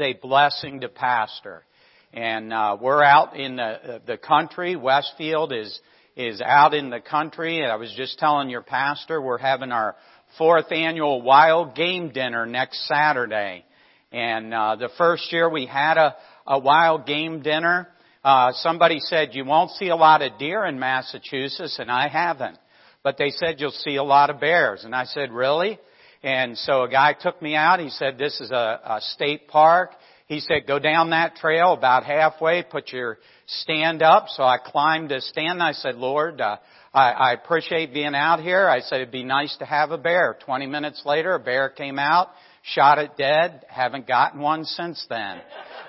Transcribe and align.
a 0.00 0.14
blessing 0.14 0.80
to 0.80 0.88
pastor. 0.88 1.64
And 2.12 2.52
uh, 2.52 2.76
we're 2.80 3.02
out 3.02 3.36
in 3.36 3.56
the 3.56 4.02
the 4.06 4.16
country. 4.16 4.76
Westfield 4.76 5.52
is 5.52 5.80
is 6.16 6.40
out 6.40 6.74
in 6.74 6.90
the 6.90 7.00
country. 7.00 7.62
And 7.62 7.70
I 7.70 7.76
was 7.76 7.92
just 7.96 8.18
telling 8.18 8.50
your 8.50 8.62
pastor 8.62 9.20
we're 9.22 9.38
having 9.38 9.72
our 9.72 9.96
fourth 10.38 10.70
annual 10.72 11.22
wild 11.22 11.74
game 11.74 12.10
dinner 12.10 12.46
next 12.46 12.86
Saturday. 12.86 13.64
And 14.12 14.52
uh, 14.52 14.76
the 14.76 14.90
first 14.98 15.32
year 15.32 15.48
we 15.48 15.66
had 15.66 15.96
a, 15.96 16.16
a 16.46 16.58
wild 16.58 17.06
game 17.06 17.42
dinner. 17.42 17.88
Uh, 18.24 18.52
somebody 18.54 18.98
said 19.00 19.30
you 19.32 19.44
won't 19.44 19.70
see 19.72 19.88
a 19.88 19.96
lot 19.96 20.20
of 20.20 20.38
deer 20.38 20.66
in 20.66 20.78
Massachusetts, 20.78 21.78
and 21.78 21.90
I 21.90 22.08
haven't. 22.08 22.58
But 23.02 23.16
they 23.16 23.30
said 23.30 23.60
you'll 23.60 23.70
see 23.70 23.96
a 23.96 24.02
lot 24.02 24.30
of 24.30 24.40
bears, 24.40 24.84
and 24.84 24.94
I 24.94 25.04
said 25.04 25.32
really. 25.32 25.78
And 26.22 26.58
so 26.58 26.82
a 26.82 26.88
guy 26.88 27.14
took 27.18 27.40
me 27.40 27.54
out. 27.54 27.80
He 27.80 27.90
said 27.90 28.18
this 28.18 28.40
is 28.40 28.50
a, 28.50 28.80
a 28.84 29.00
state 29.00 29.48
park. 29.48 29.92
He 30.26 30.40
said 30.40 30.66
go 30.66 30.78
down 30.78 31.10
that 31.10 31.36
trail 31.36 31.72
about 31.72 32.04
halfway, 32.04 32.62
put 32.62 32.92
your 32.92 33.18
stand 33.46 34.02
up. 34.02 34.26
So 34.28 34.42
I 34.42 34.58
climbed 34.64 35.12
a 35.12 35.20
stand. 35.20 35.52
And 35.52 35.62
I 35.62 35.72
said, 35.72 35.96
Lord, 35.96 36.40
uh, 36.40 36.58
I, 36.92 37.10
I 37.10 37.32
appreciate 37.32 37.94
being 37.94 38.14
out 38.14 38.40
here. 38.40 38.68
I 38.68 38.80
said 38.80 39.00
it'd 39.00 39.10
be 39.10 39.24
nice 39.24 39.56
to 39.58 39.64
have 39.64 39.90
a 39.92 39.98
bear. 39.98 40.36
Twenty 40.44 40.66
minutes 40.66 41.02
later, 41.04 41.34
a 41.34 41.40
bear 41.40 41.68
came 41.68 41.98
out, 41.98 42.28
shot 42.62 42.98
it 42.98 43.16
dead. 43.16 43.64
Haven't 43.68 44.06
gotten 44.06 44.40
one 44.40 44.64
since 44.64 45.04
then. 45.08 45.40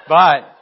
But 0.07 0.57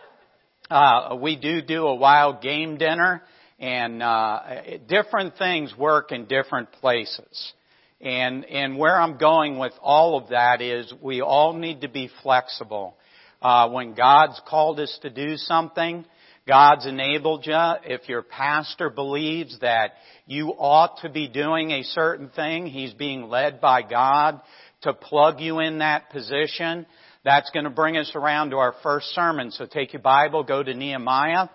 uh, 0.70 1.16
we 1.22 1.36
do 1.36 1.62
do 1.62 1.88
a 1.88 1.96
wild 1.96 2.42
game 2.42 2.78
dinner, 2.78 3.22
and 3.60 4.02
uh, 4.02 4.42
different 4.88 5.38
things 5.38 5.74
work 5.78 6.12
in 6.12 6.26
different 6.26 6.72
places. 6.74 7.54
And 8.02 8.46
and 8.46 8.78
where 8.78 9.00
I'm 9.00 9.18
going 9.18 9.58
with 9.58 9.74
all 9.82 10.18
of 10.18 10.30
that 10.30 10.62
is 10.62 10.94
we 11.02 11.22
all 11.22 11.54
need 11.54 11.82
to 11.82 11.90
be 11.90 12.10
flexible. 12.24 12.96
Uh, 13.42 13.70
when 13.70 13.94
God's 13.94 14.40
called 14.48 14.80
us 14.80 14.98
to 15.02 15.10
do 15.10 15.36
something, 15.36 16.06
God's 16.48 16.86
enabled 16.86 17.46
you. 17.46 17.56
If 17.84 18.08
your 18.10 18.22
pastor 18.22 18.90
believes 18.90 19.60
that 19.60 19.94
you 20.26 20.50
ought 20.50 21.02
to 21.02 21.10
be 21.10 21.28
doing 21.28 21.72
a 21.72 21.84
certain 21.84 22.30
thing, 22.30 22.68
he's 22.68 22.94
being 22.94 23.24
led 23.24 23.60
by 23.60 23.82
God 23.82 24.42
to 24.82 24.94
plug 24.94 25.42
you 25.42 25.60
in 25.60 25.80
that 25.80 26.10
position. 26.10 26.86
That's 27.26 27.50
going 27.52 27.66
to 27.66 27.70
bring 27.70 27.98
us 27.98 28.12
around 28.16 28.52
to 28.52 28.58
our 28.58 28.74
first 28.82 29.08
sermon. 29.08 29.52
So 29.52 29.66
take 29.66 29.92
your 29.94 30.02
Bible, 30.02 30.44
go 30.44 30.64
to 30.64 30.74
Nehemiah. 30.74 31.50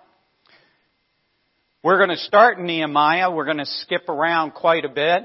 We're 1.83 1.97
going 1.97 2.15
to 2.15 2.23
start 2.23 2.59
in 2.59 2.65
Nehemiah. 2.65 3.31
We're 3.31 3.45
going 3.45 3.57
to 3.57 3.65
skip 3.65 4.07
around 4.09 4.51
quite 4.51 4.85
a 4.85 4.89
bit. 4.89 5.23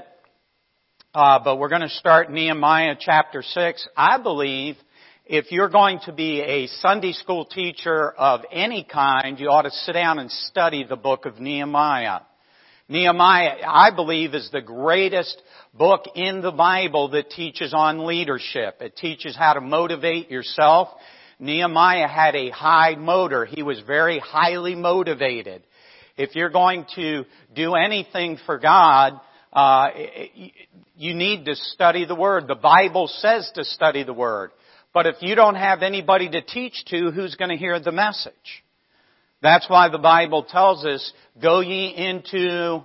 Uh, 1.13 1.39
but 1.43 1.59
we're 1.59 1.67
going 1.67 1.81
to 1.81 1.89
start 1.89 2.31
Nehemiah 2.31 2.95
chapter 2.97 3.43
6. 3.43 3.85
I 3.97 4.17
believe 4.21 4.77
if 5.25 5.51
you're 5.51 5.67
going 5.67 5.99
to 6.05 6.13
be 6.13 6.39
a 6.39 6.67
Sunday 6.67 7.11
school 7.11 7.43
teacher 7.43 8.11
of 8.13 8.45
any 8.49 8.87
kind, 8.89 9.37
you 9.37 9.49
ought 9.49 9.63
to 9.63 9.71
sit 9.71 9.91
down 9.91 10.19
and 10.19 10.31
study 10.31 10.85
the 10.85 10.95
book 10.95 11.25
of 11.25 11.37
Nehemiah. 11.37 12.21
Nehemiah, 12.87 13.57
I 13.67 13.93
believe, 13.93 14.33
is 14.33 14.49
the 14.53 14.61
greatest 14.61 15.41
book 15.73 16.05
in 16.15 16.39
the 16.39 16.53
Bible 16.53 17.09
that 17.09 17.29
teaches 17.29 17.73
on 17.73 18.05
leadership. 18.05 18.77
It 18.79 18.95
teaches 18.95 19.35
how 19.35 19.55
to 19.55 19.61
motivate 19.61 20.31
yourself. 20.31 20.87
Nehemiah 21.39 22.07
had 22.07 22.37
a 22.37 22.51
high 22.51 22.95
motor. 22.95 23.43
He 23.43 23.63
was 23.63 23.81
very 23.85 24.19
highly 24.19 24.75
motivated. 24.75 25.63
If 26.15 26.37
you're 26.37 26.49
going 26.49 26.85
to 26.95 27.25
do 27.53 27.75
anything 27.75 28.37
for 28.45 28.57
God, 28.59 29.19
uh, 29.53 29.89
you 30.95 31.13
need 31.13 31.45
to 31.45 31.55
study 31.55 32.05
the 32.05 32.15
Word. 32.15 32.47
The 32.47 32.55
Bible 32.55 33.07
says 33.07 33.51
to 33.55 33.65
study 33.65 34.03
the 34.03 34.13
Word. 34.13 34.51
But 34.93 35.07
if 35.07 35.15
you 35.21 35.35
don't 35.35 35.55
have 35.55 35.83
anybody 35.83 36.29
to 36.29 36.41
teach 36.41 36.83
to, 36.87 37.11
who's 37.11 37.35
going 37.35 37.49
to 37.49 37.57
hear 37.57 37.79
the 37.79 37.91
message? 37.91 38.63
That's 39.41 39.69
why 39.69 39.89
the 39.89 39.97
Bible 39.97 40.43
tells 40.43 40.85
us, 40.85 41.13
go 41.41 41.61
ye 41.61 41.87
into 41.95 42.83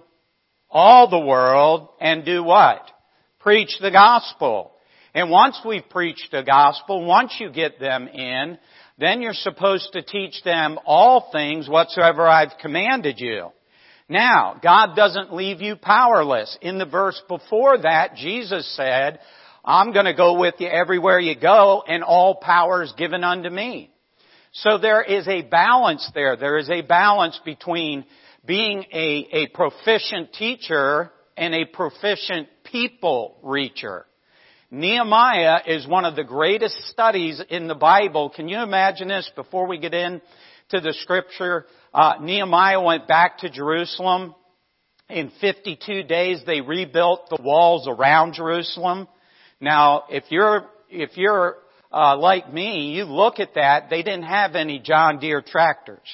all 0.71 1.09
the 1.09 1.19
world 1.19 1.89
and 2.01 2.25
do 2.25 2.43
what? 2.43 2.83
Preach 3.41 3.79
the 3.81 3.91
gospel. 3.91 4.73
And 5.15 5.31
once 5.31 5.61
we've 5.65 5.89
preached 5.89 6.29
the 6.31 6.43
gospel, 6.43 7.05
once 7.05 7.37
you 7.39 7.51
get 7.51 7.79
them 7.81 8.09
in, 8.09 8.59
then 8.99 9.21
you're 9.21 9.35
supposed 9.35 9.93
to 9.93 10.03
teach 10.03 10.43
them 10.45 10.79
all 10.85 11.31
things 11.33 11.69
whatsoever 11.69 12.27
I've 12.27 12.59
commanded 12.61 13.19
you. 13.19 13.51
Now, 14.09 14.59
God 14.63 14.95
doesn't 14.95 15.35
leave 15.35 15.61
you 15.61 15.77
powerless. 15.77 16.57
In 16.61 16.79
the 16.79 16.87
verse 16.87 17.21
before 17.29 17.79
that, 17.79 18.15
Jesus 18.15 18.75
said, 18.77 19.19
I'm 19.65 19.93
going 19.93 20.05
to 20.05 20.15
go 20.15 20.39
with 20.39 20.55
you 20.59 20.69
everywhere 20.69 21.19
you 21.19 21.35
go 21.39 21.83
and 21.87 22.05
all 22.05 22.37
power 22.37 22.85
is 22.85 22.93
given 22.97 23.25
unto 23.25 23.51
me. 23.51 23.91
So 24.53 24.79
there 24.79 25.03
is 25.03 25.27
a 25.27 25.43
balance 25.43 26.09
there. 26.15 26.37
There 26.37 26.57
is 26.57 26.71
a 26.71 26.83
balance 26.83 27.39
between 27.45 28.05
being 28.47 28.85
a, 28.93 29.29
a 29.33 29.47
proficient 29.49 30.33
teacher 30.33 31.11
and 31.37 31.53
a 31.53 31.65
proficient 31.67 32.49
people 32.65 33.39
reacher. 33.45 34.05
Nehemiah 34.71 35.61
is 35.67 35.87
one 35.87 36.05
of 36.05 36.17
the 36.17 36.25
greatest 36.25 36.77
studies 36.89 37.43
in 37.51 37.67
the 37.67 37.75
Bible. 37.75 38.31
Can 38.31 38.49
you 38.49 38.61
imagine 38.61 39.09
this 39.09 39.31
before 39.35 39.67
we 39.67 39.79
get 39.79 39.95
in 39.95 40.21
to 40.71 40.81
the 40.81 40.93
scripture? 40.93 41.67
Uh, 41.97 42.17
Nehemiah 42.21 42.83
went 42.83 43.09
back 43.09 43.39
to 43.39 43.49
Jerusalem. 43.49 44.35
In 45.09 45.33
52 45.41 46.03
days, 46.03 46.43
they 46.45 46.61
rebuilt 46.61 47.31
the 47.31 47.39
walls 47.43 47.89
around 47.89 48.35
Jerusalem. 48.35 49.09
Now, 49.63 50.05
if 50.11 50.25
you're 50.29 50.67
if 50.91 51.17
you're 51.17 51.57
uh, 51.91 52.19
like 52.19 52.53
me, 52.53 52.93
you 52.93 53.05
look 53.05 53.41
at 53.41 53.55
that. 53.55 53.89
They 53.89 54.03
didn't 54.03 54.25
have 54.25 54.57
any 54.57 54.79
John 54.79 55.21
Deere 55.21 55.41
tractors. 55.41 56.07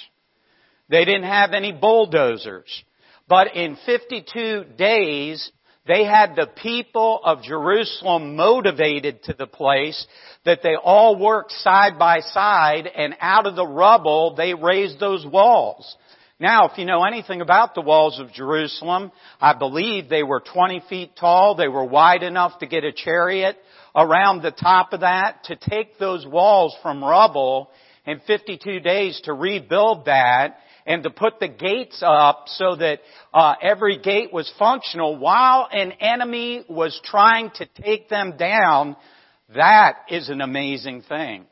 They 0.89 1.05
didn't 1.05 1.25
have 1.25 1.53
any 1.53 1.73
bulldozers. 1.73 2.85
But 3.29 3.57
in 3.57 3.77
52 3.85 4.65
days, 4.79 5.51
they 5.87 6.05
had 6.05 6.37
the 6.37 6.49
people 6.63 7.21
of 7.25 7.43
Jerusalem 7.43 8.37
motivated 8.37 9.25
to 9.25 9.35
the 9.35 9.49
place 9.49 10.07
that 10.45 10.61
they 10.63 10.77
all 10.77 11.19
worked 11.19 11.51
side 11.53 11.99
by 11.99 12.21
side 12.21 12.87
and 12.87 13.17
out 13.21 13.47
of 13.47 13.57
the 13.57 13.67
rubble 13.67 14.35
they 14.37 14.55
raised 14.55 15.01
those 15.01 15.27
walls. 15.27 15.97
Now, 16.39 16.69
if 16.69 16.79
you 16.79 16.85
know 16.85 17.05
anything 17.05 17.41
about 17.41 17.75
the 17.75 17.83
walls 17.83 18.19
of 18.19 18.33
Jerusalem, 18.33 19.13
I 19.41 19.55
believe 19.57 20.09
they 20.09 20.25
were 20.25 20.41
20 20.41 20.83
feet 20.89 21.13
tall. 21.19 21.55
They 21.55 21.69
were 21.69 21.85
wide 21.85 22.23
enough 22.23 22.59
to 22.61 22.67
get 22.67 22.85
a 22.85 22.93
chariot 22.93 23.57
around 23.95 24.43
the 24.43 24.51
top 24.51 24.93
of 24.93 25.01
that 25.01 25.45
to 25.45 25.57
take 25.57 25.99
those 25.99 26.27
walls 26.27 26.77
from 26.83 27.03
rubble 27.03 27.71
in 28.07 28.21
52 28.27 28.81
days 28.81 29.21
to 29.25 29.33
rebuild 29.33 30.07
that 30.07 30.57
and 30.87 31.03
to 31.03 31.11
put 31.11 31.39
the 31.41 31.49
gates 31.49 32.03
up 32.05 32.45
so 32.47 32.77
that 32.77 33.01
uh, 33.33 33.55
every 33.63 33.99
gate 33.99 34.33
was 34.33 34.53
functional 34.59 35.17
while 35.17 35.69
an 35.71 35.93
enemy 35.93 36.65
was 36.69 36.99
trying 37.05 37.51
to 37.57 37.67
take 37.83 38.09
them 38.09 38.37
down, 38.37 38.97
that 39.55 39.97
is 40.11 40.29
an 40.29 40.41
amazing 40.41 41.03
thing. 41.03 41.45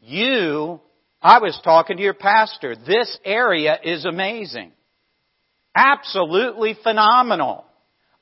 You, 0.00 0.80
I 1.20 1.38
was 1.38 1.58
talking 1.62 1.96
to 1.96 2.02
your 2.02 2.14
pastor, 2.14 2.74
this 2.74 3.18
area 3.24 3.78
is 3.82 4.04
amazing. 4.04 4.72
Absolutely 5.74 6.76
phenomenal. 6.82 7.64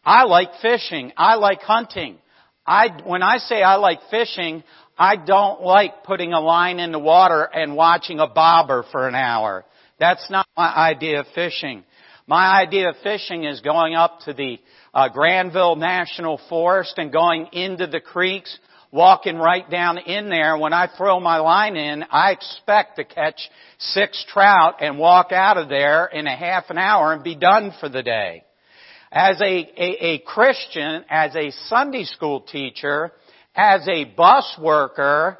I 0.05 0.25
like 0.25 0.51
fishing. 0.63 1.13
I 1.17 1.35
like 1.35 1.61
hunting. 1.63 2.19
I, 2.67 2.89
when 3.05 3.23
I 3.23 3.39
say 3.39 3.63
I 3.63 3.77
like 3.77 4.01
fishing, 4.11 4.63
I 4.97 5.17
don't 5.17 5.63
like 5.63 6.05
putting 6.05 6.33
a 6.33 6.41
line 6.41 6.79
in 6.79 6.93
the 6.93 6.99
water 6.99 7.43
and 7.43 7.75
watching 7.75 8.21
a 8.21 8.27
bobber 8.27 8.85
for 8.93 9.09
an 9.09 9.15
hour. 9.15 9.65
That's 10.01 10.31
not 10.31 10.47
my 10.57 10.75
idea 10.75 11.21
of 11.21 11.27
fishing. 11.35 11.85
My 12.27 12.63
idea 12.63 12.89
of 12.89 12.97
fishing 13.03 13.45
is 13.45 13.61
going 13.61 13.95
up 13.95 14.21
to 14.25 14.33
the 14.33 14.59
uh, 14.95 15.11
Granville 15.11 15.77
National 15.77 16.41
Forest 16.49 16.95
and 16.97 17.13
going 17.13 17.49
into 17.53 17.87
the 17.87 18.01
creeks, 18.01 18.59
walking 18.91 19.37
right 19.37 19.69
down 19.71 19.99
in 19.99 20.31
there. 20.31 20.57
When 20.57 20.73
I 20.73 20.89
throw 20.97 21.21
my 21.21 21.37
line 21.37 21.77
in, 21.77 22.03
I 22.11 22.33
expect 22.33 22.97
to 22.97 23.05
catch 23.05 23.39
six 23.79 24.25
trout 24.33 24.77
and 24.81 24.99
walk 24.99 25.33
out 25.33 25.59
of 25.59 25.69
there 25.69 26.07
in 26.07 26.27
a 26.27 26.35
half 26.35 26.71
an 26.71 26.79
hour 26.79 27.13
and 27.13 27.23
be 27.23 27.35
done 27.35 27.75
for 27.79 27.91
the 27.91 28.03
day. 28.03 28.43
As 29.13 29.39
a, 29.43 29.45
a, 29.45 30.15
a 30.15 30.19
Christian, 30.21 31.05
as 31.11 31.37
a 31.37 31.51
Sunday 31.67 32.05
school 32.05 32.41
teacher, 32.41 33.13
as 33.55 33.87
a 33.87 34.05
bus 34.05 34.57
worker, 34.59 35.39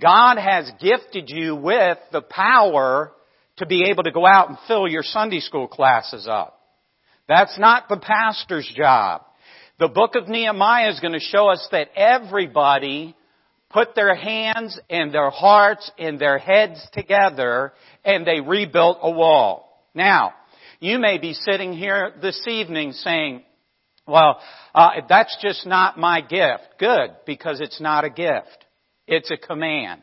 God 0.00 0.38
has 0.38 0.72
gifted 0.80 1.28
you 1.28 1.54
with 1.54 1.98
the 2.10 2.22
power 2.22 3.12
to 3.58 3.66
be 3.66 3.84
able 3.90 4.02
to 4.04 4.12
go 4.12 4.26
out 4.26 4.48
and 4.48 4.58
fill 4.66 4.88
your 4.88 5.02
Sunday 5.02 5.40
school 5.40 5.68
classes 5.68 6.26
up. 6.28 6.58
That's 7.28 7.58
not 7.58 7.88
the 7.88 7.98
pastor's 7.98 8.70
job. 8.74 9.22
The 9.78 9.88
book 9.88 10.14
of 10.14 10.28
Nehemiah 10.28 10.90
is 10.90 11.00
going 11.00 11.14
to 11.14 11.20
show 11.20 11.48
us 11.48 11.66
that 11.72 11.88
everybody 11.96 13.16
put 13.70 13.94
their 13.94 14.14
hands 14.14 14.78
and 14.90 15.12
their 15.12 15.30
hearts 15.30 15.90
and 15.98 16.18
their 16.18 16.38
heads 16.38 16.86
together 16.92 17.72
and 18.04 18.26
they 18.26 18.40
rebuilt 18.40 18.98
a 19.02 19.10
wall. 19.10 19.82
Now, 19.94 20.34
you 20.80 20.98
may 20.98 21.18
be 21.18 21.32
sitting 21.32 21.72
here 21.72 22.12
this 22.20 22.40
evening 22.46 22.92
saying, 22.92 23.42
well, 24.06 24.40
uh, 24.74 24.90
that's 25.08 25.36
just 25.40 25.66
not 25.66 25.98
my 25.98 26.20
gift. 26.20 26.64
Good, 26.78 27.10
because 27.24 27.60
it's 27.60 27.80
not 27.80 28.04
a 28.04 28.10
gift. 28.10 28.66
It's 29.06 29.30
a 29.30 29.36
command. 29.36 30.02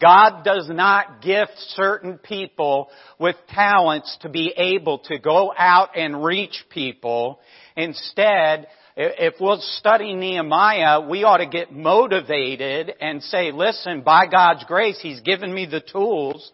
God 0.00 0.44
does 0.44 0.68
not 0.68 1.22
gift 1.22 1.52
certain 1.70 2.18
people 2.18 2.88
with 3.18 3.36
talents 3.48 4.16
to 4.22 4.28
be 4.28 4.52
able 4.56 5.00
to 5.00 5.18
go 5.18 5.52
out 5.56 5.96
and 5.96 6.24
reach 6.24 6.64
people. 6.70 7.40
Instead, 7.76 8.68
if 8.96 9.34
we'll 9.40 9.60
study 9.60 10.14
Nehemiah, 10.14 11.00
we 11.00 11.24
ought 11.24 11.38
to 11.38 11.46
get 11.46 11.72
motivated 11.72 12.92
and 13.00 13.22
say, 13.22 13.52
listen, 13.52 14.02
by 14.02 14.26
God's 14.26 14.64
grace, 14.64 14.98
He's 15.00 15.20
given 15.20 15.52
me 15.52 15.66
the 15.66 15.80
tools. 15.80 16.50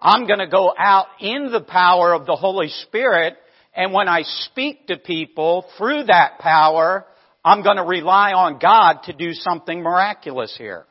I'm 0.00 0.26
gonna 0.26 0.50
go 0.50 0.74
out 0.76 1.06
in 1.20 1.50
the 1.50 1.62
power 1.62 2.12
of 2.12 2.26
the 2.26 2.36
Holy 2.36 2.68
Spirit, 2.68 3.36
and 3.74 3.92
when 3.92 4.08
I 4.08 4.22
speak 4.22 4.88
to 4.88 4.96
people 4.96 5.66
through 5.78 6.04
that 6.04 6.38
power, 6.38 7.06
I'm 7.44 7.62
gonna 7.62 7.84
rely 7.84 8.32
on 8.32 8.58
God 8.58 9.04
to 9.04 9.12
do 9.12 9.32
something 9.32 9.80
miraculous 9.80 10.54
here. 10.56 10.86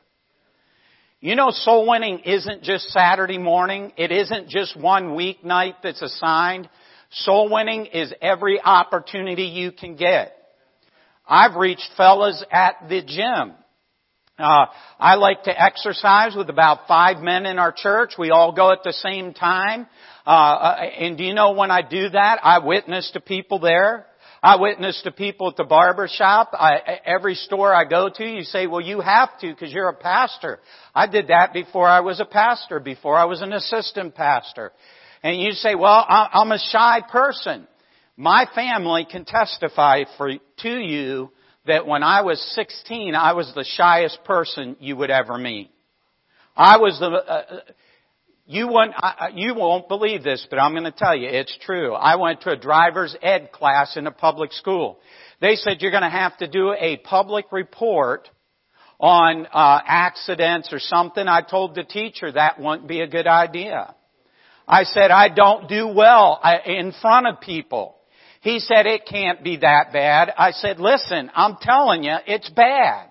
You 1.24 1.36
know, 1.36 1.52
soul 1.52 1.88
winning 1.88 2.18
isn't 2.18 2.64
just 2.64 2.90
Saturday 2.90 3.38
morning. 3.38 3.92
It 3.96 4.12
isn't 4.12 4.50
just 4.50 4.78
one 4.78 5.16
weeknight 5.16 5.76
that's 5.82 6.02
assigned. 6.02 6.68
Soul 7.12 7.50
winning 7.50 7.86
is 7.86 8.12
every 8.20 8.60
opportunity 8.60 9.44
you 9.44 9.72
can 9.72 9.96
get. 9.96 10.36
I've 11.26 11.56
reached 11.56 11.88
fellas 11.96 12.44
at 12.52 12.90
the 12.90 13.00
gym. 13.00 13.54
Uh, 14.38 14.66
I 15.00 15.14
like 15.14 15.44
to 15.44 15.62
exercise 15.62 16.36
with 16.36 16.50
about 16.50 16.86
five 16.88 17.22
men 17.22 17.46
in 17.46 17.58
our 17.58 17.72
church. 17.72 18.16
We 18.18 18.30
all 18.30 18.52
go 18.52 18.70
at 18.70 18.82
the 18.84 18.92
same 18.92 19.32
time. 19.32 19.86
Uh, 20.26 20.28
uh 20.28 20.76
and 20.98 21.16
do 21.16 21.24
you 21.24 21.32
know 21.32 21.52
when 21.52 21.70
I 21.70 21.80
do 21.80 22.10
that, 22.10 22.40
I 22.42 22.58
witness 22.58 23.10
to 23.14 23.20
people 23.20 23.60
there. 23.60 24.04
I 24.44 24.56
witness 24.56 25.00
to 25.04 25.10
people 25.10 25.48
at 25.48 25.56
the 25.56 25.64
barber 25.64 26.06
shop. 26.06 26.50
I, 26.52 27.00
every 27.06 27.34
store 27.34 27.72
I 27.72 27.88
go 27.88 28.10
to, 28.14 28.22
you 28.22 28.42
say, 28.42 28.66
well, 28.66 28.82
you 28.82 29.00
have 29.00 29.30
to 29.38 29.48
because 29.48 29.72
you're 29.72 29.88
a 29.88 29.94
pastor. 29.94 30.60
I 30.94 31.06
did 31.06 31.28
that 31.28 31.54
before 31.54 31.88
I 31.88 32.00
was 32.00 32.20
a 32.20 32.26
pastor, 32.26 32.78
before 32.78 33.16
I 33.16 33.24
was 33.24 33.40
an 33.40 33.54
assistant 33.54 34.14
pastor. 34.14 34.72
And 35.22 35.40
you 35.40 35.52
say, 35.52 35.74
well, 35.74 36.04
I'm 36.06 36.52
a 36.52 36.58
shy 36.58 37.00
person. 37.10 37.66
My 38.18 38.46
family 38.54 39.06
can 39.10 39.24
testify 39.24 40.04
for, 40.18 40.30
to 40.58 40.68
you 40.68 41.30
that 41.66 41.86
when 41.86 42.02
I 42.02 42.20
was 42.20 42.38
16, 42.54 43.14
I 43.14 43.32
was 43.32 43.50
the 43.54 43.64
shyest 43.64 44.24
person 44.24 44.76
you 44.78 44.94
would 44.96 45.10
ever 45.10 45.38
meet. 45.38 45.70
I 46.54 46.76
was 46.76 46.98
the, 47.00 47.06
uh, 47.06 47.60
you 48.46 48.68
won't, 48.68 48.92
you 49.34 49.54
won't 49.54 49.88
believe 49.88 50.22
this, 50.22 50.46
but 50.50 50.58
I'm 50.58 50.72
going 50.72 50.84
to 50.84 50.92
tell 50.92 51.16
you, 51.16 51.28
it's 51.28 51.56
true. 51.64 51.94
I 51.94 52.16
went 52.16 52.42
to 52.42 52.50
a 52.50 52.56
driver's 52.56 53.16
ed 53.22 53.52
class 53.52 53.96
in 53.96 54.06
a 54.06 54.10
public 54.10 54.52
school. 54.52 54.98
They 55.40 55.56
said 55.56 55.80
you're 55.80 55.90
going 55.90 56.02
to 56.02 56.10
have 56.10 56.36
to 56.38 56.46
do 56.46 56.72
a 56.72 56.98
public 56.98 57.46
report 57.52 58.28
on 59.00 59.46
uh, 59.46 59.80
accidents 59.86 60.72
or 60.72 60.78
something. 60.78 61.26
I 61.26 61.40
told 61.40 61.74
the 61.74 61.84
teacher 61.84 62.30
that 62.32 62.60
wouldn't 62.60 62.86
be 62.86 63.00
a 63.00 63.06
good 63.06 63.26
idea. 63.26 63.94
I 64.68 64.84
said 64.84 65.10
I 65.10 65.28
don't 65.28 65.68
do 65.68 65.88
well 65.88 66.40
in 66.66 66.92
front 67.00 67.26
of 67.26 67.40
people. 67.40 67.96
He 68.40 68.60
said 68.60 68.86
it 68.86 69.06
can't 69.06 69.42
be 69.42 69.58
that 69.58 69.92
bad. 69.92 70.32
I 70.36 70.50
said, 70.50 70.78
listen, 70.78 71.30
I'm 71.34 71.56
telling 71.60 72.04
you, 72.04 72.14
it's 72.26 72.48
bad. 72.50 73.08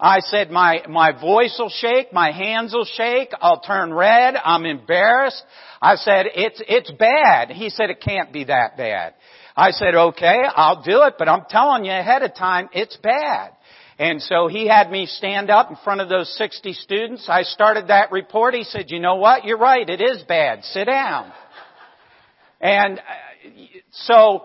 I 0.00 0.20
said, 0.20 0.50
my, 0.50 0.84
my 0.88 1.10
voice 1.18 1.56
will 1.58 1.70
shake, 1.70 2.12
my 2.12 2.30
hands 2.30 2.72
will 2.72 2.84
shake, 2.84 3.30
I'll 3.40 3.60
turn 3.60 3.92
red, 3.92 4.36
I'm 4.36 4.64
embarrassed. 4.64 5.42
I 5.82 5.96
said, 5.96 6.26
it's, 6.34 6.62
it's 6.68 6.90
bad. 6.92 7.50
He 7.50 7.68
said, 7.68 7.90
it 7.90 8.00
can't 8.00 8.32
be 8.32 8.44
that 8.44 8.76
bad. 8.76 9.14
I 9.56 9.72
said, 9.72 9.96
okay, 9.96 10.42
I'll 10.54 10.82
do 10.82 11.02
it, 11.02 11.14
but 11.18 11.28
I'm 11.28 11.46
telling 11.50 11.84
you 11.84 11.90
ahead 11.90 12.22
of 12.22 12.36
time, 12.36 12.68
it's 12.72 12.96
bad. 12.98 13.50
And 13.98 14.22
so 14.22 14.46
he 14.46 14.68
had 14.68 14.88
me 14.88 15.06
stand 15.06 15.50
up 15.50 15.70
in 15.70 15.76
front 15.82 16.00
of 16.00 16.08
those 16.08 16.32
60 16.36 16.74
students. 16.74 17.26
I 17.28 17.42
started 17.42 17.88
that 17.88 18.12
report. 18.12 18.54
He 18.54 18.62
said, 18.62 18.92
you 18.92 19.00
know 19.00 19.16
what? 19.16 19.44
You're 19.44 19.58
right. 19.58 19.88
It 19.88 20.00
is 20.00 20.22
bad. 20.22 20.62
Sit 20.62 20.84
down. 20.84 21.32
And 22.60 23.00
uh, 23.00 23.02
so 23.90 24.44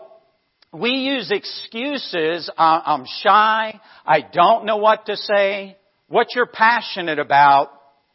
we 0.73 0.89
use 0.89 1.31
excuses. 1.31 2.49
I'm 2.57 3.05
shy. 3.21 3.79
I 4.05 4.21
don't 4.21 4.65
know 4.65 4.77
what 4.77 5.05
to 5.05 5.15
say. 5.15 5.77
What 6.07 6.27
you're 6.35 6.47
passionate 6.47 7.19
about, 7.19 7.69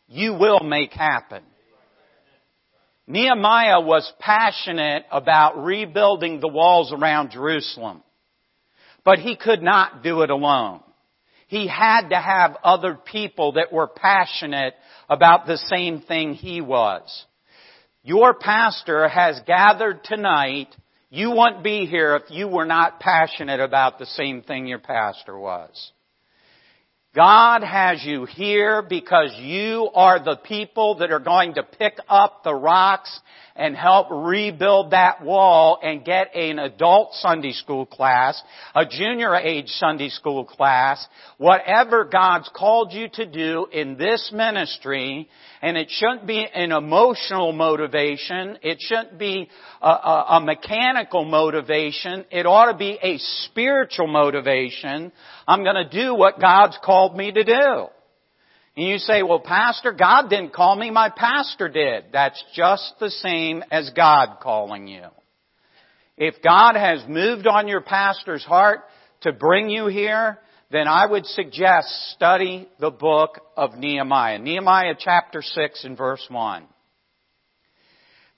you 0.08 0.34
will 0.34 0.60
make 0.60 0.92
happen. 0.92 1.42
Nehemiah 3.06 3.80
was 3.80 4.12
passionate 4.18 5.04
about 5.10 5.64
rebuilding 5.64 6.40
the 6.40 6.48
walls 6.48 6.92
around 6.92 7.30
Jerusalem. 7.30 8.02
But 9.04 9.18
he 9.20 9.36
could 9.36 9.62
not 9.62 10.02
do 10.02 10.22
it 10.22 10.30
alone. 10.30 10.80
He 11.46 11.66
had 11.66 12.10
to 12.10 12.20
have 12.20 12.58
other 12.62 12.94
people 12.94 13.52
that 13.52 13.72
were 13.72 13.86
passionate 13.86 14.74
about 15.08 15.46
the 15.46 15.56
same 15.56 16.02
thing 16.02 16.34
he 16.34 16.60
was. 16.60 17.24
Your 18.02 18.34
pastor 18.34 19.08
has 19.08 19.40
gathered 19.46 20.04
tonight 20.04 20.68
you 21.10 21.30
wouldn't 21.30 21.64
be 21.64 21.86
here 21.86 22.16
if 22.16 22.30
you 22.30 22.48
were 22.48 22.66
not 22.66 23.00
passionate 23.00 23.60
about 23.60 23.98
the 23.98 24.06
same 24.06 24.42
thing 24.42 24.66
your 24.66 24.78
pastor 24.78 25.38
was. 25.38 25.92
God 27.14 27.62
has 27.62 28.04
you 28.04 28.26
here 28.26 28.82
because 28.82 29.34
you 29.40 29.88
are 29.94 30.22
the 30.22 30.36
people 30.36 30.96
that 30.96 31.10
are 31.10 31.18
going 31.18 31.54
to 31.54 31.62
pick 31.62 31.98
up 32.06 32.44
the 32.44 32.54
rocks 32.54 33.18
and 33.56 33.74
help 33.74 34.08
rebuild 34.10 34.92
that 34.92 35.24
wall 35.24 35.80
and 35.82 36.04
get 36.04 36.36
an 36.36 36.58
adult 36.60 37.14
Sunday 37.14 37.52
school 37.52 37.86
class, 37.86 38.40
a 38.74 38.86
junior 38.86 39.34
age 39.34 39.66
Sunday 39.66 40.10
school 40.10 40.44
class, 40.44 41.04
whatever 41.38 42.04
God's 42.04 42.48
called 42.54 42.92
you 42.92 43.08
to 43.14 43.26
do 43.26 43.66
in 43.72 43.96
this 43.96 44.30
ministry, 44.32 45.28
and 45.62 45.76
it 45.76 45.88
shouldn't 45.90 46.26
be 46.26 46.46
an 46.52 46.72
emotional 46.72 47.52
motivation, 47.52 48.58
it 48.62 48.78
shouldn't 48.80 49.18
be 49.18 49.48
a, 49.82 49.88
a, 49.88 50.26
a 50.30 50.40
mechanical 50.40 51.24
motivation, 51.24 52.24
it 52.30 52.46
ought 52.46 52.72
to 52.72 52.78
be 52.78 52.98
a 53.02 53.18
spiritual 53.18 54.06
motivation. 54.06 55.12
I'm 55.46 55.64
gonna 55.64 55.88
do 55.88 56.14
what 56.14 56.40
God's 56.40 56.78
called 56.84 57.16
me 57.16 57.32
to 57.32 57.44
do. 57.44 57.86
And 58.76 58.86
you 58.86 58.98
say, 58.98 59.24
well, 59.24 59.40
pastor, 59.40 59.92
God 59.92 60.30
didn't 60.30 60.52
call 60.52 60.76
me, 60.76 60.90
my 60.90 61.10
pastor 61.10 61.68
did. 61.68 62.04
That's 62.12 62.42
just 62.54 62.94
the 63.00 63.10
same 63.10 63.64
as 63.72 63.90
God 63.90 64.38
calling 64.40 64.86
you. 64.86 65.04
If 66.16 66.42
God 66.42 66.76
has 66.76 67.04
moved 67.08 67.46
on 67.46 67.66
your 67.66 67.80
pastor's 67.80 68.44
heart 68.44 68.80
to 69.22 69.32
bring 69.32 69.68
you 69.68 69.86
here, 69.86 70.38
then 70.70 70.86
I 70.86 71.06
would 71.06 71.24
suggest 71.26 72.12
study 72.14 72.68
the 72.78 72.90
book 72.90 73.40
of 73.56 73.76
Nehemiah. 73.76 74.38
Nehemiah 74.38 74.94
chapter 74.98 75.40
6 75.40 75.84
and 75.84 75.96
verse 75.96 76.24
1. 76.28 76.64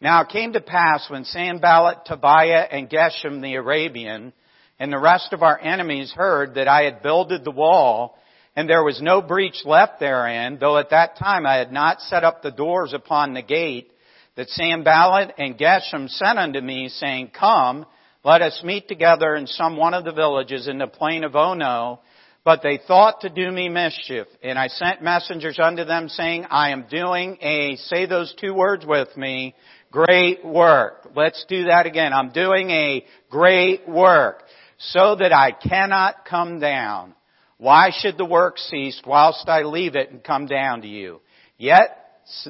Now 0.00 0.22
it 0.22 0.28
came 0.28 0.52
to 0.52 0.60
pass 0.60 1.10
when 1.10 1.24
Sanballat, 1.24 2.06
Tobiah, 2.06 2.66
and 2.70 2.88
Geshem 2.88 3.42
the 3.42 3.56
Arabian, 3.56 4.32
and 4.78 4.92
the 4.92 4.98
rest 4.98 5.32
of 5.32 5.42
our 5.42 5.58
enemies 5.60 6.12
heard 6.16 6.54
that 6.54 6.68
I 6.68 6.84
had 6.84 7.02
builded 7.02 7.44
the 7.44 7.50
wall, 7.50 8.16
and 8.54 8.68
there 8.68 8.84
was 8.84 9.02
no 9.02 9.20
breach 9.20 9.64
left 9.64 9.98
therein, 10.00 10.58
though 10.58 10.78
at 10.78 10.90
that 10.90 11.18
time 11.18 11.44
I 11.46 11.56
had 11.56 11.72
not 11.72 12.00
set 12.00 12.24
up 12.24 12.42
the 12.42 12.50
doors 12.50 12.92
upon 12.94 13.34
the 13.34 13.42
gate, 13.42 13.92
that 14.36 14.48
Sanballat 14.48 15.34
and 15.36 15.58
Geshem 15.58 16.08
sent 16.08 16.38
unto 16.38 16.60
me, 16.60 16.88
saying, 16.88 17.32
Come, 17.38 17.84
let 18.24 18.40
us 18.40 18.62
meet 18.64 18.86
together 18.86 19.34
in 19.34 19.46
some 19.48 19.76
one 19.76 19.94
of 19.94 20.04
the 20.04 20.12
villages 20.12 20.68
in 20.68 20.78
the 20.78 20.86
plain 20.86 21.24
of 21.24 21.34
Ono. 21.34 22.00
But 22.42 22.62
they 22.62 22.80
thought 22.86 23.20
to 23.20 23.28
do 23.28 23.50
me 23.50 23.68
mischief, 23.68 24.26
and 24.42 24.58
I 24.58 24.68
sent 24.68 25.02
messengers 25.02 25.58
unto 25.62 25.84
them, 25.84 26.08
saying, 26.08 26.46
I 26.50 26.70
am 26.70 26.86
doing 26.90 27.36
a, 27.42 27.76
say 27.76 28.06
those 28.06 28.34
two 28.40 28.54
words 28.54 28.86
with 28.86 29.14
me, 29.14 29.54
great 29.90 30.44
work. 30.44 31.10
Let's 31.14 31.44
do 31.48 31.64
that 31.64 31.84
again. 31.84 32.14
I'm 32.14 32.30
doing 32.30 32.70
a 32.70 33.04
great 33.28 33.86
work, 33.86 34.42
so 34.78 35.16
that 35.16 35.34
I 35.34 35.50
cannot 35.52 36.24
come 36.24 36.60
down. 36.60 37.14
Why 37.58 37.90
should 37.92 38.16
the 38.16 38.24
work 38.24 38.56
cease 38.56 39.00
whilst 39.04 39.46
I 39.46 39.64
leave 39.64 39.94
it 39.94 40.10
and 40.10 40.24
come 40.24 40.46
down 40.46 40.80
to 40.80 40.88
you? 40.88 41.20
Yet 41.58 41.90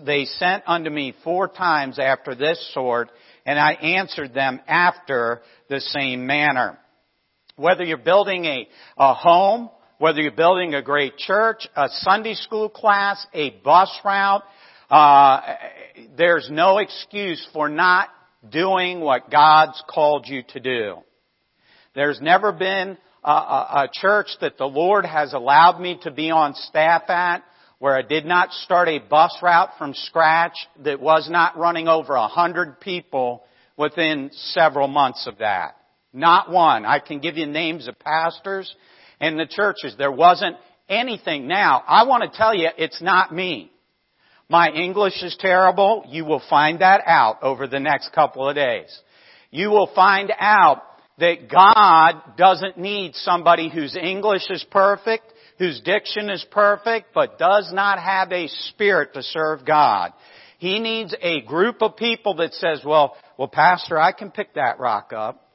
they 0.04 0.25
sent 0.25 0.62
unto 0.68 0.88
me 0.88 1.14
four 1.25 1.49
times 1.49 1.99
after 1.99 2.37
this 2.37 2.70
sort, 2.73 3.11
and 3.44 3.59
I 3.59 3.73
answered 3.73 4.35
them 4.35 4.61
after 4.68 5.42
the 5.68 5.80
same 5.80 6.28
manner. 6.28 6.78
Whether 7.56 7.82
you're 7.82 7.99
building 7.99 8.44
a, 8.44 8.68
a 8.97 9.14
home, 9.14 9.68
whether 10.00 10.23
you're 10.23 10.33
building 10.33 10.73
a 10.73 10.80
great 10.80 11.19
church, 11.19 11.69
a 11.76 11.87
Sunday 11.90 12.33
school 12.33 12.71
class, 12.71 13.26
a 13.35 13.50
bus 13.62 13.90
route, 14.02 14.42
uh, 14.88 15.40
there's 16.16 16.49
no 16.50 16.78
excuse 16.78 17.47
for 17.52 17.69
not 17.69 18.09
doing 18.50 19.00
what 19.00 19.30
God's 19.30 19.80
called 19.87 20.26
you 20.26 20.42
to 20.54 20.61
do. 20.61 20.97
There's 21.95 22.19
never 22.19 22.50
been 22.50 22.97
a, 23.23 23.30
a, 23.30 23.90
church 23.92 24.28
that 24.40 24.57
the 24.57 24.64
Lord 24.64 25.04
has 25.04 25.35
allowed 25.35 25.78
me 25.78 25.99
to 26.04 26.11
be 26.11 26.30
on 26.30 26.54
staff 26.54 27.02
at 27.11 27.45
where 27.78 27.95
I 27.95 28.00
did 28.00 28.25
not 28.25 28.52
start 28.52 28.88
a 28.88 29.00
bus 29.00 29.37
route 29.42 29.73
from 29.76 29.92
scratch 29.92 30.57
that 30.83 30.99
was 30.99 31.28
not 31.30 31.59
running 31.59 31.88
over 31.88 32.14
a 32.14 32.26
hundred 32.26 32.80
people 32.80 33.45
within 33.76 34.30
several 34.33 34.88
months 34.88 35.26
of 35.26 35.38
that. 35.38 35.76
Not 36.14 36.50
one. 36.50 36.87
I 36.87 37.00
can 37.00 37.21
give 37.21 37.37
you 37.37 37.45
names 37.45 37.87
of 37.87 37.99
pastors 37.99 38.75
and 39.21 39.39
the 39.39 39.47
churches. 39.47 39.95
There 39.99 40.12
wasn't 40.12 40.57
anything. 40.89 41.47
Now, 41.47 41.83
I 41.87 42.05
want 42.05 42.31
to 42.31 42.37
tell 42.37 42.55
you, 42.55 42.69
it's 42.77 43.00
not 43.00 43.33
me. 43.35 43.71
my 44.50 44.69
English 44.69 45.23
is 45.23 45.37
terrible, 45.39 46.05
you 46.09 46.25
will 46.25 46.43
find 46.50 46.81
that 46.81 47.03
out 47.07 47.43
over 47.43 47.69
the 47.69 47.79
next 47.79 48.12
couple 48.12 48.49
of 48.49 48.57
days. 48.57 49.00
You 49.53 49.71
will 49.71 49.91
find 49.95 50.33
out 50.39 50.83
that 51.19 51.49
God 51.49 52.37
doesn't 52.37 52.77
need 52.77 53.15
somebody 53.15 53.71
whose 53.71 53.95
English 53.95 54.50
is 54.50 54.65
perfect, 54.71 55.33
whose 55.59 55.81
diction 55.83 56.31
is 56.31 56.45
perfect, 56.50 57.09
but 57.15 57.39
does 57.39 57.71
not 57.73 58.00
have 58.00 58.33
a 58.33 58.49
spirit 58.49 59.15
to 59.15 59.23
serve 59.23 59.65
God. 59.65 60.12
He 60.59 60.81
needs 60.81 61.15
a 61.23 61.43
group 61.43 61.81
of 61.81 61.97
people 61.97 62.35
that 62.37 62.53
says, 62.55 62.81
well, 62.85 63.17
well, 63.39 63.49
pastor, 63.49 63.99
I 63.99 64.12
can 64.12 64.31
pick 64.31 64.55
that 64.55 64.81
rock 64.81 65.12
up. 65.15 65.50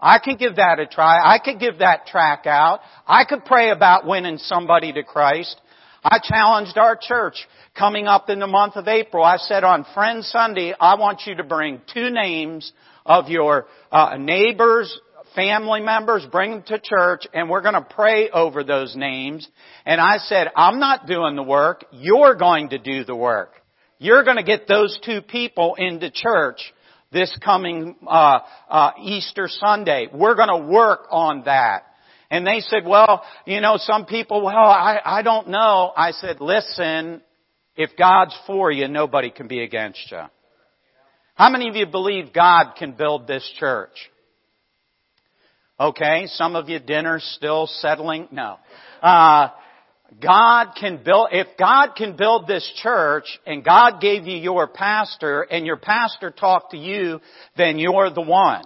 I 0.00 0.18
can 0.18 0.36
give 0.36 0.56
that 0.56 0.78
a 0.78 0.86
try. 0.86 1.18
I 1.22 1.38
could 1.38 1.60
give 1.60 1.78
that 1.78 2.06
track 2.06 2.46
out. 2.46 2.80
I 3.06 3.24
could 3.24 3.44
pray 3.44 3.70
about 3.70 4.06
winning 4.06 4.38
somebody 4.38 4.92
to 4.92 5.02
Christ. 5.02 5.60
I 6.02 6.18
challenged 6.22 6.78
our 6.78 6.96
church 7.00 7.46
coming 7.78 8.06
up 8.06 8.30
in 8.30 8.38
the 8.38 8.46
month 8.46 8.76
of 8.76 8.88
April. 8.88 9.22
I 9.22 9.36
said 9.36 9.64
on 9.64 9.84
Friend 9.92 10.24
Sunday, 10.24 10.74
I 10.78 10.94
want 10.96 11.22
you 11.26 11.34
to 11.36 11.44
bring 11.44 11.82
two 11.92 12.10
names 12.10 12.72
of 13.04 13.28
your 13.28 13.66
uh, 13.92 14.16
neighbors, 14.18 14.98
family 15.34 15.80
members, 15.80 16.26
bring 16.32 16.50
them 16.52 16.62
to 16.68 16.80
church, 16.82 17.26
and 17.34 17.50
we're 17.50 17.60
going 17.60 17.74
to 17.74 17.82
pray 17.82 18.30
over 18.30 18.64
those 18.64 18.96
names. 18.96 19.46
And 19.84 20.00
I 20.00 20.16
said, 20.18 20.48
I'm 20.56 20.78
not 20.78 21.06
doing 21.06 21.36
the 21.36 21.42
work. 21.42 21.84
You're 21.92 22.34
going 22.34 22.70
to 22.70 22.78
do 22.78 23.04
the 23.04 23.16
work. 23.16 23.52
You're 23.98 24.24
going 24.24 24.38
to 24.38 24.42
get 24.42 24.66
those 24.66 24.98
two 25.04 25.20
people 25.20 25.74
into 25.74 26.10
church 26.10 26.72
this 27.12 27.36
coming 27.44 27.96
uh, 28.06 28.40
uh, 28.68 28.90
Easter 29.02 29.48
Sunday. 29.48 30.08
We're 30.12 30.36
going 30.36 30.48
to 30.48 30.66
work 30.72 31.06
on 31.10 31.42
that. 31.44 31.84
And 32.30 32.46
they 32.46 32.60
said, 32.60 32.86
well, 32.86 33.24
you 33.44 33.60
know, 33.60 33.74
some 33.78 34.06
people, 34.06 34.44
well, 34.44 34.54
I, 34.54 35.00
I 35.04 35.22
don't 35.22 35.48
know. 35.48 35.92
I 35.96 36.12
said, 36.12 36.40
listen, 36.40 37.22
if 37.76 37.90
God's 37.98 38.36
for 38.46 38.70
you, 38.70 38.86
nobody 38.86 39.30
can 39.30 39.48
be 39.48 39.64
against 39.64 40.10
you. 40.10 40.22
How 41.34 41.50
many 41.50 41.68
of 41.68 41.74
you 41.74 41.86
believe 41.86 42.32
God 42.32 42.74
can 42.78 42.92
build 42.92 43.26
this 43.26 43.50
church? 43.58 43.90
Okay, 45.80 46.26
some 46.26 46.54
of 46.54 46.68
you 46.68 46.78
dinner 46.78 47.18
still 47.20 47.66
settling? 47.66 48.28
No. 48.30 48.58
Uh, 49.02 49.48
God 50.18 50.72
can 50.78 51.02
build, 51.04 51.28
if 51.32 51.46
God 51.58 51.92
can 51.96 52.16
build 52.16 52.46
this 52.46 52.68
church 52.82 53.38
and 53.46 53.64
God 53.64 54.00
gave 54.00 54.26
you 54.26 54.36
your 54.36 54.66
pastor 54.66 55.42
and 55.42 55.64
your 55.64 55.76
pastor 55.76 56.30
talked 56.30 56.72
to 56.72 56.76
you, 56.76 57.20
then 57.56 57.78
you're 57.78 58.10
the 58.10 58.20
one. 58.20 58.64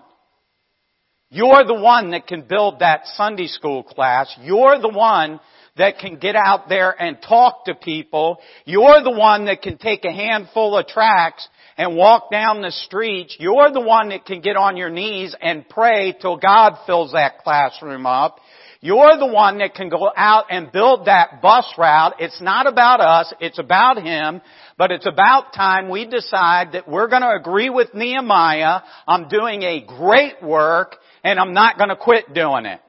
You're 1.30 1.64
the 1.66 1.74
one 1.74 2.12
that 2.12 2.26
can 2.26 2.42
build 2.42 2.78
that 2.78 3.06
Sunday 3.16 3.48
school 3.48 3.82
class. 3.82 4.34
You're 4.40 4.80
the 4.80 4.88
one 4.88 5.40
that 5.76 5.98
can 5.98 6.18
get 6.18 6.36
out 6.36 6.68
there 6.68 6.90
and 6.90 7.18
talk 7.20 7.64
to 7.64 7.74
people. 7.74 8.38
You're 8.64 9.02
the 9.02 9.10
one 9.10 9.46
that 9.46 9.60
can 9.60 9.76
take 9.76 10.04
a 10.04 10.12
handful 10.12 10.78
of 10.78 10.86
tracts 10.86 11.48
and 11.76 11.96
walk 11.96 12.30
down 12.30 12.62
the 12.62 12.70
streets. 12.70 13.36
You're 13.38 13.72
the 13.72 13.80
one 13.80 14.10
that 14.10 14.24
can 14.24 14.40
get 14.40 14.56
on 14.56 14.76
your 14.76 14.90
knees 14.90 15.34
and 15.40 15.68
pray 15.68 16.16
till 16.20 16.36
God 16.36 16.76
fills 16.86 17.12
that 17.12 17.38
classroom 17.42 18.06
up. 18.06 18.38
You're 18.84 19.16
the 19.16 19.24
one 19.24 19.60
that 19.60 19.74
can 19.74 19.88
go 19.88 20.10
out 20.14 20.48
and 20.50 20.70
build 20.70 21.06
that 21.06 21.40
bus 21.40 21.64
route. 21.78 22.16
It's 22.18 22.38
not 22.42 22.66
about 22.66 23.00
us, 23.00 23.32
it's 23.40 23.58
about 23.58 23.96
Him, 24.02 24.42
but 24.76 24.90
it's 24.90 25.06
about 25.06 25.54
time 25.54 25.88
we 25.88 26.04
decide 26.04 26.72
that 26.72 26.86
we're 26.86 27.08
going 27.08 27.22
to 27.22 27.34
agree 27.34 27.70
with 27.70 27.94
Nehemiah. 27.94 28.80
I'm 29.08 29.28
doing 29.28 29.62
a 29.62 29.80
great 29.86 30.42
work 30.42 30.96
and 31.24 31.40
I'm 31.40 31.54
not 31.54 31.78
going 31.78 31.88
to 31.88 31.96
quit 31.96 32.34
doing 32.34 32.66
it. 32.66 32.82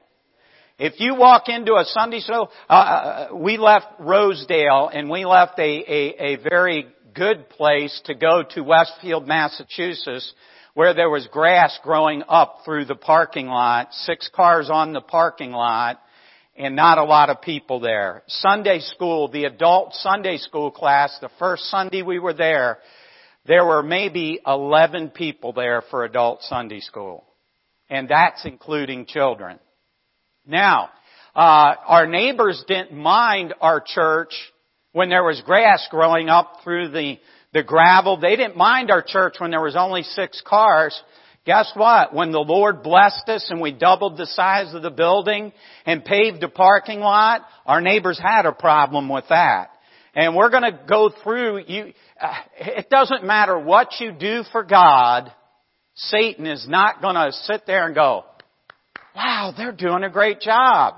If 0.78 1.00
you 1.00 1.14
walk 1.14 1.48
into 1.48 1.72
a 1.72 1.84
Sunday 1.86 2.20
school, 2.20 2.50
uh, 2.68 2.72
uh, 2.72 3.28
we 3.34 3.56
left 3.56 3.86
Rosedale 3.98 4.90
and 4.92 5.08
we 5.08 5.24
left 5.24 5.58
a, 5.58 5.62
a, 5.62 6.34
a 6.34 6.36
very 6.36 6.88
good 7.14 7.48
place 7.48 7.98
to 8.04 8.14
go 8.14 8.42
to 8.50 8.60
Westfield, 8.60 9.26
Massachusetts 9.26 10.30
where 10.76 10.92
there 10.92 11.08
was 11.08 11.26
grass 11.28 11.78
growing 11.82 12.22
up 12.28 12.58
through 12.62 12.84
the 12.84 12.94
parking 12.94 13.46
lot, 13.46 13.94
six 13.94 14.28
cars 14.28 14.68
on 14.70 14.92
the 14.92 15.00
parking 15.00 15.50
lot, 15.50 15.98
and 16.54 16.76
not 16.76 16.98
a 16.98 17.02
lot 17.02 17.30
of 17.30 17.40
people 17.40 17.80
there. 17.80 18.22
Sunday 18.26 18.80
school, 18.80 19.28
the 19.28 19.44
adult 19.44 19.94
Sunday 19.94 20.36
school 20.36 20.70
class, 20.70 21.16
the 21.22 21.30
first 21.38 21.62
Sunday 21.70 22.02
we 22.02 22.18
were 22.18 22.34
there, 22.34 22.76
there 23.46 23.64
were 23.64 23.82
maybe 23.82 24.38
11 24.46 25.12
people 25.12 25.54
there 25.54 25.82
for 25.90 26.04
adult 26.04 26.42
Sunday 26.42 26.80
school. 26.80 27.24
And 27.88 28.06
that's 28.10 28.44
including 28.44 29.06
children. 29.06 29.58
Now, 30.46 30.90
uh, 31.34 31.72
our 31.86 32.06
neighbors 32.06 32.62
didn't 32.68 32.92
mind 32.92 33.54
our 33.62 33.80
church 33.80 34.34
when 34.92 35.08
there 35.08 35.24
was 35.24 35.40
grass 35.46 35.88
growing 35.90 36.28
up 36.28 36.58
through 36.62 36.90
the 36.90 37.16
the 37.56 37.62
gravel. 37.62 38.18
They 38.18 38.36
didn't 38.36 38.56
mind 38.56 38.90
our 38.90 39.02
church 39.02 39.36
when 39.38 39.50
there 39.50 39.62
was 39.62 39.76
only 39.76 40.02
six 40.02 40.42
cars. 40.46 41.00
Guess 41.46 41.72
what? 41.74 42.14
When 42.14 42.30
the 42.30 42.40
Lord 42.40 42.82
blessed 42.82 43.28
us 43.28 43.46
and 43.50 43.60
we 43.60 43.72
doubled 43.72 44.18
the 44.18 44.26
size 44.26 44.74
of 44.74 44.82
the 44.82 44.90
building 44.90 45.52
and 45.86 46.04
paved 46.04 46.42
the 46.42 46.48
parking 46.48 47.00
lot, 47.00 47.42
our 47.64 47.80
neighbors 47.80 48.20
had 48.22 48.44
a 48.44 48.52
problem 48.52 49.08
with 49.08 49.24
that. 49.30 49.70
And 50.14 50.36
we're 50.36 50.50
going 50.50 50.64
to 50.64 50.80
go 50.88 51.10
through 51.22 51.64
you. 51.66 51.92
Uh, 52.20 52.32
it 52.58 52.90
doesn't 52.90 53.24
matter 53.24 53.58
what 53.58 53.88
you 54.00 54.12
do 54.12 54.42
for 54.52 54.62
God. 54.62 55.32
Satan 55.94 56.46
is 56.46 56.66
not 56.68 57.00
going 57.00 57.14
to 57.14 57.32
sit 57.32 57.62
there 57.66 57.86
and 57.86 57.94
go, 57.94 58.24
wow, 59.14 59.54
they're 59.56 59.72
doing 59.72 60.02
a 60.02 60.10
great 60.10 60.40
job. 60.40 60.96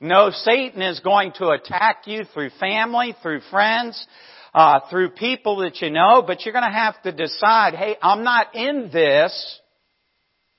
No, 0.00 0.30
Satan 0.30 0.82
is 0.82 0.98
going 1.00 1.32
to 1.38 1.50
attack 1.50 2.06
you 2.06 2.24
through 2.32 2.50
family, 2.58 3.14
through 3.22 3.42
friends, 3.50 4.06
uh, 4.54 4.80
through 4.90 5.10
people 5.10 5.58
that 5.58 5.80
you 5.80 5.90
know, 5.90 6.22
but 6.26 6.44
you're 6.44 6.52
going 6.52 6.64
to 6.64 6.70
have 6.70 7.00
to 7.02 7.12
decide, 7.12 7.74
hey, 7.74 7.96
I'm 8.02 8.24
not 8.24 8.54
in 8.54 8.90
this. 8.92 9.60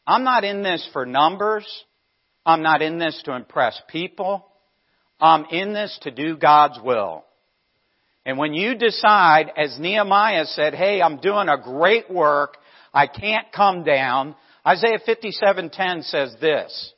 I'm 0.08 0.24
not 0.24 0.44
in 0.44 0.64
this 0.64 0.88
for 0.94 1.06
numbers. 1.06 1.66
I'm 2.46 2.62
not 2.62 2.82
in 2.82 3.00
this 3.00 3.22
to 3.26 3.36
impress 3.36 3.80
people. 3.90 4.48
I'm 5.20 5.46
in 5.52 5.74
this 5.74 5.98
to 6.04 6.12
do 6.12 6.38
God's 6.38 6.80
will. 6.84 7.24
And 8.26 8.38
when 8.38 8.54
you 8.54 8.76
decide, 8.76 9.52
as 9.58 9.78
Nehemiah 9.80 10.46
said, 10.46 10.74
hey, 10.74 11.02
I'm 11.02 11.18
doing 11.18 11.50
a 11.50 11.62
great 11.62 12.10
work, 12.10 12.58
I 12.94 13.08
can't 13.08 13.52
come 13.52 13.84
down, 13.84 14.36
Isaiah 14.66 15.00
57:10 15.08 16.04
says 16.04 16.36
this, 16.40 16.94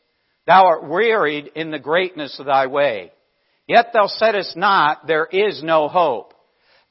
Thou 0.46 0.66
art 0.66 0.90
wearied 0.90 1.52
in 1.56 1.72
the 1.72 1.80
greatness 1.80 2.38
of 2.40 2.46
thy 2.46 2.68
way. 2.68 3.12
Yet 3.68 3.92
thou 3.94 4.08
saidest 4.08 4.58
not, 4.58 5.08
there 5.08 5.26
is 5.26 5.64
no 5.64 5.88
hope. 5.88 6.33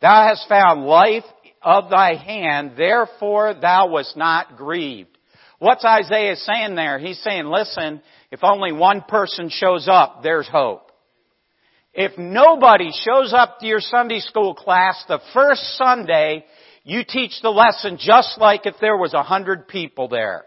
Thou 0.02 0.26
hast 0.26 0.48
found 0.48 0.84
life 0.84 1.24
of 1.62 1.88
thy 1.88 2.16
hand, 2.16 2.72
therefore 2.76 3.54
thou 3.54 3.88
wast 3.88 4.16
not 4.16 4.56
grieved. 4.56 5.16
What's 5.60 5.84
Isaiah 5.84 6.34
saying 6.34 6.74
there? 6.74 6.98
He's 6.98 7.22
saying, 7.22 7.46
listen, 7.46 8.02
if 8.32 8.40
only 8.42 8.72
one 8.72 9.02
person 9.02 9.48
shows 9.48 9.86
up, 9.88 10.24
there's 10.24 10.48
hope. 10.48 10.90
If 11.94 12.18
nobody 12.18 12.90
shows 12.90 13.32
up 13.32 13.60
to 13.60 13.66
your 13.66 13.78
Sunday 13.78 14.18
school 14.18 14.54
class 14.56 15.04
the 15.06 15.20
first 15.32 15.62
Sunday, 15.76 16.44
you 16.82 17.04
teach 17.06 17.40
the 17.40 17.50
lesson 17.50 17.96
just 18.00 18.38
like 18.38 18.66
if 18.66 18.74
there 18.80 18.96
was 18.96 19.14
a 19.14 19.22
hundred 19.22 19.68
people 19.68 20.08
there. 20.08 20.44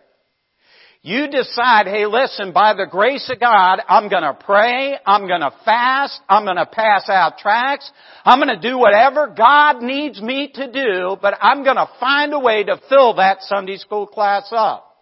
You 1.05 1.27
decide, 1.27 1.85
hey 1.85 2.07
listen, 2.07 2.51
by 2.51 2.73
the 2.73 2.87
grace 2.89 3.29
of 3.31 3.39
God, 3.39 3.79
I'm 3.87 4.09
gonna 4.09 4.33
pray, 4.33 4.97
I'm 5.05 5.27
gonna 5.27 5.51
fast, 5.63 6.19
I'm 6.27 6.45
gonna 6.45 6.65
pass 6.65 7.07
out 7.09 7.37
tracts, 7.37 7.91
I'm 8.23 8.39
gonna 8.39 8.59
do 8.59 8.79
whatever 8.79 9.27
God 9.27 9.83
needs 9.83 10.19
me 10.19 10.51
to 10.55 10.71
do, 10.71 11.15
but 11.21 11.35
I'm 11.41 11.63
gonna 11.63 11.87
find 11.99 12.33
a 12.33 12.39
way 12.39 12.63
to 12.63 12.81
fill 12.89 13.17
that 13.17 13.43
Sunday 13.43 13.77
school 13.77 14.07
class 14.07 14.47
up. 14.51 14.95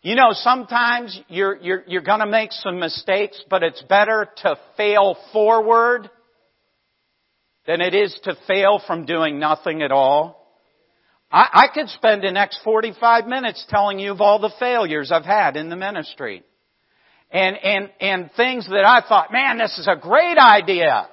You 0.00 0.14
know, 0.14 0.30
sometimes 0.32 1.20
you're, 1.28 1.58
you're, 1.58 1.84
you're 1.86 2.00
gonna 2.00 2.26
make 2.26 2.52
some 2.52 2.78
mistakes, 2.80 3.44
but 3.50 3.62
it's 3.62 3.82
better 3.82 4.26
to 4.38 4.56
fail 4.78 5.18
forward 5.34 6.08
than 7.66 7.82
it 7.82 7.92
is 7.92 8.18
to 8.22 8.34
fail 8.46 8.80
from 8.86 9.04
doing 9.04 9.38
nothing 9.38 9.82
at 9.82 9.92
all. 9.92 10.37
I, 11.30 11.48
I 11.52 11.66
could 11.72 11.88
spend 11.90 12.22
the 12.22 12.30
next 12.30 12.60
45 12.64 13.26
minutes 13.26 13.64
telling 13.68 13.98
you 13.98 14.12
of 14.12 14.20
all 14.20 14.38
the 14.38 14.52
failures 14.58 15.12
I've 15.12 15.24
had 15.24 15.56
in 15.56 15.68
the 15.68 15.76
ministry. 15.76 16.42
And, 17.30 17.56
and, 17.56 17.90
and 18.00 18.30
things 18.36 18.66
that 18.68 18.84
I 18.84 19.06
thought, 19.06 19.32
man, 19.32 19.58
this 19.58 19.78
is 19.78 19.86
a 19.86 19.96
great 19.96 20.38
idea. 20.38 21.08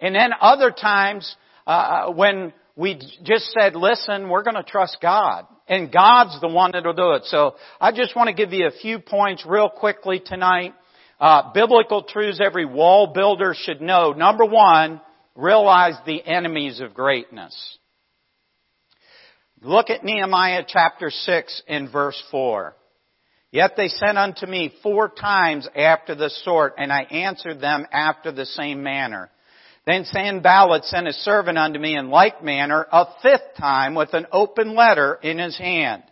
And 0.00 0.14
then 0.14 0.30
other 0.40 0.72
times, 0.72 1.36
uh, 1.64 2.10
when 2.10 2.52
we 2.74 3.00
just 3.22 3.54
said, 3.56 3.76
listen, 3.76 4.28
we're 4.28 4.42
going 4.42 4.56
to 4.56 4.64
trust 4.64 4.98
God. 5.00 5.46
And 5.68 5.92
God's 5.92 6.40
the 6.40 6.48
one 6.48 6.72
that'll 6.72 6.92
do 6.92 7.12
it. 7.12 7.24
So 7.26 7.54
I 7.80 7.92
just 7.92 8.16
want 8.16 8.28
to 8.28 8.34
give 8.34 8.52
you 8.52 8.66
a 8.66 8.72
few 8.72 8.98
points 8.98 9.44
real 9.46 9.68
quickly 9.68 10.20
tonight. 10.24 10.74
Uh, 11.20 11.52
biblical 11.52 12.02
truths 12.02 12.40
every 12.44 12.64
wall 12.64 13.12
builder 13.14 13.54
should 13.56 13.80
know. 13.80 14.12
Number 14.12 14.44
one, 14.44 15.00
realize 15.36 15.94
the 16.04 16.20
enemies 16.24 16.80
of 16.80 16.94
greatness. 16.94 17.78
Look 19.64 19.90
at 19.90 20.02
Nehemiah 20.02 20.64
chapter 20.66 21.08
6 21.10 21.62
and 21.68 21.90
verse 21.90 22.20
4. 22.32 22.74
Yet 23.52 23.72
they 23.76 23.86
sent 23.88 24.18
unto 24.18 24.44
me 24.46 24.74
four 24.82 25.08
times 25.08 25.68
after 25.76 26.16
the 26.16 26.30
sort, 26.30 26.74
and 26.78 26.92
I 26.92 27.02
answered 27.02 27.60
them 27.60 27.86
after 27.92 28.32
the 28.32 28.46
same 28.46 28.82
manner. 28.82 29.30
Then 29.86 30.04
Sanballat 30.04 30.84
sent 30.86 31.06
a 31.06 31.12
servant 31.12 31.58
unto 31.58 31.78
me 31.78 31.96
in 31.96 32.10
like 32.10 32.42
manner 32.42 32.86
a 32.90 33.06
fifth 33.22 33.56
time 33.56 33.94
with 33.94 34.14
an 34.14 34.26
open 34.32 34.74
letter 34.74 35.18
in 35.22 35.38
his 35.38 35.56
hand. 35.56 36.02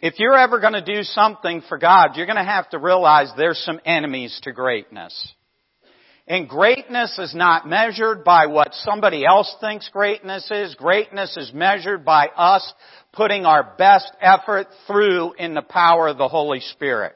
If 0.00 0.20
you're 0.20 0.36
ever 0.36 0.60
going 0.60 0.74
to 0.74 0.84
do 0.84 1.02
something 1.02 1.62
for 1.68 1.78
God, 1.78 2.10
you're 2.14 2.26
going 2.26 2.36
to 2.36 2.44
have 2.44 2.70
to 2.70 2.78
realize 2.78 3.32
there's 3.36 3.58
some 3.64 3.80
enemies 3.84 4.38
to 4.44 4.52
greatness. 4.52 5.34
And 6.28 6.48
greatness 6.48 7.16
is 7.20 7.34
not 7.36 7.68
measured 7.68 8.24
by 8.24 8.46
what 8.46 8.74
somebody 8.74 9.24
else 9.24 9.54
thinks 9.60 9.88
greatness 9.90 10.50
is. 10.50 10.74
Greatness 10.74 11.36
is 11.36 11.52
measured 11.54 12.04
by 12.04 12.26
us 12.36 12.74
putting 13.12 13.46
our 13.46 13.74
best 13.78 14.10
effort 14.20 14.66
through 14.88 15.34
in 15.34 15.54
the 15.54 15.62
power 15.62 16.08
of 16.08 16.18
the 16.18 16.26
Holy 16.26 16.58
Spirit. 16.60 17.14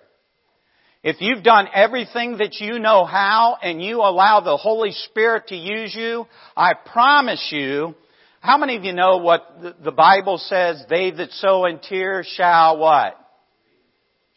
If 1.02 1.16
you've 1.20 1.42
done 1.42 1.66
everything 1.74 2.36
that 2.38 2.60
you 2.60 2.78
know 2.78 3.04
how 3.04 3.56
and 3.60 3.82
you 3.82 3.96
allow 3.98 4.40
the 4.40 4.56
Holy 4.56 4.92
Spirit 4.92 5.48
to 5.48 5.56
use 5.56 5.94
you, 5.94 6.26
I 6.56 6.74
promise 6.74 7.48
you, 7.50 7.96
how 8.40 8.58
many 8.58 8.76
of 8.76 8.84
you 8.84 8.92
know 8.92 9.16
what 9.16 9.42
the 9.82 9.92
Bible 9.92 10.38
says, 10.38 10.84
they 10.88 11.10
that 11.10 11.32
sow 11.32 11.64
in 11.64 11.80
tears 11.80 12.32
shall 12.36 12.78
what? 12.78 13.16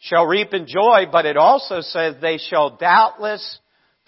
Shall 0.00 0.26
reap 0.26 0.52
in 0.52 0.66
joy, 0.66 1.04
but 1.12 1.26
it 1.26 1.36
also 1.36 1.80
says 1.80 2.16
they 2.20 2.38
shall 2.38 2.76
doubtless 2.76 3.58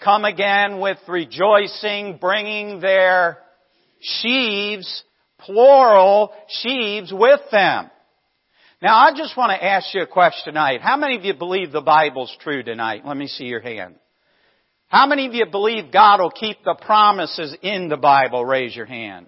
come 0.03 0.25
again 0.25 0.79
with 0.79 0.97
rejoicing, 1.07 2.17
bringing 2.19 2.79
their 2.79 3.39
sheaves, 3.99 5.03
plural 5.39 6.31
sheaves 6.47 7.11
with 7.13 7.41
them. 7.51 7.89
Now 8.81 8.95
I 8.95 9.11
just 9.15 9.35
want 9.35 9.51
to 9.51 9.63
ask 9.63 9.93
you 9.93 10.03
a 10.03 10.07
question 10.07 10.53
tonight. 10.53 10.81
How 10.81 10.97
many 10.97 11.17
of 11.17 11.25
you 11.25 11.33
believe 11.33 11.71
the 11.71 11.81
Bible's 11.81 12.35
true 12.41 12.61
tonight? 12.61 13.03
Let 13.05 13.17
me 13.17 13.27
see 13.27 13.45
your 13.45 13.61
hand. 13.61 13.95
How 14.87 15.07
many 15.07 15.25
of 15.25 15.33
you 15.33 15.45
believe 15.49 15.91
God 15.91 16.21
will 16.21 16.31
keep 16.31 16.63
the 16.63 16.75
promises 16.75 17.55
in 17.61 17.89
the 17.89 17.97
Bible? 17.97 18.45
Raise 18.45 18.75
your 18.75 18.85
hand. 18.85 19.27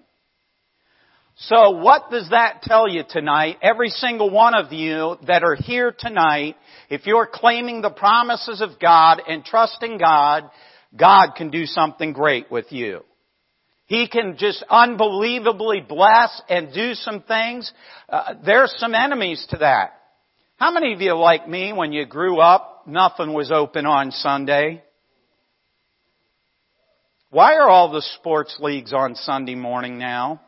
So 1.44 1.70
what 1.70 2.10
does 2.10 2.28
that 2.30 2.60
tell 2.62 2.86
you 2.86 3.02
tonight? 3.08 3.56
Every 3.62 3.88
single 3.88 4.28
one 4.28 4.54
of 4.54 4.74
you 4.74 5.16
that 5.26 5.42
are 5.42 5.54
here 5.54 5.90
tonight, 5.90 6.56
if 6.90 7.06
you're 7.06 7.26
claiming 7.26 7.80
the 7.80 7.88
promises 7.88 8.60
of 8.60 8.78
God 8.78 9.22
and 9.26 9.42
trusting 9.42 9.96
God, 9.96 10.50
God 10.94 11.30
can 11.36 11.50
do 11.50 11.64
something 11.64 12.12
great 12.12 12.50
with 12.50 12.70
you. 12.72 13.04
He 13.86 14.06
can 14.06 14.36
just 14.36 14.62
unbelievably 14.68 15.86
bless 15.88 16.42
and 16.50 16.74
do 16.74 16.92
some 16.92 17.22
things. 17.22 17.72
Uh, 18.06 18.34
there's 18.44 18.74
some 18.76 18.94
enemies 18.94 19.44
to 19.48 19.58
that. 19.58 19.94
How 20.56 20.70
many 20.70 20.92
of 20.92 21.00
you 21.00 21.14
like 21.14 21.48
me 21.48 21.72
when 21.72 21.90
you 21.92 22.04
grew 22.04 22.38
up, 22.38 22.82
nothing 22.86 23.32
was 23.32 23.50
open 23.50 23.86
on 23.86 24.10
Sunday? 24.10 24.84
Why 27.30 27.54
are 27.54 27.68
all 27.70 27.90
the 27.90 28.02
sports 28.18 28.58
leagues 28.60 28.92
on 28.92 29.14
Sunday 29.14 29.54
morning 29.54 29.98
now? 29.98 30.42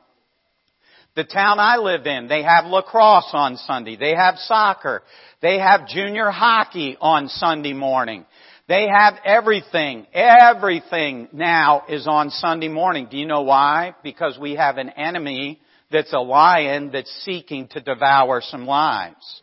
The 1.14 1.25
town 1.25 1.61
I 1.61 1.76
live 1.76 2.07
in, 2.07 2.26
they 2.28 2.42
have 2.42 2.64
lacrosse 2.64 3.31
on 3.33 3.59
Sunday. 3.59 3.97
They 3.97 4.14
have 4.14 4.37
soccer. 4.38 5.02
They 5.42 5.59
have 5.59 5.87
junior 5.87 6.31
hockey 6.31 6.97
on 6.99 7.28
Sunday 7.28 7.75
morning. 7.75 8.25
They 8.66 8.88
have 8.88 9.14
everything. 9.25 10.07
Everything 10.14 11.28
now 11.33 11.85
is 11.87 12.07
on 12.07 12.31
Sunday 12.31 12.69
morning. 12.69 13.09
Do 13.11 13.19
you 13.19 13.26
know 13.26 13.42
why? 13.42 13.95
Because 14.02 14.38
we 14.40 14.54
have 14.54 14.78
an 14.78 14.88
enemy 14.88 15.61
that's 15.90 16.14
a 16.14 16.21
lion 16.21 16.90
that's 16.92 17.11
seeking 17.25 17.69
to 17.69 17.81
devour 17.81 18.40
some 18.40 18.66
lives. 18.66 19.42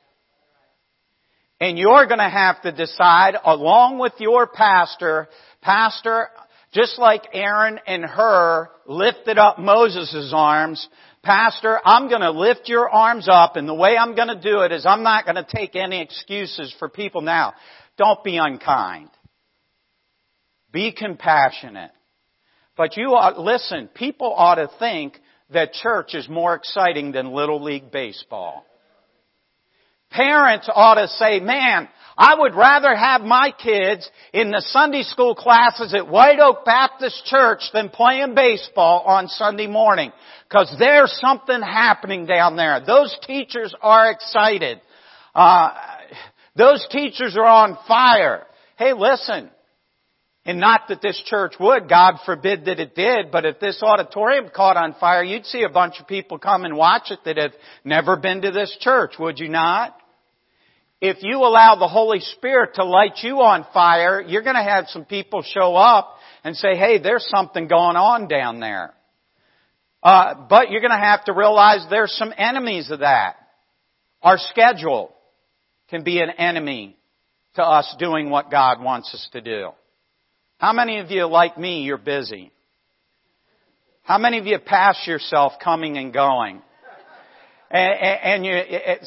And 1.62 1.78
you're 1.78 2.08
gonna 2.08 2.30
have 2.30 2.62
to 2.64 2.72
decide 2.72 3.36
along 3.44 4.00
with 4.00 4.14
your 4.18 4.48
pastor, 4.48 5.28
pastor, 5.62 6.30
just 6.72 6.98
like 6.98 7.28
Aaron 7.34 7.80
and 7.86 8.06
Hur 8.06 8.70
lifted 8.88 9.38
up 9.38 9.60
Moses' 9.60 10.32
arms, 10.34 10.88
Pastor, 11.24 11.80
I'm 11.84 12.08
going 12.08 12.22
to 12.22 12.32
lift 12.32 12.70
your 12.70 12.90
arms 12.90 13.28
up 13.30 13.56
and 13.56 13.68
the 13.68 13.74
way 13.74 13.98
I'm 13.98 14.16
going 14.16 14.30
to 14.30 14.40
do 14.40 14.62
it 14.62 14.72
is 14.72 14.86
I'm 14.86 15.04
not 15.04 15.26
going 15.26 15.36
to 15.36 15.46
take 15.48 15.76
any 15.76 16.02
excuses 16.02 16.74
for 16.80 16.88
people 16.88 17.22
now. 17.22 17.54
Don't 17.98 18.24
be 18.24 18.38
unkind. 18.38 19.10
Be 20.72 20.94
compassionate. 20.94 21.92
But 22.78 22.96
you 22.96 23.08
ought, 23.08 23.38
listen, 23.38 23.90
people 23.94 24.34
ought 24.34 24.56
to 24.56 24.70
think 24.80 25.20
that 25.52 25.74
church 25.74 26.14
is 26.14 26.30
more 26.30 26.56
exciting 26.56 27.12
than 27.12 27.34
Little 27.34 27.62
League 27.62 27.92
Baseball. 27.92 28.66
Parents 30.12 30.70
ought 30.74 30.96
to 30.96 31.08
say, 31.08 31.40
man, 31.40 31.88
I 32.18 32.36
would 32.38 32.54
rather 32.54 32.94
have 32.94 33.22
my 33.22 33.54
kids 33.58 34.10
in 34.34 34.52
the 34.52 34.62
Sunday 34.62 35.04
school 35.04 35.36
classes 35.36 35.94
at 35.94 36.10
White 36.10 36.40
Oak 36.40 36.66
Baptist 36.66 37.26
Church 37.26 37.62
than 37.74 37.90
playing 37.90 38.36
baseball 38.36 39.04
on 39.06 39.30
Sunday 39.30 39.68
morning. 39.68 40.12
Cause 40.52 40.76
there's 40.78 41.18
something 41.22 41.62
happening 41.62 42.26
down 42.26 42.58
there. 42.58 42.84
Those 42.86 43.18
teachers 43.26 43.74
are 43.82 44.12
excited. 44.12 44.82
Uh, 45.34 45.72
those 46.56 46.86
teachers 46.92 47.38
are 47.38 47.46
on 47.46 47.78
fire. 47.88 48.46
Hey, 48.78 48.94
listen. 48.94 49.50
And 50.50 50.60
not 50.60 50.88
that 50.88 51.00
this 51.00 51.22
church 51.28 51.54
would, 51.60 51.88
God 51.88 52.16
forbid 52.26 52.66
that 52.66 52.80
it 52.80 52.96
did, 52.96 53.30
but 53.32 53.46
if 53.46 53.60
this 53.60 53.84
auditorium 53.84 54.50
caught 54.52 54.78
on 54.78 54.96
fire, 55.00 55.24
you'd 55.24 55.46
see 55.46 55.62
a 55.62 55.70
bunch 55.70 56.00
of 56.00 56.08
people 56.08 56.40
come 56.40 56.66
and 56.66 56.76
watch 56.76 57.12
it 57.12 57.20
that 57.26 57.38
have 57.38 57.52
never 57.84 58.18
been 58.18 58.42
to 58.42 58.50
this 58.50 58.76
church, 58.80 59.14
would 59.20 59.38
you 59.38 59.48
not? 59.48 59.96
If 61.02 61.18
you 61.22 61.38
allow 61.38 61.76
the 61.76 61.88
Holy 61.88 62.20
Spirit 62.20 62.74
to 62.74 62.84
light 62.84 63.20
you 63.22 63.42
on 63.42 63.64
fire, 63.76 64.24
you're 64.26 64.42
gonna 64.42 64.64
have 64.64 64.88
some 64.88 65.06
people 65.06 65.44
show 65.44 65.76
up 65.76 66.16
and 66.44 66.56
say, 66.56 66.76
hey, 66.76 66.98
there's 66.98 67.28
something 67.30 67.68
going 67.68 67.96
on 67.96 68.28
down 68.28 68.60
there. 68.60 68.96
Uh, 70.02 70.34
but 70.50 70.72
you're 70.72 70.82
to 70.82 70.90
have 70.90 71.26
to 71.26 71.34
realize 71.34 71.86
there's 71.92 72.14
some 72.14 72.34
enemies 72.36 72.90
of 72.90 73.02
that. 73.02 73.36
Our 74.24 74.40
schedule 74.40 75.14
can 75.92 76.04
be 76.04 76.20
an 76.20 76.32
enemy 76.32 76.98
to 77.54 77.62
us 77.62 77.96
doing 78.00 78.32
what 78.32 78.50
God 78.50 78.82
wants 78.82 79.14
us 79.14 79.30
to 79.34 79.42
do. 79.42 79.74
How 80.60 80.74
many 80.74 81.00
of 81.00 81.10
you, 81.10 81.26
like 81.26 81.58
me, 81.58 81.84
you're 81.84 81.98
busy? 81.98 82.52
How 84.04 84.18
many 84.18 84.40
of 84.40 84.46
you 84.46 84.60
pass 84.60 85.08
yourself 85.08 85.54
coming 85.64 85.98
and 85.98 86.14
going? 86.14 86.62
And, 87.72 88.44
and 88.44 88.46
you, 88.46 88.60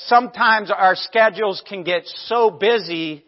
sometimes 0.06 0.70
our 0.70 0.96
schedules 0.96 1.62
can 1.68 1.84
get 1.84 2.04
so 2.06 2.50
busy 2.50 3.26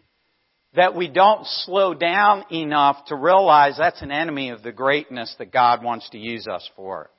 that 0.73 0.95
we 0.95 1.07
don't 1.07 1.45
slow 1.45 1.93
down 1.93 2.45
enough 2.51 3.05
to 3.05 3.15
realize 3.15 3.75
that's 3.77 4.01
an 4.01 4.11
enemy 4.11 4.49
of 4.49 4.63
the 4.63 4.71
greatness 4.71 5.33
that 5.37 5.53
God 5.53 5.83
wants 5.83 6.09
to 6.09 6.17
use 6.17 6.47
us 6.47 6.67
for. 6.75 7.11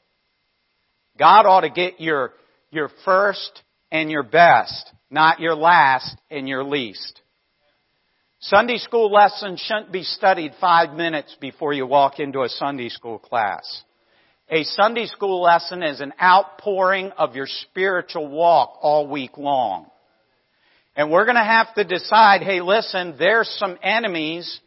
God 1.16 1.47
ought 1.47 1.61
to 1.61 1.71
get 1.71 2.01
your, 2.01 2.33
your 2.73 2.90
first 3.05 3.62
and 3.92 4.11
your 4.11 4.25
best, 4.25 4.90
not 5.09 5.38
your 5.38 5.55
last 5.55 6.16
and 6.33 6.49
your 6.49 6.64
least. 6.64 7.23
Sunday 8.40 8.79
school 8.79 9.11
lessons 9.11 9.61
shouldn't 9.61 9.92
be 9.92 10.03
studied 10.03 10.53
five 10.61 10.94
minutes 10.94 11.37
before 11.40 11.72
you 11.72 11.87
walk 11.87 12.20
into 12.20 12.42
a 12.42 12.49
Sunday 12.49 12.88
school 12.88 13.18
class. 13.18 13.83
A 14.51 14.62
Sunday 14.62 15.07
school 15.07 15.42
lesson 15.42 15.83
is 15.83 16.01
an 16.01 16.12
outpouring 16.22 17.11
of 17.12 17.35
your 17.35 17.46
spiritual 17.46 18.29
walk 18.29 18.79
all 18.83 19.09
week 19.09 19.38
long. 19.38 19.87
And 20.94 21.11
we're 21.11 21.27
gonna 21.27 21.44
have 21.44 21.75
to 21.75 21.85
decide, 21.85 22.42
hey 22.42 22.61
listen, 22.61 23.16
there's 23.18 23.49
some 23.59 23.79
enemies 23.83 24.61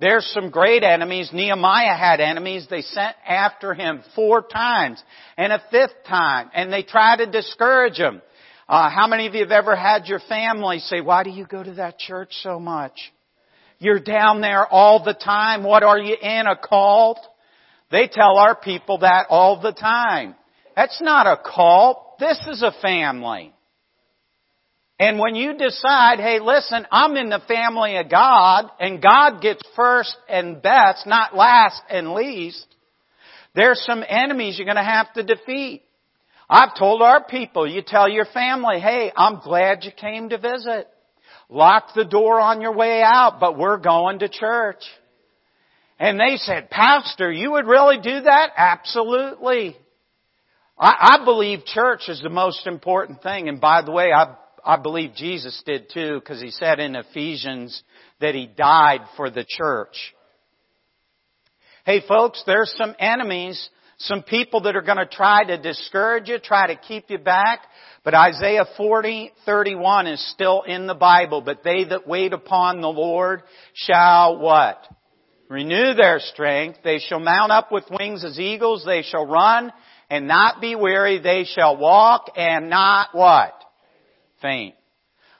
there's 0.00 0.26
some 0.32 0.50
great 0.50 0.84
enemies. 0.84 1.30
Nehemiah 1.32 1.96
had 1.96 2.20
enemies. 2.20 2.66
They 2.70 2.82
sent 2.82 3.16
after 3.26 3.74
him 3.74 4.02
four 4.14 4.42
times 4.42 5.02
and 5.36 5.52
a 5.52 5.62
fifth 5.70 6.04
time 6.06 6.50
and 6.54 6.72
they 6.72 6.84
tried 6.84 7.16
to 7.16 7.26
discourage 7.26 7.96
him. 7.96 8.22
Uh, 8.68 8.90
how 8.90 9.06
many 9.06 9.26
of 9.26 9.34
you 9.34 9.40
have 9.40 9.50
ever 9.50 9.74
had 9.74 10.06
your 10.06 10.20
family 10.28 10.78
say, 10.80 11.00
why 11.00 11.22
do 11.22 11.30
you 11.30 11.46
go 11.46 11.62
to 11.62 11.74
that 11.74 11.98
church 11.98 12.28
so 12.42 12.60
much? 12.60 12.92
You're 13.78 14.00
down 14.00 14.42
there 14.42 14.66
all 14.66 15.02
the 15.02 15.14
time. 15.14 15.62
What 15.62 15.82
are 15.82 15.98
you 15.98 16.14
in, 16.20 16.46
a 16.46 16.56
cult? 16.56 17.18
They 17.90 18.08
tell 18.08 18.36
our 18.36 18.54
people 18.54 18.98
that 18.98 19.26
all 19.30 19.60
the 19.62 19.72
time. 19.72 20.34
That's 20.76 21.00
not 21.00 21.26
a 21.26 21.40
cult. 21.42 22.18
This 22.18 22.38
is 22.50 22.62
a 22.62 22.72
family. 22.82 23.54
And 25.00 25.18
when 25.18 25.34
you 25.34 25.56
decide, 25.56 26.18
hey 26.18 26.40
listen, 26.40 26.84
I'm 26.90 27.16
in 27.16 27.30
the 27.30 27.40
family 27.46 27.96
of 27.96 28.10
God, 28.10 28.66
and 28.80 29.00
God 29.00 29.40
gets 29.40 29.62
first 29.76 30.16
and 30.28 30.60
best, 30.60 31.06
not 31.06 31.36
last 31.36 31.80
and 31.88 32.12
least, 32.14 32.66
there's 33.54 33.82
some 33.86 34.04
enemies 34.06 34.58
you're 34.58 34.66
gonna 34.66 34.84
have 34.84 35.12
to 35.14 35.22
defeat. 35.22 35.84
I've 36.48 36.76
told 36.78 37.02
our 37.02 37.24
people, 37.24 37.66
you 37.66 37.82
tell 37.86 38.08
your 38.08 38.24
family, 38.24 38.80
hey, 38.80 39.12
I'm 39.16 39.40
glad 39.40 39.84
you 39.84 39.92
came 39.92 40.30
to 40.30 40.38
visit. 40.38 40.88
Lock 41.50 41.94
the 41.94 42.04
door 42.04 42.40
on 42.40 42.60
your 42.60 42.74
way 42.74 43.02
out, 43.02 43.38
but 43.40 43.58
we're 43.58 43.78
going 43.78 44.20
to 44.20 44.28
church. 44.28 44.82
And 45.98 46.18
they 46.18 46.36
said, 46.36 46.70
Pastor, 46.70 47.30
you 47.30 47.52
would 47.52 47.66
really 47.66 47.98
do 48.00 48.20
that? 48.22 48.50
Absolutely. 48.56 49.76
I, 50.78 51.18
I 51.20 51.24
believe 51.24 51.64
church 51.64 52.02
is 52.08 52.20
the 52.22 52.30
most 52.30 52.66
important 52.66 53.22
thing. 53.22 53.48
And 53.48 53.60
by 53.60 53.82
the 53.82 53.90
way, 53.90 54.12
I 54.12 54.36
I 54.64 54.76
believe 54.76 55.14
Jesus 55.14 55.62
did 55.64 55.88
too, 55.92 56.20
because 56.20 56.42
he 56.42 56.50
said 56.50 56.78
in 56.78 56.94
Ephesians 56.94 57.82
that 58.20 58.34
he 58.34 58.46
died 58.46 59.00
for 59.16 59.30
the 59.30 59.46
church. 59.48 60.14
Hey 61.86 62.02
folks, 62.06 62.42
there's 62.46 62.74
some 62.76 62.94
enemies, 62.98 63.70
some 63.98 64.22
people 64.22 64.62
that 64.62 64.76
are 64.76 64.82
going 64.82 64.98
to 64.98 65.06
try 65.06 65.44
to 65.44 65.58
discourage 65.58 66.28
you, 66.28 66.38
try 66.38 66.68
to 66.68 66.76
keep 66.76 67.10
you 67.10 67.18
back. 67.18 67.62
But 68.04 68.14
Isaiah 68.14 68.64
40, 68.76 69.32
31 69.44 70.06
is 70.06 70.32
still 70.32 70.62
in 70.62 70.86
the 70.86 70.94
Bible. 70.94 71.40
But 71.40 71.64
they 71.64 71.84
that 71.84 72.06
wait 72.06 72.32
upon 72.32 72.80
the 72.80 72.88
Lord 72.88 73.42
shall 73.74 74.38
what? 74.38 74.86
Renew 75.48 75.94
their 75.94 76.20
strength. 76.20 76.78
They 76.84 77.00
shall 77.00 77.18
mount 77.18 77.50
up 77.50 77.72
with 77.72 77.84
wings 77.90 78.24
as 78.24 78.38
eagles. 78.38 78.84
They 78.86 79.02
shall 79.02 79.26
run 79.26 79.72
and 80.08 80.28
not 80.28 80.60
be 80.60 80.76
weary. 80.76 81.18
They 81.18 81.44
shall 81.44 81.76
walk 81.76 82.30
and 82.36 82.70
not 82.70 83.08
what? 83.12 83.52
Faint. 84.40 84.76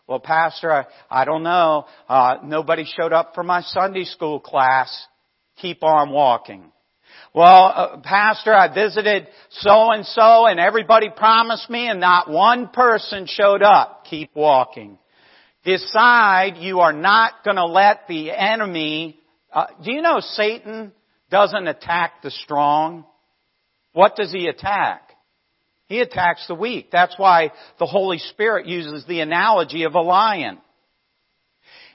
Well, 0.09 0.19
Pastor, 0.19 0.73
I, 0.73 0.87
I 1.09 1.25
don't 1.25 1.45
know. 1.45 1.87
Uh, 2.09 2.39
nobody 2.43 2.85
showed 2.85 3.13
up 3.13 3.35
for 3.35 3.45
my 3.45 3.61
Sunday 3.61 4.05
school 4.05 4.41
class. 4.41 5.07
Keep 5.59 5.85
on 5.85 6.11
walking. 6.11 6.73
Well, 7.35 7.73
uh, 7.75 7.97
Pastor, 7.99 8.55
I 8.55 8.73
visited 8.73 9.29
so 9.51 9.93
and 9.93 10.05
so 10.07 10.47
and 10.47 10.59
everybody 10.59 11.09
promised 11.15 11.69
me 11.69 11.89
and 11.89 12.01
not 12.01 12.31
one 12.31 12.69
person 12.69 13.27
showed 13.27 13.63
up. 13.63 14.05
Keep 14.09 14.35
walking. 14.35 14.99
Decide 15.65 16.57
you 16.57 16.81
are 16.81 16.93
not 16.93 17.45
going 17.45 17.57
to 17.57 17.67
let 17.67 18.09
the 18.09 18.31
enemy, 18.31 19.19
uh, 19.53 19.67
do 19.85 19.93
you 19.93 20.01
know 20.01 20.21
Satan 20.21 20.93
doesn't 21.31 21.67
attack 21.67 22.23
the 22.23 22.31
strong? 22.31 23.05
What 23.93 24.17
does 24.17 24.33
he 24.33 24.47
attack? 24.47 25.03
He 25.87 26.01
attacks 26.01 26.47
the 26.47 26.55
weak. 26.55 26.91
That's 26.91 27.15
why 27.19 27.53
the 27.79 27.87
Holy 27.87 28.19
Spirit 28.19 28.67
uses 28.67 29.05
the 29.07 29.21
analogy 29.21 29.85
of 29.85 29.95
a 29.95 30.01
lion. 30.01 30.59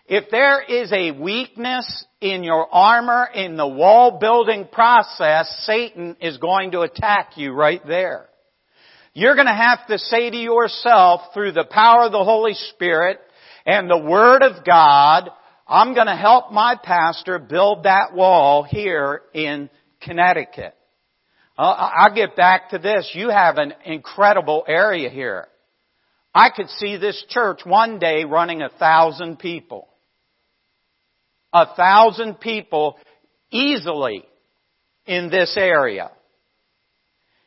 If 0.05 0.29
there 0.31 0.61
is 0.61 0.91
a 0.91 1.11
weakness 1.11 2.05
in 2.19 2.43
your 2.43 2.67
armor, 2.73 3.25
in 3.33 3.55
the 3.55 3.67
wall 3.67 4.19
building 4.19 4.67
process, 4.69 5.63
Satan 5.65 6.17
is 6.19 6.37
going 6.37 6.71
to 6.71 6.81
attack 6.81 7.37
you 7.37 7.53
right 7.53 7.81
there. 7.87 8.27
You're 9.13 9.35
going 9.35 9.47
to 9.47 9.53
have 9.53 9.87
to 9.87 9.97
say 9.97 10.29
to 10.29 10.37
yourself 10.37 11.21
through 11.33 11.53
the 11.53 11.63
power 11.63 12.05
of 12.05 12.11
the 12.11 12.23
Holy 12.23 12.53
Spirit 12.53 13.19
and 13.65 13.89
the 13.89 13.97
Word 13.97 14.43
of 14.43 14.65
God, 14.65 15.29
I'm 15.67 15.93
going 15.93 16.07
to 16.07 16.15
help 16.15 16.51
my 16.51 16.75
pastor 16.81 17.39
build 17.39 17.83
that 17.83 18.13
wall 18.13 18.63
here 18.63 19.21
in 19.33 19.69
Connecticut. 20.01 20.75
Uh, 21.57 21.91
I'll 21.95 22.15
get 22.15 22.35
back 22.35 22.71
to 22.71 22.79
this. 22.79 23.09
You 23.13 23.29
have 23.29 23.57
an 23.57 23.73
incredible 23.85 24.65
area 24.67 25.09
here. 25.09 25.47
I 26.35 26.49
could 26.49 26.69
see 26.69 26.97
this 26.97 27.23
church 27.29 27.61
one 27.63 27.99
day 27.99 28.25
running 28.25 28.61
a 28.61 28.69
thousand 28.69 29.37
people. 29.39 29.87
A 31.53 31.75
thousand 31.75 32.39
people 32.39 32.97
easily 33.51 34.23
in 35.05 35.29
this 35.29 35.55
area. 35.57 36.11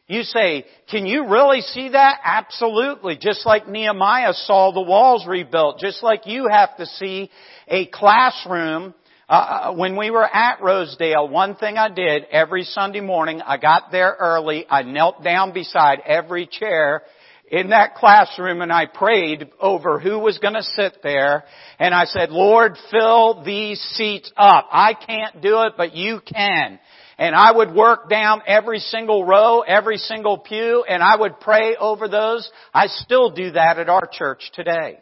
You 0.09 0.23
say, 0.23 0.65
can 0.89 1.05
you 1.05 1.29
really 1.29 1.63
see 1.63 1.89
that? 1.89 2.21
Absolutely. 2.23 3.17
Just 3.21 3.45
like 3.45 3.69
Nehemiah 3.69 4.35
saw 4.35 4.73
the 4.73 4.81
walls 4.83 5.27
rebuilt. 5.27 5.81
Just 5.81 6.03
like 6.03 6.27
you 6.27 6.47
have 6.49 6.77
to 6.77 6.87
see 6.87 7.29
a 7.67 7.87
classroom 7.87 8.95
uh, 9.29 9.33
uh, 9.33 9.75
when 9.75 9.97
we 9.97 10.11
were 10.11 10.25
at 10.25 10.63
Rosedale, 10.63 11.29
one 11.29 11.57
thing 11.57 11.77
I 11.77 11.89
did 11.89 12.27
every 12.31 12.63
Sunday 12.63 13.01
morning, 13.01 13.43
I 13.43 13.57
got 13.57 13.91
there 13.91 14.17
early, 14.21 14.65
I 14.71 14.83
knelt 14.83 15.25
down 15.25 15.53
beside 15.53 15.99
every 16.07 16.47
chair 16.47 17.03
in 17.49 17.71
that 17.71 17.95
classroom 17.95 18.61
and 18.61 18.73
I 18.73 18.87
prayed 18.87 19.51
over 19.61 20.01
who 20.01 20.19
was 20.19 20.39
going 20.39 20.55
to 20.55 20.63
sit 20.63 20.99
there 21.03 21.45
and 21.79 21.95
I 21.95 22.05
said, 22.05 22.31
Lord, 22.31 22.77
fill 22.91 23.45
these 23.45 23.81
seats 23.81 24.31
up. 24.37 24.69
I 24.73 24.95
can't 24.95 25.41
do 25.41 25.63
it, 25.63 25.75
but 25.77 25.95
you 25.95 26.21
can. 26.27 26.79
And 27.19 27.35
I 27.35 27.53
would 27.53 27.73
work 27.73 28.11
down 28.11 28.43
every 28.47 28.79
single 28.79 29.25
row, 29.25 29.61
every 29.61 29.97
single 29.97 30.39
pew, 30.39 30.85
and 30.87 31.03
I 31.03 31.17
would 31.17 31.41
pray 31.41 31.77
over 31.77 32.09
those. 32.09 32.51
I 32.75 32.89
still 32.89 33.31
do 33.31 33.53
that 33.53 33.79
at 33.79 33.89
our 33.89 34.07
church 34.11 34.51
today. 34.53 34.99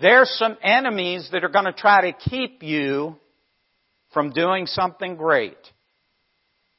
There's 0.00 0.30
some 0.30 0.56
enemies 0.62 1.28
that 1.32 1.44
are 1.44 1.48
going 1.48 1.66
to 1.66 1.72
try 1.72 2.10
to 2.10 2.28
keep 2.28 2.62
you 2.62 3.16
from 4.12 4.30
doing 4.30 4.66
something 4.66 5.16
great. 5.16 5.58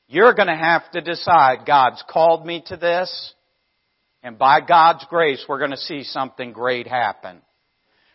You're 0.08 0.34
going 0.34 0.50
to 0.50 0.56
have 0.56 0.92
to 0.92 1.02
decide, 1.02 1.66
God's 1.66 2.04
called 2.10 2.46
me 2.46 2.64
to 2.68 2.76
this, 2.76 3.34
and 4.24 4.38
by 4.38 4.62
God's 4.62 5.06
grace, 5.10 5.44
we're 5.48 5.60
going 5.60 5.72
to 5.72 5.78
see 5.78 6.04
something 6.04 6.54
great 6.54 6.88
happen. 6.88 7.42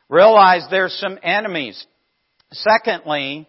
Realize 0.09 0.67
there's 0.71 0.99
some 0.99 1.19
enemies. 1.23 1.85
Secondly, 2.51 3.47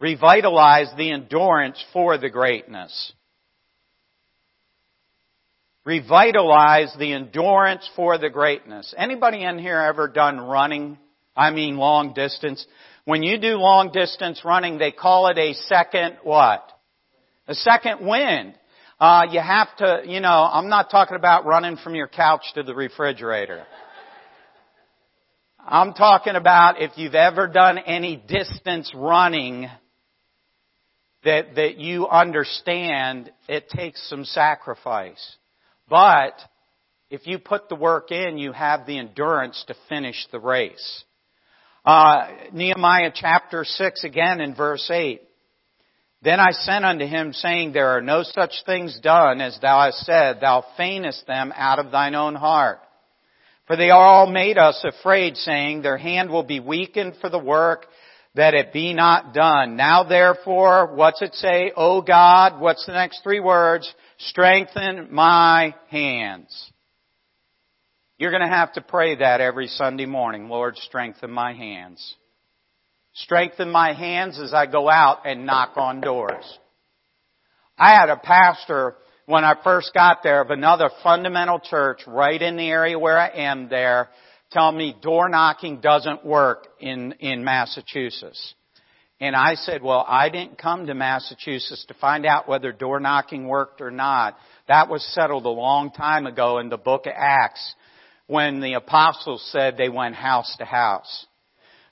revitalize 0.00 0.90
the 0.96 1.12
endurance 1.12 1.82
for 1.92 2.18
the 2.18 2.30
greatness. 2.30 3.12
Revitalize 5.84 6.92
the 6.98 7.12
endurance 7.12 7.88
for 7.94 8.18
the 8.18 8.30
greatness. 8.30 8.92
Anybody 8.96 9.44
in 9.44 9.58
here 9.58 9.78
ever 9.78 10.08
done 10.08 10.40
running? 10.40 10.98
I 11.36 11.50
mean 11.50 11.76
long 11.76 12.12
distance. 12.12 12.66
When 13.04 13.22
you 13.22 13.38
do 13.38 13.56
long 13.56 13.92
distance 13.92 14.42
running, 14.44 14.78
they 14.78 14.90
call 14.90 15.28
it 15.28 15.38
a 15.38 15.52
second 15.52 16.16
what? 16.22 16.66
A 17.46 17.54
second 17.54 18.04
wind. 18.04 18.54
Uh, 19.00 19.26
you 19.30 19.40
have 19.40 19.74
to, 19.78 20.02
you 20.06 20.20
know, 20.20 20.28
I'm 20.28 20.68
not 20.68 20.90
talking 20.90 21.16
about 21.16 21.46
running 21.46 21.76
from 21.76 21.94
your 21.94 22.08
couch 22.08 22.42
to 22.54 22.62
the 22.62 22.74
refrigerator. 22.74 23.64
I'm 25.58 25.94
talking 25.94 26.36
about 26.36 26.80
if 26.80 26.92
you've 26.96 27.14
ever 27.14 27.48
done 27.48 27.78
any 27.78 28.16
distance 28.16 28.92
running, 28.94 29.68
that, 31.24 31.54
that 31.56 31.78
you 31.78 32.06
understand 32.06 33.32
it 33.48 33.68
takes 33.70 34.08
some 34.08 34.24
sacrifice. 34.24 35.36
But 35.88 36.34
if 37.10 37.26
you 37.26 37.38
put 37.38 37.68
the 37.68 37.76
work 37.76 38.12
in, 38.12 38.38
you 38.38 38.52
have 38.52 38.86
the 38.86 38.98
endurance 38.98 39.64
to 39.68 39.74
finish 39.88 40.26
the 40.30 40.40
race. 40.40 41.04
Uh, 41.84 42.28
Nehemiah 42.52 43.10
chapter 43.14 43.64
6 43.64 44.04
again 44.04 44.40
in 44.40 44.54
verse 44.54 44.88
8. 44.90 45.20
Then 46.24 46.40
I 46.40 46.52
sent 46.52 46.86
unto 46.86 47.04
him 47.04 47.34
saying, 47.34 47.72
There 47.72 47.90
are 47.90 48.00
no 48.00 48.22
such 48.22 48.54
things 48.64 48.98
done 49.02 49.42
as 49.42 49.58
thou 49.60 49.82
hast 49.82 50.06
said, 50.06 50.40
thou 50.40 50.64
feignest 50.78 51.26
them 51.26 51.52
out 51.54 51.78
of 51.78 51.90
thine 51.90 52.14
own 52.14 52.34
heart. 52.34 52.80
For 53.66 53.76
they 53.76 53.90
are 53.90 54.04
all 54.04 54.26
made 54.26 54.56
us 54.56 54.82
afraid, 54.84 55.36
saying, 55.36 55.82
Their 55.82 55.98
hand 55.98 56.30
will 56.30 56.42
be 56.42 56.60
weakened 56.60 57.16
for 57.20 57.28
the 57.28 57.38
work, 57.38 57.84
that 58.34 58.54
it 58.54 58.72
be 58.72 58.94
not 58.94 59.34
done. 59.34 59.76
Now 59.76 60.04
therefore, 60.04 60.94
what's 60.94 61.20
it 61.20 61.34
say? 61.34 61.72
O 61.76 62.00
God, 62.00 62.58
what's 62.58 62.86
the 62.86 62.92
next 62.92 63.22
three 63.22 63.40
words? 63.40 63.92
Strengthen 64.18 65.08
my 65.10 65.74
hands. 65.90 66.72
You're 68.16 68.30
going 68.30 68.42
to 68.42 68.48
have 68.48 68.72
to 68.74 68.80
pray 68.80 69.16
that 69.16 69.42
every 69.42 69.66
Sunday 69.66 70.06
morning. 70.06 70.48
Lord, 70.48 70.76
strengthen 70.78 71.30
my 71.30 71.52
hands. 71.52 72.14
Strengthen 73.14 73.70
my 73.70 73.92
hands 73.92 74.40
as 74.40 74.52
I 74.52 74.66
go 74.66 74.90
out 74.90 75.20
and 75.24 75.46
knock 75.46 75.76
on 75.76 76.00
doors. 76.00 76.58
I 77.78 77.94
had 77.94 78.08
a 78.08 78.16
pastor 78.16 78.96
when 79.26 79.44
I 79.44 79.54
first 79.62 79.92
got 79.94 80.22
there 80.22 80.40
of 80.40 80.50
another 80.50 80.90
fundamental 81.02 81.60
church 81.60 82.02
right 82.06 82.40
in 82.40 82.56
the 82.56 82.68
area 82.68 82.98
where 82.98 83.18
I 83.18 83.28
am 83.28 83.68
there 83.68 84.08
tell 84.50 84.70
me 84.70 84.94
door 85.00 85.28
knocking 85.28 85.80
doesn't 85.80 86.24
work 86.24 86.66
in, 86.80 87.12
in 87.20 87.44
Massachusetts. 87.44 88.54
And 89.20 89.34
I 89.34 89.54
said, 89.54 89.82
well, 89.82 90.04
I 90.06 90.28
didn't 90.28 90.58
come 90.58 90.86
to 90.86 90.94
Massachusetts 90.94 91.84
to 91.86 91.94
find 91.94 92.26
out 92.26 92.48
whether 92.48 92.72
door 92.72 93.00
knocking 93.00 93.46
worked 93.46 93.80
or 93.80 93.90
not. 93.90 94.36
That 94.68 94.88
was 94.88 95.04
settled 95.14 95.44
a 95.46 95.50
long 95.50 95.90
time 95.90 96.26
ago 96.26 96.58
in 96.58 96.68
the 96.68 96.76
book 96.76 97.06
of 97.06 97.12
Acts 97.16 97.74
when 98.26 98.60
the 98.60 98.74
apostles 98.74 99.46
said 99.52 99.76
they 99.76 99.88
went 99.88 100.14
house 100.14 100.54
to 100.58 100.64
house. 100.64 101.26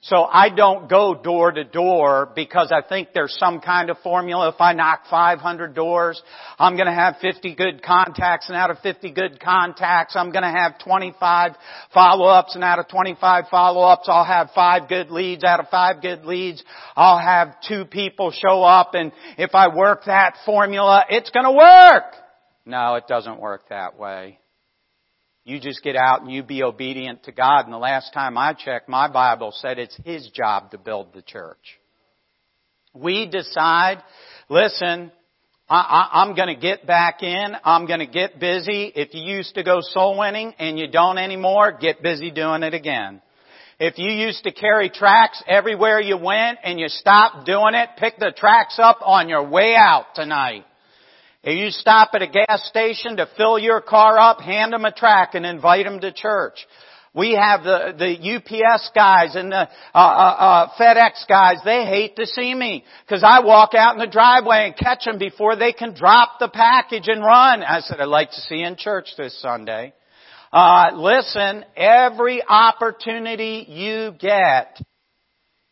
So 0.05 0.25
I 0.25 0.49
don't 0.49 0.91
go 0.91 1.15
door 1.15 1.53
to 1.53 1.63
door 1.63 2.29
because 2.35 2.73
I 2.73 2.83
think 2.87 3.11
there's 3.15 3.37
some 3.39 3.61
kind 3.61 3.89
of 3.89 3.97
formula. 3.99 4.49
If 4.49 4.61
I 4.61 4.73
knock 4.73 5.03
500 5.09 5.77
doors, 5.77 6.21
I'm 6.59 6.75
going 6.75 6.89
to 6.89 6.93
have 6.93 7.19
50 7.23 7.55
good 7.55 7.85
contacts 7.85 8.49
and 8.49 8.57
out 8.57 8.73
of 8.73 8.81
50 8.81 9.13
good 9.13 9.39
contacts, 9.39 10.17
I'm 10.17 10.33
going 10.33 10.43
to 10.43 10.51
have 10.51 10.81
25 10.81 11.53
follow-ups 11.95 12.57
and 12.57 12.65
out 12.65 12.81
of 12.81 12.89
25 12.89 13.45
follow-ups, 13.49 14.09
I'll 14.09 14.25
have 14.25 14.51
five 14.57 14.89
good 14.89 15.13
leads. 15.13 15.45
Out 15.45 15.61
of 15.61 15.69
five 15.69 16.03
good 16.03 16.25
leads, 16.25 16.65
I'll 16.97 17.21
have 17.21 17.55
two 17.69 17.85
people 17.85 18.33
show 18.33 18.65
up 18.65 18.95
and 18.95 19.13
if 19.39 19.55
I 19.55 19.73
work 19.73 20.07
that 20.07 20.35
formula, 20.45 21.05
it's 21.11 21.31
going 21.31 21.47
to 21.47 21.53
work. 21.53 22.15
No, 22.67 22.97
it 22.97 23.07
doesn't 23.07 23.39
work 23.39 23.69
that 23.69 23.97
way. 24.01 24.41
You 25.45 25.59
just 25.59 25.83
get 25.83 25.97
out 25.97 26.23
and 26.23 26.31
you 26.31 26.43
be 26.43 26.63
obedient 26.63 27.25
to 27.25 27.33
God. 27.33 27.65
And 27.65 27.73
the 27.73 27.79
last 27.79 28.13
time 28.13 28.39
I 28.39 28.53
checked, 28.53 28.89
my 28.89 29.09
Bible 29.09 29.53
said 29.53 29.79
it's 29.79 29.99
His 30.05 30.29
job 30.33 30.71
to 30.71 30.79
build 30.79 31.13
the 31.13 31.23
church. 31.23 31.79
We 32.95 33.27
decide, 33.27 34.03
listen, 34.49 35.11
I, 35.69 36.25
am 36.27 36.35
going 36.35 36.49
to 36.49 36.61
get 36.61 36.87
back 36.87 37.23
in. 37.23 37.57
I'm 37.65 37.87
going 37.87 38.01
to 38.01 38.07
get 38.07 38.39
busy. 38.39 38.93
If 38.95 39.15
you 39.15 39.23
used 39.23 39.55
to 39.55 39.63
go 39.63 39.79
soul 39.81 40.19
winning 40.19 40.53
and 40.59 40.79
you 40.79 40.89
don't 40.89 41.19
anymore, 41.19 41.77
get 41.81 42.03
busy 42.03 42.31
doing 42.31 42.63
it 42.63 42.75
again. 42.75 43.23
If 43.81 43.99
you 43.99 44.11
used 44.11 44.45
to 44.45 44.53
carry 44.53 44.91
tracks 44.91 45.43
everywhere 45.49 46.01
you 46.01 46.17
went 46.17 46.59
and 46.63 46.79
you 46.79 46.89
stopped 46.89 47.47
doing 47.47 47.75
it, 47.75 47.89
pick 47.97 48.19
the 48.19 48.33
tracks 48.37 48.79
up 48.79 48.99
on 49.03 49.29
your 49.29 49.49
way 49.49 49.75
out 49.75 50.07
tonight. 50.15 50.65
If 51.45 51.59
you 51.59 51.71
stop 51.71 52.11
at 52.15 52.23
a 52.23 52.29
gas 52.29 52.69
station 52.69 53.17
to 53.17 53.29
fill 53.37 53.59
your 53.59 53.81
car 53.81 54.17
up, 54.17 54.41
hand 54.41 54.73
them 54.73 54.85
a 54.85 54.93
track 54.93 55.35
and 55.35 55.45
invite 55.45 55.85
them 55.85 56.01
to 56.01 56.13
church. 56.13 56.55
We 57.15 57.35
have 57.35 57.65
the, 57.65 57.95
the 57.99 58.37
UPS 58.37 58.91
guys 58.95 59.35
and 59.35 59.53
the 59.53 59.57
uh, 59.59 59.69
uh, 59.95 59.99
uh, 59.99 60.69
FedEx 60.81 61.29
guys, 61.29 61.59
they 61.63 61.85
hate 61.85 62.17
to 62.17 62.27
see 62.27 62.55
me 62.55 62.85
because 63.05 63.23
I 63.23 63.41
walk 63.41 63.75
out 63.75 63.95
in 63.95 63.99
the 63.99 64.07
driveway 64.07 64.67
and 64.67 64.77
catch 64.77 65.05
them 65.05 65.19
before 65.19 65.57
they 65.57 65.73
can 65.73 65.95
drop 65.95 66.39
the 66.39 66.49
package 66.49 67.09
and 67.09 67.23
run. 67.23 67.63
I 67.63 67.81
said, 67.81 68.01
I'd 68.01 68.07
like 68.07 68.31
to 68.31 68.41
see 68.43 68.57
you 68.57 68.67
in 68.67 68.77
church 68.77 69.09
this 69.19 69.39
Sunday. 69.43 69.93
Uh, 70.53 70.91
listen, 70.95 71.65
every 71.77 72.43
opportunity 72.47 73.67
you 73.69 74.13
get, 74.19 74.81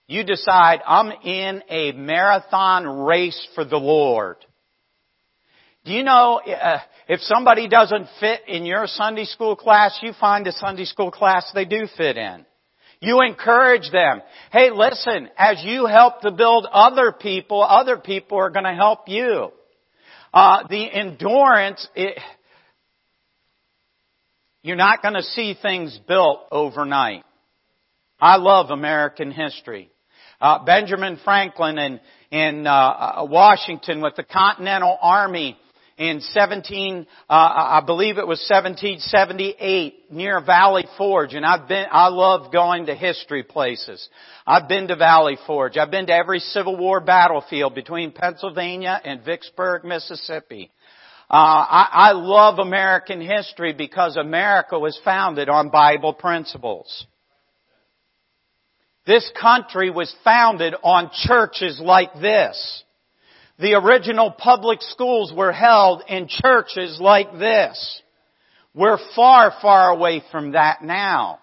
you 0.08 0.24
decide, 0.24 0.80
I'm 0.86 1.12
in 1.24 1.62
a 1.70 1.92
marathon 1.92 2.86
race 2.86 3.48
for 3.54 3.64
the 3.64 3.78
Lord. 3.78 4.36
Do 5.90 5.96
you 5.96 6.04
know, 6.04 6.38
uh, 6.38 6.78
if 7.08 7.18
somebody 7.22 7.66
doesn't 7.66 8.06
fit 8.20 8.42
in 8.46 8.64
your 8.64 8.86
Sunday 8.86 9.24
school 9.24 9.56
class, 9.56 9.98
you 10.00 10.12
find 10.20 10.46
a 10.46 10.52
Sunday 10.52 10.84
school 10.84 11.10
class 11.10 11.50
they 11.52 11.64
do 11.64 11.88
fit 11.96 12.16
in. 12.16 12.46
You 13.00 13.22
encourage 13.22 13.90
them. 13.90 14.22
Hey, 14.52 14.70
listen, 14.72 15.28
as 15.36 15.64
you 15.64 15.86
help 15.86 16.20
to 16.20 16.30
build 16.30 16.68
other 16.70 17.10
people, 17.10 17.60
other 17.64 17.96
people 17.96 18.38
are 18.38 18.50
going 18.50 18.66
to 18.66 18.72
help 18.72 19.08
you. 19.08 19.50
Uh, 20.32 20.62
the 20.68 20.84
endurance, 20.94 21.84
it, 21.96 22.20
you're 24.62 24.76
not 24.76 25.02
going 25.02 25.14
to 25.14 25.24
see 25.24 25.56
things 25.60 25.98
built 26.06 26.42
overnight. 26.52 27.24
I 28.20 28.36
love 28.36 28.70
American 28.70 29.32
history. 29.32 29.90
Uh, 30.40 30.64
Benjamin 30.64 31.18
Franklin 31.24 31.78
in, 31.78 32.00
in 32.30 32.66
uh, 32.68 32.70
uh 32.70 33.26
Washington 33.28 34.00
with 34.00 34.14
the 34.14 34.22
Continental 34.22 34.96
Army 35.02 35.58
in 36.00 36.22
17, 36.22 37.06
uh, 37.28 37.32
I 37.32 37.82
believe 37.84 38.16
it 38.16 38.26
was 38.26 38.40
1778 38.48 40.10
near 40.10 40.40
Valley 40.42 40.86
Forge. 40.96 41.34
And 41.34 41.44
I've 41.44 41.68
been, 41.68 41.84
I 41.92 42.08
love 42.08 42.50
going 42.50 42.86
to 42.86 42.94
history 42.94 43.42
places. 43.42 44.08
I've 44.46 44.66
been 44.66 44.88
to 44.88 44.96
Valley 44.96 45.36
Forge. 45.46 45.76
I've 45.76 45.90
been 45.90 46.06
to 46.06 46.14
every 46.14 46.38
Civil 46.38 46.78
War 46.78 47.00
battlefield 47.02 47.74
between 47.74 48.12
Pennsylvania 48.12 48.98
and 49.04 49.22
Vicksburg, 49.22 49.84
Mississippi. 49.84 50.70
Uh, 51.28 51.34
I, 51.34 51.88
I 51.92 52.12
love 52.12 52.58
American 52.58 53.20
history 53.20 53.74
because 53.74 54.16
America 54.16 54.78
was 54.78 54.98
founded 55.04 55.50
on 55.50 55.68
Bible 55.68 56.14
principles. 56.14 57.06
This 59.06 59.30
country 59.38 59.90
was 59.90 60.14
founded 60.24 60.74
on 60.82 61.10
churches 61.12 61.78
like 61.78 62.14
this. 62.22 62.84
The 63.60 63.74
original 63.74 64.30
public 64.30 64.80
schools 64.80 65.32
were 65.36 65.52
held 65.52 66.02
in 66.08 66.28
churches 66.28 66.98
like 66.98 67.38
this. 67.38 68.02
We're 68.74 68.98
far, 69.14 69.52
far 69.60 69.90
away 69.90 70.22
from 70.30 70.52
that 70.52 70.82
now. 70.82 71.40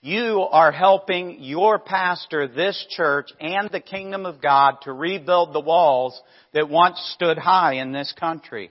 You 0.00 0.40
are 0.50 0.72
helping 0.72 1.42
your 1.42 1.78
pastor, 1.78 2.48
this 2.48 2.82
church, 2.90 3.30
and 3.40 3.68
the 3.70 3.80
kingdom 3.80 4.24
of 4.24 4.40
God 4.40 4.76
to 4.82 4.92
rebuild 4.92 5.52
the 5.52 5.60
walls 5.60 6.18
that 6.52 6.70
once 6.70 6.98
stood 7.14 7.36
high 7.36 7.74
in 7.74 7.92
this 7.92 8.14
country. 8.18 8.70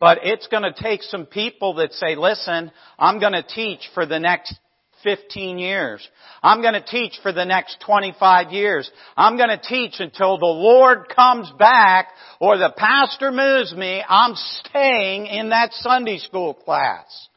But 0.00 0.18
it's 0.22 0.48
going 0.48 0.62
to 0.64 0.72
take 0.72 1.02
some 1.02 1.26
people 1.26 1.74
that 1.74 1.92
say, 1.92 2.16
listen, 2.16 2.72
I'm 2.98 3.20
going 3.20 3.32
to 3.34 3.42
teach 3.42 3.80
for 3.94 4.04
the 4.04 4.18
next 4.18 4.58
15 5.04 5.58
years. 5.58 6.06
I'm 6.42 6.62
going 6.62 6.74
to 6.74 6.82
teach 6.82 7.12
for 7.22 7.32
the 7.32 7.44
next 7.44 7.76
25 7.86 8.50
years. 8.50 8.90
I'm 9.16 9.36
going 9.36 9.50
to 9.50 9.60
teach 9.60 10.00
until 10.00 10.38
the 10.38 10.46
Lord 10.46 11.08
comes 11.14 11.52
back 11.58 12.08
or 12.40 12.58
the 12.58 12.72
pastor 12.76 13.30
moves 13.30 13.72
me. 13.74 14.02
I'm 14.08 14.34
staying 14.34 15.26
in 15.26 15.50
that 15.50 15.72
Sunday 15.74 16.18
school 16.18 16.54
class. 16.54 17.28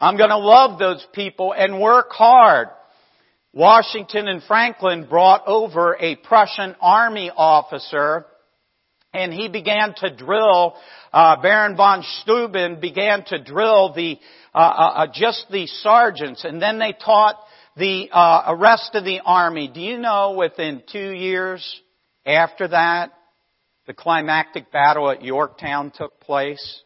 I'm 0.00 0.18
going 0.18 0.30
to 0.30 0.38
love 0.38 0.78
those 0.78 1.06
people 1.14 1.54
and 1.56 1.80
work 1.80 2.10
hard. 2.10 2.68
Washington 3.54 4.28
and 4.28 4.42
Franklin 4.42 5.06
brought 5.08 5.46
over 5.46 5.96
a 5.98 6.16
Prussian 6.16 6.74
army 6.80 7.30
officer 7.34 8.26
and 9.14 9.32
he 9.32 9.48
began 9.48 9.94
to 9.98 10.14
drill, 10.14 10.74
uh, 11.12 11.40
Baron 11.40 11.76
von 11.76 12.02
Steuben 12.20 12.80
began 12.80 13.24
to 13.26 13.42
drill 13.42 13.94
the 13.94 14.18
uh, 14.54 14.58
uh, 14.58 14.92
uh, 14.94 15.06
just 15.12 15.46
the 15.50 15.66
sergeants, 15.66 16.44
and 16.44 16.60
then 16.60 16.78
they 16.78 16.92
taught 16.92 17.36
the 17.76 18.08
uh, 18.12 18.54
rest 18.58 18.94
of 18.94 19.04
the 19.04 19.20
army. 19.24 19.70
Do 19.72 19.80
you 19.80 19.98
know 19.98 20.32
within 20.32 20.82
two 20.92 21.10
years 21.12 21.80
after 22.26 22.68
that, 22.68 23.12
the 23.86 23.94
climactic 23.94 24.70
battle 24.70 25.10
at 25.10 25.24
Yorktown 25.24 25.92
took 25.94 26.20
place? 26.20 26.82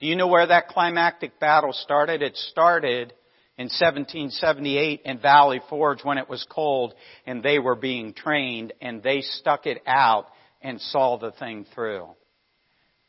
Do 0.00 0.06
you 0.06 0.16
know 0.16 0.28
where 0.28 0.46
that 0.46 0.68
climactic 0.68 1.38
battle 1.38 1.72
started? 1.72 2.22
It 2.22 2.36
started 2.36 3.12
in 3.56 3.66
1778 3.66 5.02
in 5.04 5.18
Valley 5.18 5.60
Forge 5.68 6.02
when 6.02 6.18
it 6.18 6.28
was 6.28 6.46
cold 6.48 6.94
and 7.26 7.42
they 7.42 7.58
were 7.58 7.76
being 7.76 8.14
trained 8.14 8.72
and 8.80 9.02
they 9.02 9.20
stuck 9.20 9.66
it 9.66 9.82
out 9.86 10.26
and 10.62 10.80
saw 10.80 11.18
the 11.18 11.32
thing 11.32 11.66
through. 11.74 12.08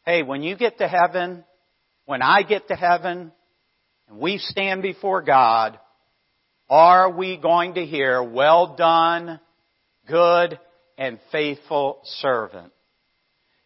Hey, 0.06 0.24
when 0.24 0.44
you 0.44 0.56
get 0.56 0.80
to 0.80 0.88
heaven, 0.88 1.44
when 2.06 2.22
I 2.22 2.44
get 2.44 2.68
to 2.70 2.76
heaven, 2.76 3.32
and 4.08 4.20
we 4.20 4.38
stand 4.38 4.82
before 4.82 5.22
God, 5.22 5.80
are 6.70 7.12
we 7.12 7.38
going 7.38 7.76
to 7.76 7.86
hear, 7.86 8.24
well 8.24 8.76
done, 8.76 9.40
good 10.08 10.58
and 10.98 11.20
faithful 11.32 12.00
servant? 12.04 12.72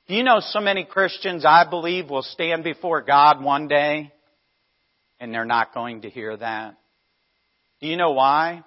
Do 0.08 0.14
you 0.14 0.24
know 0.24 0.40
so 0.40 0.60
many 0.60 0.86
Christians 0.86 1.46
I 1.46 1.68
believe 1.68 2.10
will 2.10 2.24
stand 2.24 2.64
before 2.64 3.02
God 3.02 3.44
one 3.44 3.68
day 3.68 4.12
and 5.20 5.34
they're 5.34 5.46
not 5.46 5.74
going 5.74 6.02
to 6.02 6.10
hear 6.10 6.36
that? 6.38 6.78
Do 7.82 7.88
you 7.88 7.98
know 7.98 8.12
why? 8.12 8.64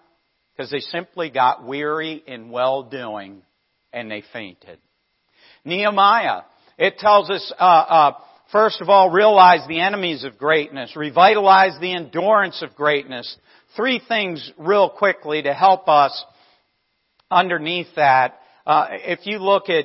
Because 0.57 0.71
they 0.71 0.81
simply 0.81 1.31
got 1.31 1.65
weary 1.65 2.23
in 2.27 2.51
well 2.51 2.83
doing 2.83 3.43
and 3.93 4.11
they 4.11 4.25
fainted. 4.33 4.79
Nehemiah, 5.69 6.43
it 6.79 6.99
tells 6.99 7.31
us, 7.31 7.53
uh, 7.59 7.63
uh, 7.63 8.13
First 8.51 8.81
of 8.81 8.89
all, 8.89 9.11
realize 9.11 9.61
the 9.69 9.81
enemies 9.81 10.25
of 10.25 10.39
greatness. 10.39 10.97
Revitalize 10.97 11.79
the 11.81 11.93
endurance 11.93 12.63
of 12.63 12.75
greatness. 12.75 13.37
Three 13.77 14.01
things 14.09 14.51
real 14.57 14.89
quickly 14.89 15.43
to 15.43 15.53
help 15.53 15.87
us 15.87 16.25
underneath 17.31 17.89
that. 17.97 18.41
Uh, 18.67 18.87
if 18.91 19.27
you 19.27 19.39
look 19.39 19.69
at, 19.69 19.85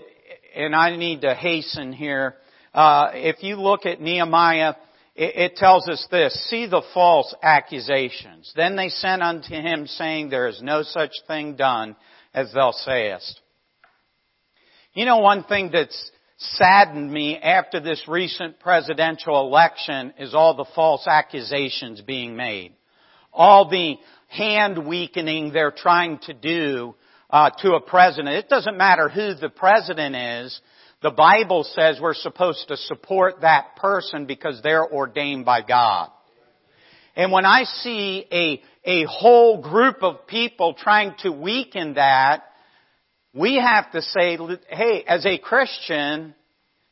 and 0.56 0.74
I 0.74 0.96
need 0.96 1.22
to 1.22 1.36
hasten 1.36 1.92
here, 1.92 2.36
uh, 2.74 3.10
if 3.14 3.44
you 3.44 3.58
look 3.58 3.86
at 3.86 4.00
Nehemiah, 4.00 4.76
it, 5.14 5.36
it 5.36 5.56
tells 5.58 5.90
us 5.90 6.08
this, 6.10 6.34
see 6.50 6.66
the 6.66 6.84
false 6.94 7.36
accusations. 7.44 8.54
Then 8.56 8.78
they 8.78 8.88
sent 8.88 9.22
unto 9.22 9.56
him 9.56 9.88
saying, 9.88 10.30
there 10.30 10.48
is 10.48 10.62
no 10.62 10.84
such 10.84 11.12
thing 11.28 11.58
done 11.58 11.98
as 12.34 12.54
thou 12.54 12.72
sayest. 12.72 13.42
You 14.96 15.06
know 15.06 15.18
one 15.18 15.44
thing 15.46 15.72
that's 15.74 16.12
saddened 16.38 17.12
me 17.12 17.36
after 17.36 17.80
this 17.80 18.04
recent 18.08 18.60
presidential 18.60 19.42
election 19.48 20.14
is 20.20 20.36
all 20.36 20.54
the 20.56 20.68
false 20.76 21.08
accusations 21.08 22.02
being 22.02 22.36
made. 22.36 22.76
All 23.32 23.68
the 23.70 23.96
hand 24.28 24.86
weakening 24.86 25.52
they're 25.52 25.72
trying 25.72 26.20
to 26.26 26.34
do 26.34 26.94
uh, 27.32 27.50
to 27.62 27.74
a 27.74 27.82
president. 27.82 28.36
It 28.36 28.50
doesn't 28.50 28.78
matter 28.78 29.10
who 29.10 29.34
the 29.34 29.50
president 29.50 30.16
is. 30.16 30.62
The 31.02 31.10
Bible 31.10 31.64
says 31.64 31.98
we're 32.00 32.14
supposed 32.14 32.68
to 32.68 32.78
support 32.78 33.42
that 33.42 33.76
person 33.78 34.28
because 34.28 34.62
they're 34.62 34.86
ordained 34.86 35.44
by 35.44 35.64
God. 35.64 36.12
And 37.16 37.32
when 37.32 37.46
I 37.46 37.64
see 37.64 38.28
a, 38.32 38.62
a 38.86 39.06
whole 39.06 39.60
group 39.60 40.04
of 40.04 40.28
people 40.28 40.76
trying 40.76 41.16
to 41.24 41.32
weaken 41.32 41.96
that, 41.96 42.44
we 43.34 43.56
have 43.56 43.92
to 43.92 44.02
say, 44.02 44.38
hey, 44.70 45.04
as 45.08 45.26
a 45.26 45.38
Christian, 45.38 46.36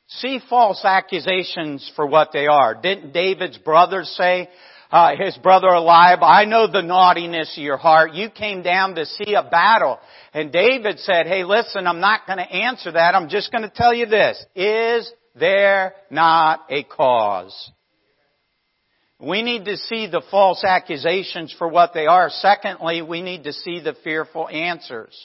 see 0.08 0.40
false 0.50 0.84
accusations 0.84 1.90
for 1.96 2.06
what 2.06 2.30
they 2.34 2.48
are. 2.48 2.74
Didn't 2.74 3.14
David's 3.14 3.58
brothers 3.60 4.10
say, 4.18 4.50
uh, 4.92 5.16
his 5.18 5.38
brother 5.38 5.70
Eliab, 5.70 6.22
I 6.22 6.46
know 6.46 6.70
the 6.70 6.82
naughtiness 6.82 7.56
of 7.58 7.64
your 7.64 7.78
heart. 7.78 8.14
You 8.14 8.30
came 8.30 8.62
down 8.62 8.96
to 8.96 9.06
see 9.06 9.36
a 9.36 9.44
battle. 9.44 10.00
And 10.34 10.52
David 10.52 11.00
said, 11.00 11.28
hey 11.28 11.44
listen, 11.44 11.88
I'm 11.88 12.02
not 12.02 12.28
going 12.28 12.40
to 12.40 12.52
answer 12.52 12.92
that. 12.92 13.16
I'm 13.16 13.30
just 13.30 13.52
going 13.52 13.64
to 13.64 13.70
tell 13.74 13.94
you 13.94 14.08
this. 14.08 14.44
Is 14.56 15.12
there 15.36 15.94
not 16.10 16.66
a 16.70 16.84
cause? 16.84 17.72
We 19.18 19.44
need 19.44 19.66
to 19.66 19.78
see 19.78 20.08
the 20.08 20.24
false 20.32 20.64
accusations 20.64 21.56
for 21.58 21.68
what 21.68 21.94
they 21.94 22.08
are. 22.08 22.30
Secondly, 22.30 23.04
we 23.04 23.22
need 23.22 23.44
to 23.44 23.54
see 23.54 23.80
the 23.80 23.96
fearful 24.04 24.50
answers. 24.50 25.16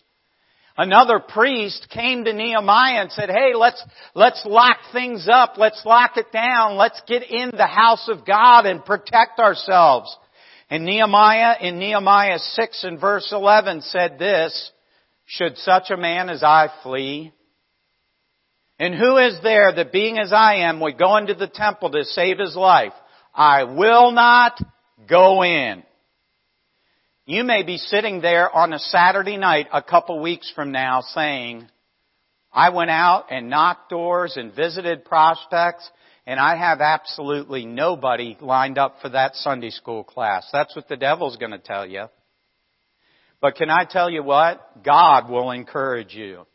Another 0.78 1.20
priest 1.20 1.88
came 1.90 2.24
to 2.24 2.32
Nehemiah 2.32 3.00
and 3.00 3.10
said, 3.10 3.30
hey, 3.30 3.54
let's, 3.54 3.82
let's 4.14 4.44
lock 4.44 4.76
things 4.92 5.26
up. 5.30 5.54
Let's 5.56 5.82
lock 5.86 6.16
it 6.16 6.30
down. 6.32 6.76
Let's 6.76 7.00
get 7.08 7.22
in 7.22 7.50
the 7.50 7.66
house 7.66 8.08
of 8.08 8.26
God 8.26 8.66
and 8.66 8.84
protect 8.84 9.38
ourselves. 9.38 10.14
And 10.68 10.84
Nehemiah 10.84 11.56
in 11.60 11.78
Nehemiah 11.78 12.38
6 12.38 12.84
and 12.84 13.00
verse 13.00 13.28
11 13.32 13.82
said 13.82 14.18
this, 14.18 14.72
should 15.24 15.56
such 15.58 15.90
a 15.90 15.96
man 15.96 16.28
as 16.28 16.42
I 16.42 16.68
flee? 16.82 17.32
And 18.78 18.94
who 18.94 19.16
is 19.16 19.38
there 19.42 19.72
that 19.72 19.92
being 19.92 20.18
as 20.18 20.32
I 20.32 20.68
am 20.68 20.80
would 20.80 20.98
go 20.98 21.16
into 21.16 21.34
the 21.34 21.48
temple 21.48 21.90
to 21.90 22.04
save 22.04 22.38
his 22.38 22.54
life? 22.54 22.92
I 23.34 23.64
will 23.64 24.12
not 24.12 24.60
go 25.08 25.42
in. 25.42 25.82
You 27.28 27.42
may 27.42 27.64
be 27.64 27.76
sitting 27.76 28.20
there 28.20 28.48
on 28.54 28.72
a 28.72 28.78
Saturday 28.78 29.36
night 29.36 29.66
a 29.72 29.82
couple 29.82 30.20
weeks 30.20 30.52
from 30.54 30.70
now 30.70 31.00
saying, 31.00 31.66
I 32.52 32.70
went 32.70 32.90
out 32.90 33.32
and 33.32 33.50
knocked 33.50 33.90
doors 33.90 34.36
and 34.36 34.54
visited 34.54 35.04
prospects 35.04 35.90
and 36.24 36.38
I 36.38 36.54
have 36.54 36.80
absolutely 36.80 37.66
nobody 37.66 38.36
lined 38.40 38.78
up 38.78 38.98
for 39.02 39.08
that 39.08 39.34
Sunday 39.34 39.70
school 39.70 40.04
class. 40.04 40.48
That's 40.52 40.76
what 40.76 40.86
the 40.86 40.96
devil's 40.96 41.36
going 41.36 41.50
to 41.50 41.58
tell 41.58 41.84
you. 41.84 42.04
But 43.40 43.56
can 43.56 43.70
I 43.70 43.86
tell 43.90 44.08
you 44.08 44.22
what? 44.22 44.84
God 44.84 45.28
will 45.28 45.50
encourage 45.50 46.14
you. 46.14 46.46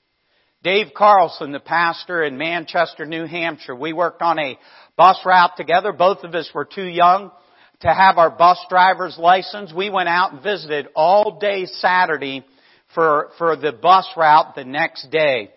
Dave 0.63 0.93
Carlson, 0.95 1.51
the 1.51 1.59
pastor 1.59 2.23
in 2.23 2.37
Manchester, 2.37 3.05
New 3.05 3.25
Hampshire, 3.25 3.75
we 3.75 3.91
worked 3.91 4.21
on 4.21 4.39
a 4.39 4.57
bus 4.95 5.19
route 5.25 5.57
together. 5.57 5.91
Both 5.91 6.23
of 6.23 6.33
us 6.33 6.49
were 6.53 6.63
too 6.63 6.87
young 6.87 7.31
to 7.81 7.93
have 7.93 8.17
our 8.17 8.29
bus 8.29 8.63
driver's 8.69 9.17
license. 9.17 9.73
We 9.73 9.89
went 9.89 10.09
out 10.09 10.33
and 10.33 10.43
visited 10.43 10.87
all 10.95 11.39
day 11.39 11.65
Saturday 11.65 12.45
for, 12.93 13.29
for 13.37 13.55
the 13.55 13.71
bus 13.71 14.07
route 14.15 14.55
the 14.55 14.63
next 14.63 15.09
day. 15.11 15.51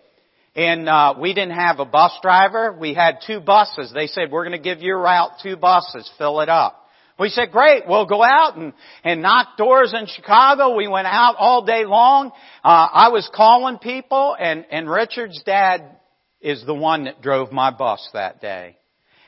And 0.55 0.87
uh, 0.87 1.15
we 1.19 1.33
didn't 1.33 1.55
have 1.55 1.79
a 1.79 1.85
bus 1.85 2.17
driver. 2.21 2.75
We 2.79 2.93
had 2.93 3.17
two 3.25 3.41
buses. 3.41 3.91
They 3.93 4.07
said, 4.07 4.31
we're 4.31 4.47
going 4.47 4.57
to 4.57 4.63
give 4.63 4.81
your 4.81 4.99
route 4.99 5.31
two 5.43 5.57
buses. 5.57 6.09
Fill 6.17 6.39
it 6.41 6.49
up. 6.49 6.81
We 7.17 7.29
said, 7.29 7.51
great, 7.51 7.87
we'll 7.87 8.05
go 8.05 8.21
out 8.21 8.57
and, 8.57 8.73
and 9.03 9.21
knock 9.21 9.57
doors 9.57 9.93
in 9.97 10.05
Chicago. 10.07 10.75
We 10.75 10.87
went 10.87 11.07
out 11.07 11.35
all 11.37 11.63
day 11.63 11.85
long. 11.85 12.31
Uh, 12.63 12.87
I 12.91 13.09
was 13.09 13.29
calling 13.33 13.77
people 13.77 14.35
and, 14.37 14.65
and 14.69 14.89
Richard's 14.89 15.41
dad 15.43 15.97
is 16.41 16.65
the 16.65 16.73
one 16.73 17.05
that 17.05 17.21
drove 17.21 17.53
my 17.53 17.71
bus 17.71 18.09
that 18.13 18.41
day. 18.41 18.77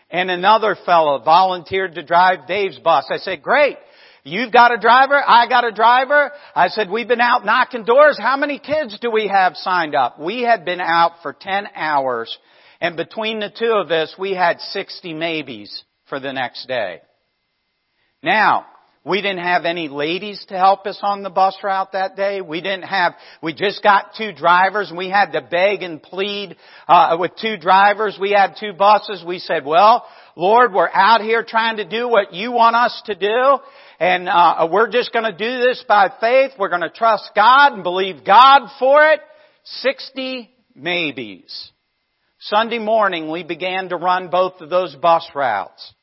And 0.10 0.32
another 0.32 0.78
fellow 0.86 1.20
volunteered 1.24 1.96
to 1.96 2.04
drive 2.04 2.48
Dave's 2.48 2.80
bus. 2.80 3.06
I 3.12 3.18
said, 3.18 3.42
great. 3.42 3.78
You've 4.24 4.52
got 4.52 4.74
a 4.74 4.78
driver. 4.78 5.22
I 5.26 5.48
got 5.48 5.66
a 5.66 5.72
driver. 5.72 6.32
I 6.56 6.70
said, 6.70 6.90
we've 6.90 7.08
been 7.08 7.22
out 7.22 7.46
knocking 7.46 7.84
doors. 7.84 8.18
How 8.20 8.38
many 8.38 8.60
kids 8.60 8.98
do 9.00 9.12
we 9.12 9.28
have 9.28 9.56
signed 9.56 9.96
up? 9.96 10.20
We 10.20 10.42
had 10.42 10.66
been 10.66 10.82
out 10.82 11.14
for 11.22 11.34
10 11.34 11.68
hours 11.76 12.38
and 12.80 12.96
between 12.96 13.40
the 13.40 13.50
two 13.50 13.72
of 13.74 13.92
us, 13.92 14.14
we 14.20 14.32
had 14.32 14.60
60 14.60 15.14
maybes 15.14 15.84
for 16.10 16.20
the 16.20 16.32
next 16.32 16.68
day. 16.68 17.02
Now, 18.22 18.66
we 19.08 19.22
didn't 19.22 19.44
have 19.44 19.66
any 19.66 19.88
ladies 19.88 20.44
to 20.50 20.58
help 20.58 20.86
us 20.86 21.00
on 21.02 21.24
the 21.24 21.30
bus 21.30 21.56
route 21.64 21.94
that 21.94 22.16
day. 22.16 22.42
We 22.42 22.62
didn't 22.62 22.84
have, 22.84 23.14
we 23.42 23.54
just 23.54 23.82
got 23.82 24.16
two 24.18 24.34
drivers 24.34 24.90
and 24.90 24.98
we 24.98 25.10
had 25.10 25.32
to 25.32 25.42
beg 25.42 25.82
and 25.82 26.02
plead, 26.02 26.58
uh, 26.88 27.16
with 27.20 27.32
two 27.42 27.58
drivers. 27.58 28.18
We 28.20 28.32
had 28.32 28.56
two 28.60 28.74
buses. 28.74 29.24
We 29.26 29.40
said, 29.40 29.66
well, 29.66 30.06
Lord, 30.36 30.74
we're 30.74 30.90
out 30.90 31.22
here 31.22 31.44
trying 31.48 31.78
to 31.78 31.86
do 31.86 32.08
what 32.10 32.34
you 32.34 32.52
want 32.52 32.76
us 32.76 33.02
to 33.06 33.16
do. 33.16 33.58
And, 34.00 34.28
uh, 34.28 34.68
we're 34.70 34.90
just 34.90 35.14
gonna 35.14 35.36
do 35.36 35.60
this 35.60 35.84
by 35.88 36.12
faith. 36.20 36.52
We're 36.60 36.70
gonna 36.70 36.90
trust 36.90 37.32
God 37.36 37.74
and 37.74 37.84
believe 37.84 38.26
God 38.26 38.68
for 38.78 39.04
it. 39.04 39.22
60 39.64 40.50
maybes. 40.76 41.72
Sunday 42.40 42.80
morning 42.80 43.32
we 43.32 43.44
began 43.44 43.90
to 43.90 43.96
run 43.96 44.28
both 44.30 44.62
of 44.62 44.70
those 44.70 44.96
bus 44.96 45.28
routes 45.34 45.94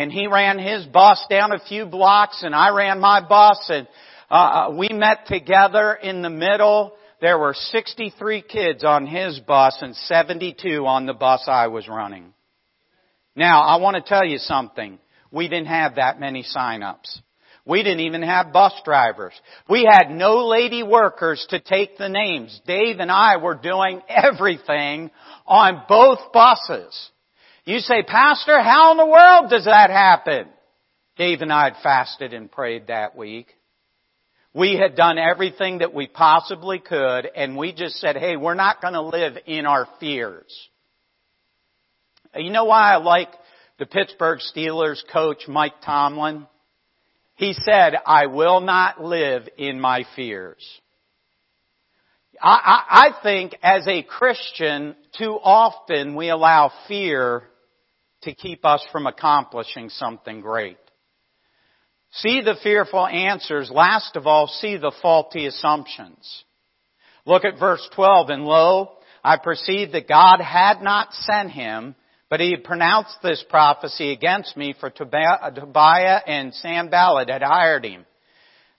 and 0.00 0.10
he 0.10 0.26
ran 0.26 0.58
his 0.58 0.86
bus 0.86 1.22
down 1.28 1.52
a 1.52 1.58
few 1.58 1.84
blocks 1.84 2.42
and 2.42 2.54
I 2.54 2.70
ran 2.70 3.00
my 3.00 3.20
bus 3.20 3.66
and 3.68 3.86
uh, 4.30 4.34
uh, 4.34 4.74
we 4.74 4.88
met 4.88 5.26
together 5.26 5.92
in 5.92 6.22
the 6.22 6.30
middle. 6.30 6.94
There 7.20 7.38
were 7.38 7.52
63 7.52 8.40
kids 8.40 8.82
on 8.82 9.06
his 9.06 9.38
bus 9.40 9.76
and 9.82 9.94
72 9.94 10.86
on 10.86 11.04
the 11.04 11.12
bus 11.12 11.44
I 11.46 11.66
was 11.66 11.86
running. 11.86 12.32
Now, 13.36 13.60
I 13.60 13.76
want 13.76 13.96
to 13.96 14.08
tell 14.08 14.24
you 14.24 14.38
something. 14.38 14.98
We 15.30 15.48
didn't 15.48 15.66
have 15.66 15.96
that 15.96 16.18
many 16.18 16.44
sign-ups. 16.44 17.20
We 17.66 17.82
didn't 17.82 18.00
even 18.00 18.22
have 18.22 18.54
bus 18.54 18.72
drivers. 18.86 19.34
We 19.68 19.84
had 19.84 20.10
no 20.10 20.46
lady 20.46 20.82
workers 20.82 21.46
to 21.50 21.60
take 21.60 21.98
the 21.98 22.08
names. 22.08 22.58
Dave 22.66 23.00
and 23.00 23.10
I 23.10 23.36
were 23.36 23.54
doing 23.54 24.00
everything 24.08 25.10
on 25.46 25.82
both 25.86 26.32
buses. 26.32 27.10
You 27.64 27.78
say, 27.78 28.02
Pastor, 28.02 28.60
how 28.60 28.92
in 28.92 28.96
the 28.96 29.06
world 29.06 29.50
does 29.50 29.66
that 29.66 29.90
happen? 29.90 30.48
Dave 31.16 31.42
and 31.42 31.52
I 31.52 31.64
had 31.64 31.82
fasted 31.82 32.32
and 32.32 32.50
prayed 32.50 32.86
that 32.86 33.16
week. 33.16 33.48
We 34.52 34.76
had 34.76 34.96
done 34.96 35.18
everything 35.18 35.78
that 35.78 35.94
we 35.94 36.06
possibly 36.06 36.78
could 36.78 37.28
and 37.36 37.56
we 37.56 37.72
just 37.72 37.96
said, 37.96 38.16
hey, 38.16 38.36
we're 38.36 38.54
not 38.54 38.80
going 38.80 38.94
to 38.94 39.02
live 39.02 39.34
in 39.46 39.66
our 39.66 39.86
fears. 40.00 40.52
You 42.34 42.50
know 42.50 42.64
why 42.64 42.94
I 42.94 42.96
like 42.96 43.28
the 43.78 43.86
Pittsburgh 43.86 44.40
Steelers 44.40 45.00
coach 45.12 45.46
Mike 45.46 45.74
Tomlin? 45.84 46.46
He 47.34 47.52
said, 47.52 47.94
I 48.06 48.26
will 48.26 48.60
not 48.60 49.02
live 49.02 49.48
in 49.56 49.80
my 49.80 50.04
fears. 50.16 50.62
I, 52.42 53.12
I, 53.16 53.22
think 53.22 53.56
as 53.62 53.86
a 53.86 54.02
Christian, 54.02 54.96
too 55.18 55.38
often 55.42 56.16
we 56.16 56.30
allow 56.30 56.72
fear 56.88 57.42
to 58.22 58.34
keep 58.34 58.64
us 58.64 58.84
from 58.90 59.06
accomplishing 59.06 59.90
something 59.90 60.40
great. 60.40 60.78
See 62.12 62.40
the 62.40 62.56
fearful 62.62 63.06
answers. 63.06 63.70
Last 63.70 64.16
of 64.16 64.26
all, 64.26 64.46
see 64.46 64.76
the 64.76 64.92
faulty 65.02 65.46
assumptions. 65.46 66.44
Look 67.26 67.44
at 67.44 67.58
verse 67.58 67.86
12. 67.94 68.30
And 68.30 68.44
lo, 68.44 68.92
I 69.22 69.36
perceived 69.36 69.92
that 69.92 70.08
God 70.08 70.40
had 70.40 70.82
not 70.82 71.12
sent 71.12 71.50
him, 71.50 71.94
but 72.28 72.40
he 72.40 72.50
had 72.52 72.64
pronounced 72.64 73.16
this 73.22 73.44
prophecy 73.48 74.12
against 74.12 74.56
me 74.56 74.74
for 74.78 74.90
Tobiah 74.90 76.20
and 76.26 76.54
Sanballat 76.54 77.28
had 77.28 77.42
hired 77.42 77.84
him. 77.84 78.06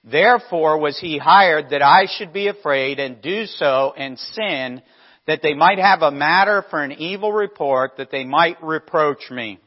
Therefore 0.04 0.80
was 0.80 1.00
he 1.00 1.18
hired 1.18 1.70
that 1.70 1.84
I 1.84 2.08
should 2.08 2.34
be 2.34 2.48
afraid 2.48 3.00
and 3.00 3.22
do 3.22 3.46
so 3.46 3.94
and 3.96 4.18
sin 4.18 4.82
that 5.28 5.42
they 5.44 5.54
might 5.54 5.78
have 5.78 6.02
a 6.02 6.12
matter 6.12 6.66
for 6.70 6.84
an 6.84 6.94
evil 6.94 7.32
report, 7.32 7.98
that 7.98 8.10
they 8.12 8.24
might 8.24 8.62
reproach 8.64 9.30
me. 9.30 9.60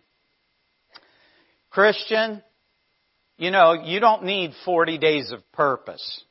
Christian, 1.70 2.42
you 3.36 3.50
know, 3.50 3.72
you 3.72 4.00
don't 4.00 4.24
need 4.24 4.52
40 4.64 4.98
days 4.98 5.32
of 5.32 5.40
purpose. 5.52 6.24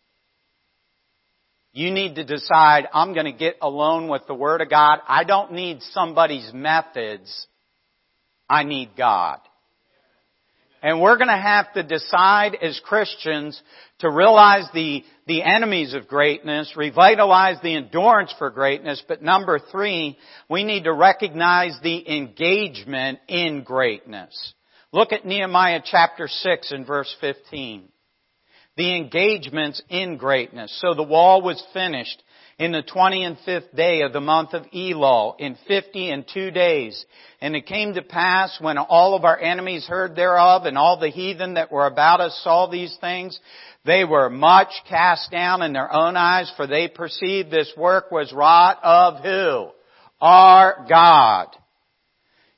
You 1.72 1.92
need 1.92 2.16
to 2.16 2.24
decide, 2.24 2.88
I'm 2.94 3.14
going 3.14 3.26
to 3.26 3.32
get 3.32 3.58
alone 3.62 4.08
with 4.08 4.28
the 4.28 4.36
Word 4.36 4.62
of 4.62 4.70
God. 4.70 5.00
I 5.08 5.24
don't 5.24 5.54
need 5.54 5.82
somebody's 5.92 6.52
methods. 6.54 7.48
I 8.48 8.64
need 8.64 8.92
God. 8.96 9.40
And 10.84 11.00
we're 11.00 11.18
going 11.18 11.30
to 11.30 11.38
have 11.38 11.72
to 11.74 11.84
decide 11.84 12.58
as 12.62 12.80
Christians 12.84 13.60
to 14.00 14.10
realize 14.12 14.66
the, 14.74 15.06
the 15.28 15.42
enemies 15.42 15.94
of 15.94 16.10
greatness, 16.10 16.74
revitalize 16.76 17.56
the 17.64 17.78
endurance 17.78 18.36
for 18.38 18.50
greatness, 18.50 19.02
but 19.08 19.22
number 19.22 19.60
three, 19.72 20.18
we 20.50 20.66
need 20.66 20.84
to 20.84 20.94
recognize 20.94 21.80
the 21.82 22.18
engagement 22.18 23.20
in 23.30 23.64
greatness. 23.64 24.54
Look 24.92 25.14
at 25.14 25.26
Nehemiah 25.26 25.80
chapter 25.86 26.28
6 26.28 26.72
and 26.74 26.86
verse 26.86 27.16
15. 27.22 27.88
The 28.76 28.98
engagements 28.98 29.82
in 29.88 30.18
greatness. 30.18 30.78
So 30.82 30.94
the 30.96 31.02
wall 31.02 31.42
was 31.42 31.64
finished 31.74 32.22
in 32.60 32.72
the 32.72 32.84
20 32.84 33.24
and 33.24 33.38
fifth 33.46 33.76
day 33.76 34.02
of 34.02 34.14
the 34.14 34.22
month 34.22 34.54
of 34.54 34.66
Elul 34.74 35.36
in 35.40 35.58
50 35.68 36.10
and 36.10 36.26
two 36.32 36.52
days. 36.52 37.06
And 37.42 37.56
it 37.56 37.66
came 37.66 37.94
to 37.96 38.02
pass 38.02 38.58
when 38.62 38.78
all 38.78 39.16
of 39.16 39.26
our 39.26 39.40
enemies 39.40 39.86
heard 39.86 40.16
thereof 40.16 40.66
and 40.66 40.78
all 40.78 41.00
the 41.00 41.10
heathen 41.10 41.56
that 41.56 41.72
were 41.72 41.88
about 41.88 42.22
us 42.22 42.40
saw 42.44 42.68
these 42.68 42.96
things, 43.02 43.40
they 43.86 44.06
were 44.06 44.30
much 44.30 44.72
cast 44.88 45.32
down 45.32 45.62
in 45.62 45.74
their 45.74 45.92
own 45.92 46.16
eyes 46.16 46.52
for 46.56 46.68
they 46.68 46.88
perceived 46.88 47.52
this 47.52 47.72
work 47.76 48.12
was 48.12 48.32
wrought 48.32 48.80
of 48.84 49.24
who? 49.24 49.72
Our 50.22 50.86
God. 50.88 51.48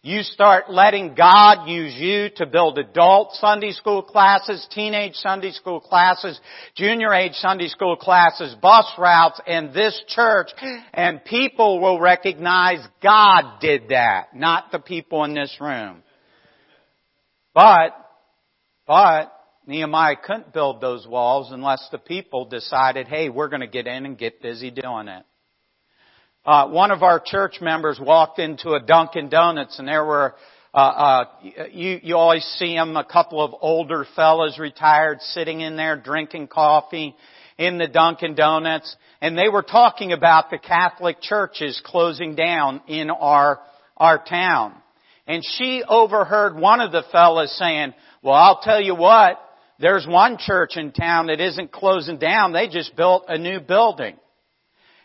You 0.06 0.22
start 0.22 0.70
letting 0.70 1.16
God 1.16 1.68
use 1.68 1.96
you 1.96 2.30
to 2.36 2.46
build 2.46 2.78
adult 2.78 3.34
Sunday 3.38 3.72
school 3.72 4.04
classes, 4.04 4.68
teenage 4.70 5.16
Sunday 5.16 5.50
school 5.50 5.80
classes, 5.80 6.40
junior 6.76 7.12
age 7.12 7.34
Sunday 7.34 7.70
school 7.70 7.96
classes, 7.96 8.56
bus 8.62 8.86
routes, 9.00 9.42
and 9.48 9.74
this 9.74 10.00
church, 10.10 10.52
and 10.94 11.26
people 11.26 11.82
will 11.82 12.00
recognize 12.00 12.88
God 13.02 13.60
did 13.60 13.90
that, 13.90 14.36
not 14.36 14.72
the 14.72 14.78
people 14.78 15.24
in 15.24 15.34
this 15.34 15.58
room. 15.60 16.04
But, 17.56 17.98
but, 18.86 19.34
Nehemiah 19.66 20.18
couldn't 20.24 20.54
build 20.54 20.82
those 20.82 21.08
walls 21.08 21.52
unless 21.52 21.84
the 21.92 21.98
people 21.98 22.46
decided, 22.46 23.08
hey, 23.08 23.30
we're 23.30 23.50
to 23.62 23.66
get 23.66 23.88
in 23.88 24.06
and 24.06 24.16
get 24.16 24.40
busy 24.40 24.70
doing 24.70 25.08
it. 25.08 25.26
Uh, 26.46 26.68
one 26.68 26.92
of 26.92 27.02
our 27.02 27.20
church 27.20 27.60
members 27.60 28.00
walked 28.00 28.38
into 28.38 28.74
a 28.74 28.80
Dunkin' 28.80 29.30
Donuts 29.30 29.80
and 29.80 29.88
there 29.88 30.06
were 30.06 30.36
uh, 30.76 30.78
uh, 30.78 31.26
you, 31.72 32.02
you 32.04 32.18
always 32.18 32.44
see 32.58 32.76
them, 32.76 32.98
a 32.98 33.06
couple 33.06 33.42
of 33.42 33.56
older 33.62 34.06
fellas 34.14 34.60
retired 34.60 35.22
sitting 35.22 35.62
in 35.62 35.78
there 35.78 35.96
drinking 35.96 36.48
coffee 36.48 37.16
in 37.58 37.78
the 37.78 37.88
Dunkin' 37.88 38.36
Donuts. 38.36 38.94
And 39.22 39.38
they 39.38 39.48
were 39.48 39.64
talking 39.64 40.12
about 40.12 40.50
the 40.50 40.58
Catholic 40.58 41.22
churches 41.22 41.82
closing 41.86 42.36
down 42.36 42.82
in 42.88 43.10
our, 43.10 43.62
our 43.96 44.22
town. 44.22 44.74
And 45.26 45.44
she 45.58 45.82
overheard 45.88 46.58
one 46.58 46.82
of 46.82 46.92
the 46.92 47.04
fellas 47.10 47.58
saying, 47.58 47.94
well, 48.22 48.36
I'll 48.36 48.60
tell 48.60 48.82
you 48.82 48.96
what, 48.96 49.40
there's 49.80 50.06
one 50.06 50.38
church 50.38 50.76
in 50.76 50.92
town 50.92 51.28
that 51.28 51.40
isn't 51.40 51.72
closing 51.72 52.18
down. 52.18 52.52
They 52.52 52.68
just 52.68 52.98
built 52.98 53.26
a 53.30 53.38
new 53.38 53.62
building. 53.62 54.18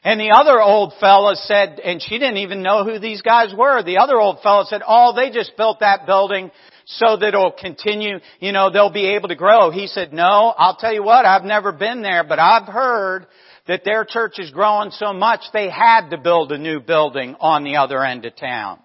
And 0.03 0.19
the 0.19 0.31
other 0.31 0.61
old 0.61 0.95
fella 0.99 1.37
said, 1.37 1.79
and 1.79 2.01
she 2.01 2.19
didn't 2.19 2.39
even 2.39 2.63
know 2.63 2.85
who 2.85 2.99
these 2.99 3.21
guys 3.21 3.53
were. 3.57 3.83
The 3.83 3.99
other 3.99 4.19
old 4.19 4.39
fella 4.43 4.65
said, 4.67 4.81
oh, 4.87 5.15
they 5.15 5.31
just 5.31 5.57
built 5.59 5.81
that 5.81 6.07
building 6.07 6.51
so 6.87 7.19
that 7.19 7.29
it'll 7.29 7.53
continue, 7.53 8.19
you 8.41 8.53
know, 8.53 8.71
they'll 8.71 8.91
be 8.91 9.15
able 9.15 9.29
to 9.29 9.37
grow. 9.37 9.71
He 9.71 9.87
said, 9.87 10.13
no, 10.13 10.55
I'll 10.57 10.77
tell 10.77 10.93
you 10.93 11.03
what, 11.03 11.27
I've 11.27 11.45
never 11.45 11.71
been 11.71 12.03
there, 12.03 12.25
but 12.25 12.39
I've 12.39 12.67
heard 12.67 13.27
that 13.69 13.85
their 13.85 14.05
church 14.05 14.39
is 14.39 14.51
growing 14.51 14.91
so 14.91 15.13
much 15.13 15.41
they 15.53 15.69
had 15.69 16.09
to 16.11 16.19
build 16.19 16.51
a 16.51 16.59
new 16.59 16.81
building 16.81 17.37
on 17.39 17.63
the 17.63 17.77
other 17.77 18.03
end 18.03 18.25
of 18.25 18.35
town. 18.37 18.81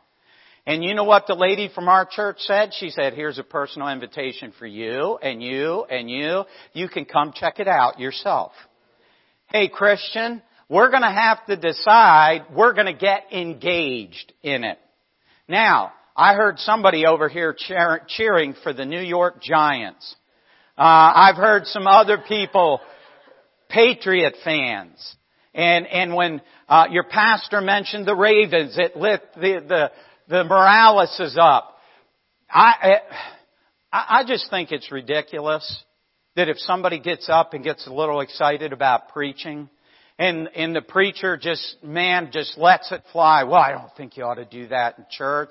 And 0.68 0.84
you 0.84 0.96
know 0.96 1.04
what 1.04 1.28
the 1.28 1.36
lady 1.36 1.70
from 1.74 1.88
our 1.88 2.06
church 2.06 2.38
said? 2.40 2.72
She 2.78 2.90
said, 2.90 3.14
here's 3.14 3.38
a 3.38 3.44
personal 3.44 3.88
invitation 3.88 4.52
for 4.58 4.66
you 4.66 5.18
and 5.22 5.42
you 5.42 5.86
and 5.86 6.10
you. 6.10 6.44
You 6.74 6.90
can 6.90 7.06
come 7.06 7.34
check 7.34 7.60
it 7.60 7.68
out 7.68 8.00
yourself. 8.00 8.52
Hey 9.48 9.70
Christian, 9.70 10.42
we're 10.70 10.90
going 10.90 11.04
to 11.04 11.12
have 11.12 11.46
to 11.46 11.56
decide 11.56 12.46
we're 12.56 12.74
going 12.74 12.88
to 12.88 12.94
get 12.94 13.32
engaged 13.32 14.34
in 14.42 14.64
it. 14.64 14.80
Now, 15.48 15.94
I 16.16 16.34
heard 16.34 16.60
somebody 16.60 17.06
over 17.06 17.30
here 17.30 17.56
cheering 18.08 18.56
for 18.64 18.74
the 18.74 18.86
New 18.86 19.02
York 19.02 19.42
Giants. 19.42 20.16
Uh, 20.78 20.82
I've 20.82 21.36
heard 21.36 21.68
some 21.68 21.88
other 21.88 22.18
people, 22.28 22.82
Patriot 23.70 24.36
fans. 24.44 25.16
And, 25.54 25.88
and 25.88 26.14
when, 26.14 26.42
uh, 26.68 26.86
your 26.90 27.04
pastor 27.04 27.62
mentioned 27.62 28.06
the 28.06 28.16
Ravens, 28.16 28.78
it 28.78 28.98
lit 28.98 29.22
the, 29.36 29.64
the, 29.68 29.92
the 30.28 30.44
Morales 30.44 31.18
is 31.20 31.38
up. 31.40 31.78
I, 32.50 33.00
I 33.92 34.24
just 34.28 34.50
think 34.50 34.72
it's 34.72 34.92
ridiculous 34.92 35.84
that 36.36 36.50
if 36.50 36.58
somebody 36.60 37.00
gets 37.00 37.30
up 37.30 37.54
and 37.54 37.64
gets 37.64 37.88
a 37.88 37.94
little 37.94 38.20
excited 38.22 38.74
about 38.74 39.10
preaching, 39.10 39.70
and, 40.18 40.48
and 40.56 40.76
the 40.76 40.82
preacher 40.82 41.38
just, 41.38 41.78
man, 41.84 42.30
just 42.32 42.58
lets 42.58 42.92
it 42.92 43.04
fly. 43.12 43.44
Well, 43.44 43.56
I 43.56 43.72
don't 43.72 43.94
think 43.98 44.16
you 44.16 44.24
ought 44.24 44.36
to 44.36 44.46
do 44.46 44.68
that 44.70 44.98
in 44.98 45.06
church. 45.10 45.50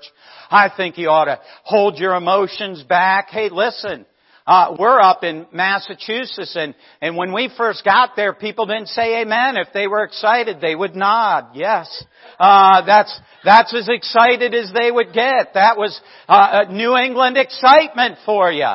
I 0.49 0.71
think 0.75 0.97
you 0.97 1.09
ought 1.09 1.25
to 1.25 1.39
hold 1.63 1.99
your 1.99 2.15
emotions 2.15 2.81
back. 2.83 3.29
Hey, 3.29 3.49
listen, 3.51 4.07
uh, 4.47 4.75
we're 4.79 4.99
up 4.99 5.23
in 5.23 5.45
Massachusetts 5.51 6.55
and, 6.55 6.73
and 6.99 7.15
when 7.15 7.31
we 7.31 7.51
first 7.55 7.83
got 7.85 8.15
there, 8.15 8.33
people 8.33 8.65
didn't 8.65 8.87
say 8.87 9.21
amen. 9.21 9.57
If 9.57 9.67
they 9.73 9.87
were 9.87 10.03
excited, 10.03 10.57
they 10.61 10.75
would 10.75 10.95
nod. 10.95 11.55
Yes. 11.55 12.03
Uh, 12.39 12.85
that's, 12.85 13.19
that's 13.43 13.73
as 13.73 13.87
excited 13.87 14.53
as 14.55 14.71
they 14.73 14.91
would 14.91 15.13
get. 15.13 15.53
That 15.53 15.77
was, 15.77 15.99
uh, 16.27 16.65
New 16.71 16.95
England 16.95 17.37
excitement 17.37 18.17
for 18.25 18.51
you. 18.51 18.71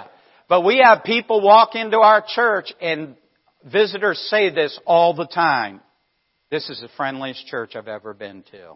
But 0.48 0.64
we 0.64 0.82
have 0.84 1.04
people 1.04 1.40
walk 1.40 1.74
into 1.74 1.98
our 1.98 2.24
church 2.26 2.72
and 2.80 3.16
Visitors 3.64 4.18
say 4.30 4.50
this 4.50 4.78
all 4.86 5.14
the 5.14 5.26
time. 5.26 5.80
This 6.50 6.68
is 6.70 6.80
the 6.80 6.88
friendliest 6.96 7.46
church 7.46 7.76
I've 7.76 7.88
ever 7.88 8.14
been 8.14 8.42
to. 8.50 8.74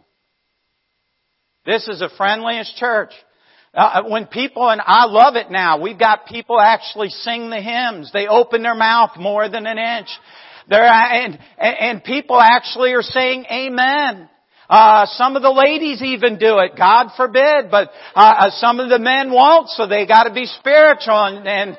This 1.64 1.89
is 1.89 2.01
the 2.01 2.11
friendliest 2.16 2.76
church. 2.76 3.11
Uh, 3.72 4.03
when 4.05 4.26
people, 4.26 4.68
and 4.68 4.80
I 4.85 5.07
love 5.07 5.35
it 5.37 5.51
now, 5.51 5.80
we've 5.80 5.99
got 5.99 6.26
people 6.26 6.61
actually 6.61 7.09
sing 7.09 7.51
the 7.51 7.61
hymns. 7.61 8.11
They 8.12 8.28
open 8.28 8.62
their 8.62 8.74
mouth 8.74 9.12
more 9.18 9.49
than 9.49 9.66
an 9.66 9.78
inch. 9.78 10.09
There, 10.68 10.85
and, 10.85 11.39
and 11.59 12.05
people 12.05 12.39
actually 12.41 12.93
are 12.93 13.03
saying 13.03 13.47
amen. 13.51 14.28
Uh, 14.68 15.07
some 15.07 15.37
of 15.37 15.43
the 15.43 15.51
ladies 15.51 16.03
even 16.03 16.39
do 16.39 16.59
it. 16.59 16.72
God 16.76 17.09
forbid, 17.16 17.70
but 17.70 17.91
uh, 18.14 18.35
uh 18.39 18.51
some 18.51 18.80
of 18.80 18.89
the 18.89 18.99
men 18.99 19.30
won't, 19.30 19.68
so 19.70 19.87
they 19.87 20.07
got 20.07 20.24
to 20.24 20.32
be 20.32 20.47
spiritual. 20.47 21.24
And, 21.24 21.47
and 21.47 21.78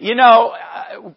you 0.00 0.14
know, 0.14 0.54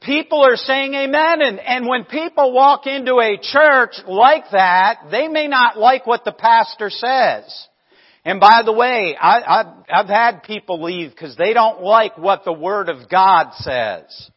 people 0.01 0.43
are 0.43 0.55
saying 0.55 0.93
amen 0.93 1.41
and, 1.41 1.59
and 1.59 1.87
when 1.87 2.05
people 2.05 2.53
walk 2.53 2.87
into 2.87 3.19
a 3.19 3.37
church 3.41 3.95
like 4.07 4.45
that, 4.51 5.07
they 5.11 5.27
may 5.27 5.47
not 5.47 5.77
like 5.77 6.05
what 6.05 6.25
the 6.25 6.31
pastor 6.31 6.89
says. 6.89 7.67
And 8.25 8.39
by 8.39 8.61
the 8.65 8.73
way, 8.73 9.15
I, 9.19 9.41
I've, 9.41 9.65
I've 9.91 10.09
had 10.09 10.43
people 10.43 10.83
leave 10.83 11.11
because 11.11 11.35
they 11.37 11.53
don't 11.53 11.81
like 11.81 12.17
what 12.17 12.43
the 12.43 12.53
Word 12.53 12.89
of 12.89 13.09
God 13.09 13.53
says. 13.55 14.29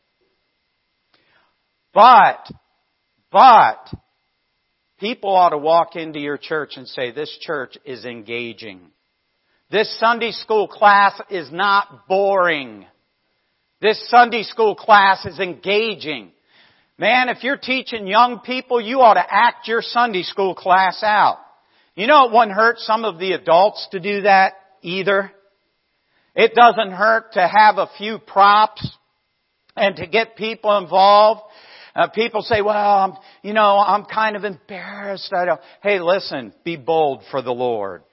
But, 1.93 2.49
but, 3.31 3.89
people 4.99 5.35
ought 5.35 5.51
to 5.51 5.59
walk 5.59 5.97
into 5.97 6.21
your 6.21 6.39
church 6.39 6.75
and 6.77 6.87
say, 6.87 7.11
this 7.11 7.37
church 7.41 7.77
is 7.85 8.05
engaging. 8.05 8.81
This 9.71 9.99
Sunday 9.99 10.31
school 10.31 10.69
class 10.69 11.21
is 11.29 11.51
not 11.51 12.07
boring. 12.07 12.87
This 13.83 14.01
Sunday 14.11 14.45
school 14.45 14.77
class 14.77 15.27
is 15.27 15.41
engaging. 15.41 16.31
Man, 16.99 17.29
if 17.29 17.43
you're 17.43 17.57
teaching 17.57 18.07
young 18.07 18.39
people, 18.39 18.81
you 18.81 19.01
ought 19.01 19.15
to 19.15 19.27
act 19.29 19.67
your 19.67 19.83
Sunday 19.83 20.23
school 20.23 20.55
class 20.55 21.03
out. 21.03 21.39
You 21.97 22.07
know 22.07 22.27
it 22.27 22.33
wouldn't 22.33 22.53
hurt 22.53 22.79
some 22.79 23.05
of 23.05 23.19
the 23.19 23.33
adults 23.33 23.89
to 23.91 23.99
do 23.99 24.23
that 24.23 24.53
either. 24.83 25.33
It 26.37 26.55
doesn't 26.55 26.93
hurt 26.93 27.33
to 27.33 27.41
have 27.41 27.79
a 27.79 27.89
few 27.99 28.21
props 28.21 28.89
and 29.75 29.97
to 29.97 30.07
get 30.07 30.37
people 30.37 30.79
involved. 30.79 31.41
Uh, 31.97 32.07
people 32.07 32.43
say, 32.43 32.63
well, 32.63 32.77
I'm, 32.77 33.15
you 33.43 33.53
know, 33.53 33.79
I'm 33.85 34.05
kind 34.05 34.37
of 34.37 34.45
embarrassed. 34.45 35.33
I 35.37 35.45
don't. 35.45 35.61
Hey, 35.83 35.99
listen, 35.99 36.55
be 36.65 36.77
bold 36.77 37.25
for 37.33 37.43
the 37.43 37.51
Lord. 37.51 38.05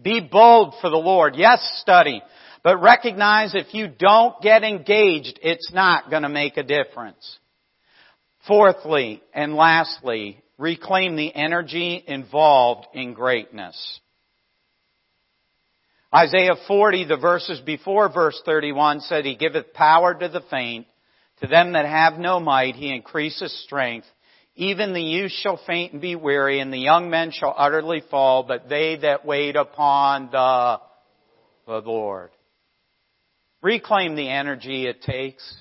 Be 0.00 0.20
bold 0.20 0.74
for 0.80 0.88
the 0.88 0.96
Lord. 0.96 1.34
Yes, 1.36 1.60
study. 1.82 2.22
But 2.62 2.82
recognize 2.82 3.54
if 3.54 3.72
you 3.72 3.88
don't 3.88 4.40
get 4.42 4.62
engaged, 4.62 5.38
it's 5.42 5.72
not 5.72 6.10
going 6.10 6.22
to 6.22 6.28
make 6.28 6.56
a 6.56 6.62
difference. 6.62 7.38
Fourthly 8.46 9.22
and 9.32 9.54
lastly, 9.54 10.42
reclaim 10.58 11.16
the 11.16 11.34
energy 11.34 12.02
involved 12.06 12.86
in 12.92 13.14
greatness. 13.14 14.00
Isaiah 16.14 16.56
40, 16.66 17.04
the 17.04 17.16
verses 17.16 17.60
before 17.60 18.12
verse 18.12 18.40
31 18.44 19.00
said, 19.00 19.24
He 19.24 19.36
giveth 19.36 19.72
power 19.72 20.12
to 20.12 20.28
the 20.28 20.42
faint. 20.50 20.86
To 21.40 21.46
them 21.46 21.72
that 21.72 21.86
have 21.86 22.18
no 22.18 22.40
might, 22.40 22.74
He 22.74 22.92
increaseth 22.92 23.52
strength. 23.52 24.06
Even 24.56 24.92
the 24.92 25.02
youth 25.02 25.30
shall 25.30 25.60
faint 25.66 25.92
and 25.92 26.02
be 26.02 26.16
weary, 26.16 26.60
and 26.60 26.72
the 26.72 26.78
young 26.78 27.08
men 27.08 27.30
shall 27.30 27.54
utterly 27.56 28.02
fall, 28.10 28.42
but 28.42 28.68
they 28.68 28.96
that 28.96 29.24
wait 29.24 29.56
upon 29.56 30.30
the, 30.30 30.80
the 31.66 31.80
Lord. 31.88 32.30
Reclaim 33.62 34.16
the 34.16 34.28
energy 34.28 34.86
it 34.86 35.02
takes. 35.02 35.54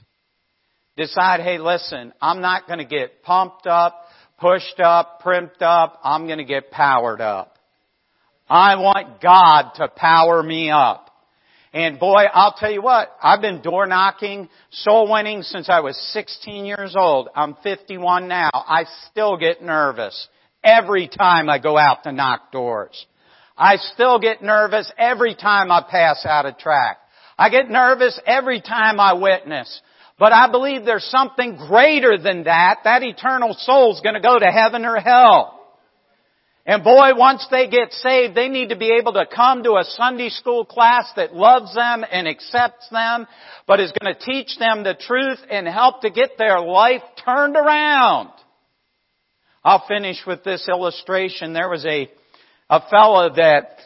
Decide, 0.96 1.42
hey 1.42 1.58
listen, 1.58 2.14
I'm 2.22 2.42
not 2.42 2.68
gonna 2.68 2.86
get 2.86 3.24
pumped 3.24 3.68
up, 3.68 4.06
pushed 4.40 4.80
up, 4.80 5.22
primped 5.22 5.62
up. 5.62 6.00
I'm 6.04 6.28
gonna 6.28 6.46
get 6.46 6.72
powered 6.72 7.22
up. 7.22 7.56
I 8.50 8.76
want 8.78 9.22
God 9.22 9.72
to 9.76 9.88
power 9.90 10.42
me 10.42 10.72
up. 10.72 11.10
And 11.72 12.00
boy, 12.00 12.24
I'll 12.34 12.56
tell 12.58 12.72
you 12.72 12.82
what, 12.82 13.16
I've 13.22 13.42
been 13.42 13.62
door 13.62 13.86
knocking, 13.86 14.50
soul 14.72 15.12
winning 15.12 15.44
since 15.44 15.70
I 15.70 15.82
was 15.82 15.96
16 16.14 16.66
years 16.66 16.96
old. 16.98 17.30
I'm 17.36 17.56
51 17.62 18.28
now. 18.28 18.50
I 18.54 18.86
still 19.10 19.38
get 19.38 19.62
nervous 19.62 20.28
every 20.64 21.08
time 21.08 21.48
I 21.48 21.60
go 21.60 21.78
out 21.78 22.04
to 22.04 22.12
knock 22.12 22.52
doors. 22.52 23.06
I 23.56 23.76
still 23.76 24.20
get 24.20 24.42
nervous 24.42 24.92
every 24.98 25.36
time 25.36 25.72
I 25.72 25.84
pass 25.88 26.26
out 26.26 26.48
a 26.48 26.54
track. 26.54 26.98
I 27.40 27.50
get 27.50 27.70
nervous 27.70 28.20
every 28.26 28.60
time 28.60 29.00
I 29.00 29.14
witness. 29.14 29.82
But 30.20 30.34
I 30.34 30.52
believe 30.52 30.84
there's 30.84 31.10
something 31.10 31.56
greater 31.56 32.18
than 32.18 32.44
that. 32.44 32.80
That 32.84 33.02
eternal 33.02 33.56
soul's 33.58 34.02
gonna 34.02 34.20
go 34.20 34.38
to 34.38 34.46
heaven 34.46 34.84
or 34.84 34.98
hell. 34.98 35.56
And 36.66 36.84
boy, 36.84 37.16
once 37.16 37.48
they 37.50 37.68
get 37.68 37.94
saved, 37.94 38.36
they 38.36 38.50
need 38.50 38.70
to 38.70 38.76
be 38.76 38.92
able 39.00 39.14
to 39.14 39.26
come 39.26 39.64
to 39.64 39.78
a 39.78 39.86
Sunday 39.86 40.30
school 40.30 40.66
class 40.66 41.12
that 41.16 41.34
loves 41.34 41.74
them 41.74 42.06
and 42.12 42.28
accepts 42.28 42.90
them, 42.90 43.26
but 43.66 43.80
is 43.80 43.92
going 44.00 44.14
to 44.14 44.20
teach 44.20 44.56
them 44.60 44.84
the 44.84 44.94
truth 44.94 45.40
and 45.50 45.68
help 45.68 46.02
to 46.02 46.12
get 46.12 46.38
their 46.38 46.60
life 46.60 47.02
turned 47.26 47.56
around. 47.56 48.30
I'll 49.64 49.84
finish 49.88 50.18
with 50.28 50.44
this 50.44 50.68
illustration. 50.70 51.54
There 51.54 51.70
was 51.70 51.86
a, 51.86 52.08
a 52.70 52.82
fellow 52.92 53.34
that 53.36 53.80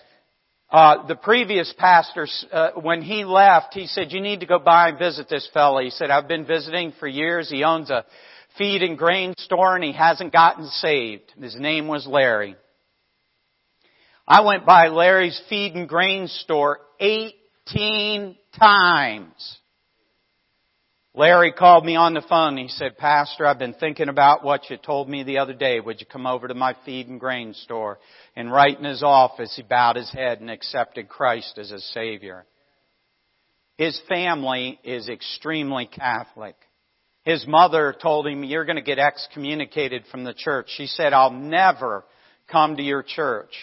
uh, 0.73 1.05
the 1.05 1.15
previous 1.15 1.71
pastor, 1.77 2.27
uh, 2.51 2.71
when 2.71 3.03
he 3.03 3.25
left, 3.25 3.75
he 3.75 3.85
said, 3.85 4.11
you 4.11 4.19
need 4.19 4.39
to 4.39 4.47
go 4.47 4.57
by 4.57 4.89
and 4.89 4.97
visit 4.97 5.29
this 5.29 5.47
fellow. 5.53 5.79
He 5.79 5.91
said, 5.91 6.09
I've 6.09 6.27
been 6.27 6.47
visiting 6.47 6.93
for 6.99 7.07
years. 7.07 7.47
He 7.47 7.63
owns 7.63 7.91
a 7.91 8.03
feed 8.57 8.81
and 8.81 8.97
grain 8.97 9.35
store 9.37 9.75
and 9.75 9.83
he 9.83 9.91
hasn't 9.91 10.33
gotten 10.33 10.65
saved. 10.65 11.31
His 11.39 11.55
name 11.55 11.87
was 11.87 12.07
Larry. 12.07 12.55
I 14.27 14.41
went 14.41 14.65
by 14.65 14.87
Larry's 14.87 15.39
feed 15.47 15.75
and 15.75 15.87
grain 15.87 16.27
store 16.27 16.79
18 16.99 18.35
times. 18.57 19.59
Larry 21.15 21.51
called 21.51 21.85
me 21.85 21.95
on 21.95 22.15
the 22.15 22.23
phone. 22.27 22.57
He 22.57 22.67
said, 22.69 22.97
Pastor, 22.97 23.45
I've 23.45 23.59
been 23.59 23.75
thinking 23.75 24.09
about 24.09 24.43
what 24.43 24.67
you 24.69 24.77
told 24.77 25.07
me 25.07 25.21
the 25.21 25.37
other 25.37 25.53
day. 25.53 25.79
Would 25.79 26.01
you 26.01 26.07
come 26.07 26.25
over 26.25 26.47
to 26.47 26.55
my 26.55 26.75
feed 26.85 27.07
and 27.07 27.19
grain 27.19 27.53
store? 27.53 27.99
And 28.35 28.51
right 28.51 28.75
in 28.75 28.83
his 28.83 29.03
office, 29.03 29.53
he 29.55 29.61
bowed 29.61 29.95
his 29.95 30.11
head 30.11 30.41
and 30.41 30.49
accepted 30.49 31.07
Christ 31.07 31.59
as 31.59 31.69
his 31.69 31.85
Savior. 31.93 32.45
His 33.77 33.99
family 34.09 34.79
is 34.83 35.07
extremely 35.07 35.85
Catholic. 35.85 36.55
His 37.23 37.45
mother 37.47 37.95
told 38.01 38.25
him, 38.25 38.43
you're 38.43 38.65
going 38.65 38.77
to 38.77 38.81
get 38.81 38.99
excommunicated 38.99 40.05
from 40.09 40.23
the 40.23 40.33
church. 40.33 40.67
She 40.75 40.87
said, 40.87 41.13
I'll 41.13 41.31
never 41.31 42.05
come 42.51 42.75
to 42.77 42.83
your 42.83 43.03
church. 43.03 43.53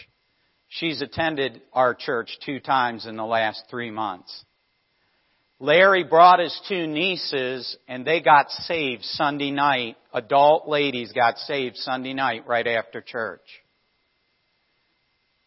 She's 0.68 1.02
attended 1.02 1.60
our 1.72 1.94
church 1.94 2.38
two 2.46 2.60
times 2.60 3.06
in 3.06 3.16
the 3.16 3.24
last 3.24 3.64
three 3.68 3.90
months. 3.90 4.44
Larry 5.62 6.04
brought 6.04 6.40
his 6.40 6.58
two 6.68 6.86
nieces 6.86 7.76
and 7.86 8.04
they 8.04 8.22
got 8.22 8.50
saved 8.50 9.04
Sunday 9.04 9.50
night. 9.50 9.96
Adult 10.12 10.66
ladies 10.66 11.12
got 11.12 11.36
saved 11.36 11.76
Sunday 11.76 12.14
night 12.14 12.48
right 12.48 12.66
after 12.66 13.02
church. 13.02 13.42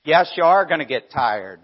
Yes, 0.05 0.31
you 0.37 0.43
are 0.43 0.67
going 0.67 0.79
to 0.79 0.85
get 0.85 1.11
tired. 1.11 1.59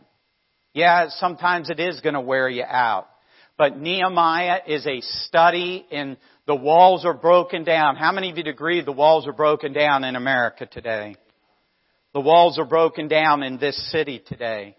Yeah, 0.73 1.09
sometimes 1.09 1.69
it 1.69 1.79
is 1.79 2.01
going 2.01 2.15
to 2.15 2.21
wear 2.21 2.49
you 2.49 2.63
out. 2.63 3.07
But 3.55 3.77
Nehemiah 3.77 4.61
is 4.65 4.87
a 4.87 5.01
study 5.01 5.85
in 5.91 6.17
the 6.47 6.55
walls 6.55 7.05
are 7.05 7.13
broken 7.13 7.63
down. 7.63 7.97
How 7.97 8.11
many 8.11 8.31
of 8.31 8.37
you 8.37 8.45
agree 8.47 8.81
the 8.81 8.91
walls 8.91 9.27
are 9.27 9.33
broken 9.33 9.73
down 9.73 10.03
in 10.03 10.15
America 10.15 10.65
today? 10.65 11.15
The 12.13 12.21
walls 12.21 12.57
are 12.57 12.65
broken 12.65 13.09
down 13.09 13.43
in 13.43 13.59
this 13.59 13.91
city 13.91 14.23
today. 14.25 14.75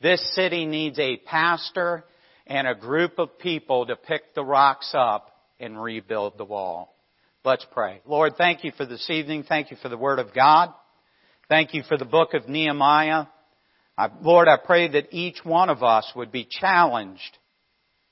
This 0.00 0.22
city 0.36 0.66
needs 0.66 0.98
a 1.00 1.16
pastor 1.16 2.04
and 2.46 2.66
a 2.66 2.74
group 2.74 3.18
of 3.18 3.38
people 3.38 3.86
to 3.86 3.96
pick 3.96 4.34
the 4.34 4.44
rocks 4.44 4.92
up 4.96 5.30
and 5.58 5.80
rebuild 5.80 6.38
the 6.38 6.44
wall. 6.44 6.94
Let's 7.44 7.66
pray. 7.72 8.00
Lord, 8.06 8.34
thank 8.36 8.64
you 8.64 8.72
for 8.76 8.84
this 8.84 9.08
evening. 9.08 9.44
Thank 9.48 9.70
you 9.70 9.76
for 9.80 9.88
the 9.88 9.96
Word 9.96 10.18
of 10.18 10.34
God. 10.34 10.72
Thank 11.48 11.74
you 11.74 11.82
for 11.88 11.96
the 11.96 12.04
book 12.04 12.34
of 12.34 12.48
Nehemiah. 12.48 13.26
I, 13.96 14.08
Lord, 14.20 14.48
I 14.48 14.56
pray 14.56 14.88
that 14.88 15.08
each 15.10 15.44
one 15.44 15.68
of 15.68 15.82
us 15.82 16.10
would 16.14 16.30
be 16.30 16.46
challenged 16.48 17.38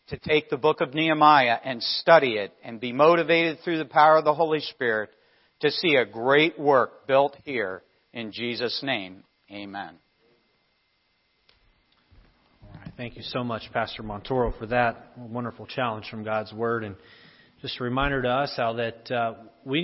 to 0.09 0.19
take 0.19 0.49
the 0.49 0.57
book 0.57 0.81
of 0.81 0.95
Nehemiah 0.95 1.59
and 1.63 1.83
study 1.83 2.35
it 2.35 2.53
and 2.65 2.81
be 2.81 2.93
motivated 2.93 3.59
through 3.61 3.79
the 3.79 3.85
power 3.85 4.17
of 4.17 4.25
the 4.25 4.35
Holy 4.35 4.61
Spirit 4.61 5.11
to 5.61 5.71
see 5.71 5.97
a 5.97 6.07
great 6.07 6.59
work 6.59 7.07
built 7.07 7.37
here 7.45 7.83
in 8.13 8.33
Jesus' 8.33 8.81
name. 8.83 9.25
Amen. 9.51 9.99
Thank 12.99 13.17
you 13.17 13.23
so 13.23 13.45
much, 13.45 13.63
Pastor 13.73 14.03
Montoro, 14.03 14.59
for 14.59 14.67
that 14.67 15.17
wonderful 15.17 15.67
challenge 15.67 16.11
from 16.11 16.25
God's 16.25 16.53
Word. 16.53 16.83
And 16.83 16.97
just 17.63 17.79
a 17.79 17.85
reminder 17.85 18.21
to 18.23 18.29
us 18.29 18.55
how 18.57 18.73
that 18.73 19.09
uh, 19.09 19.35
we 19.65 19.77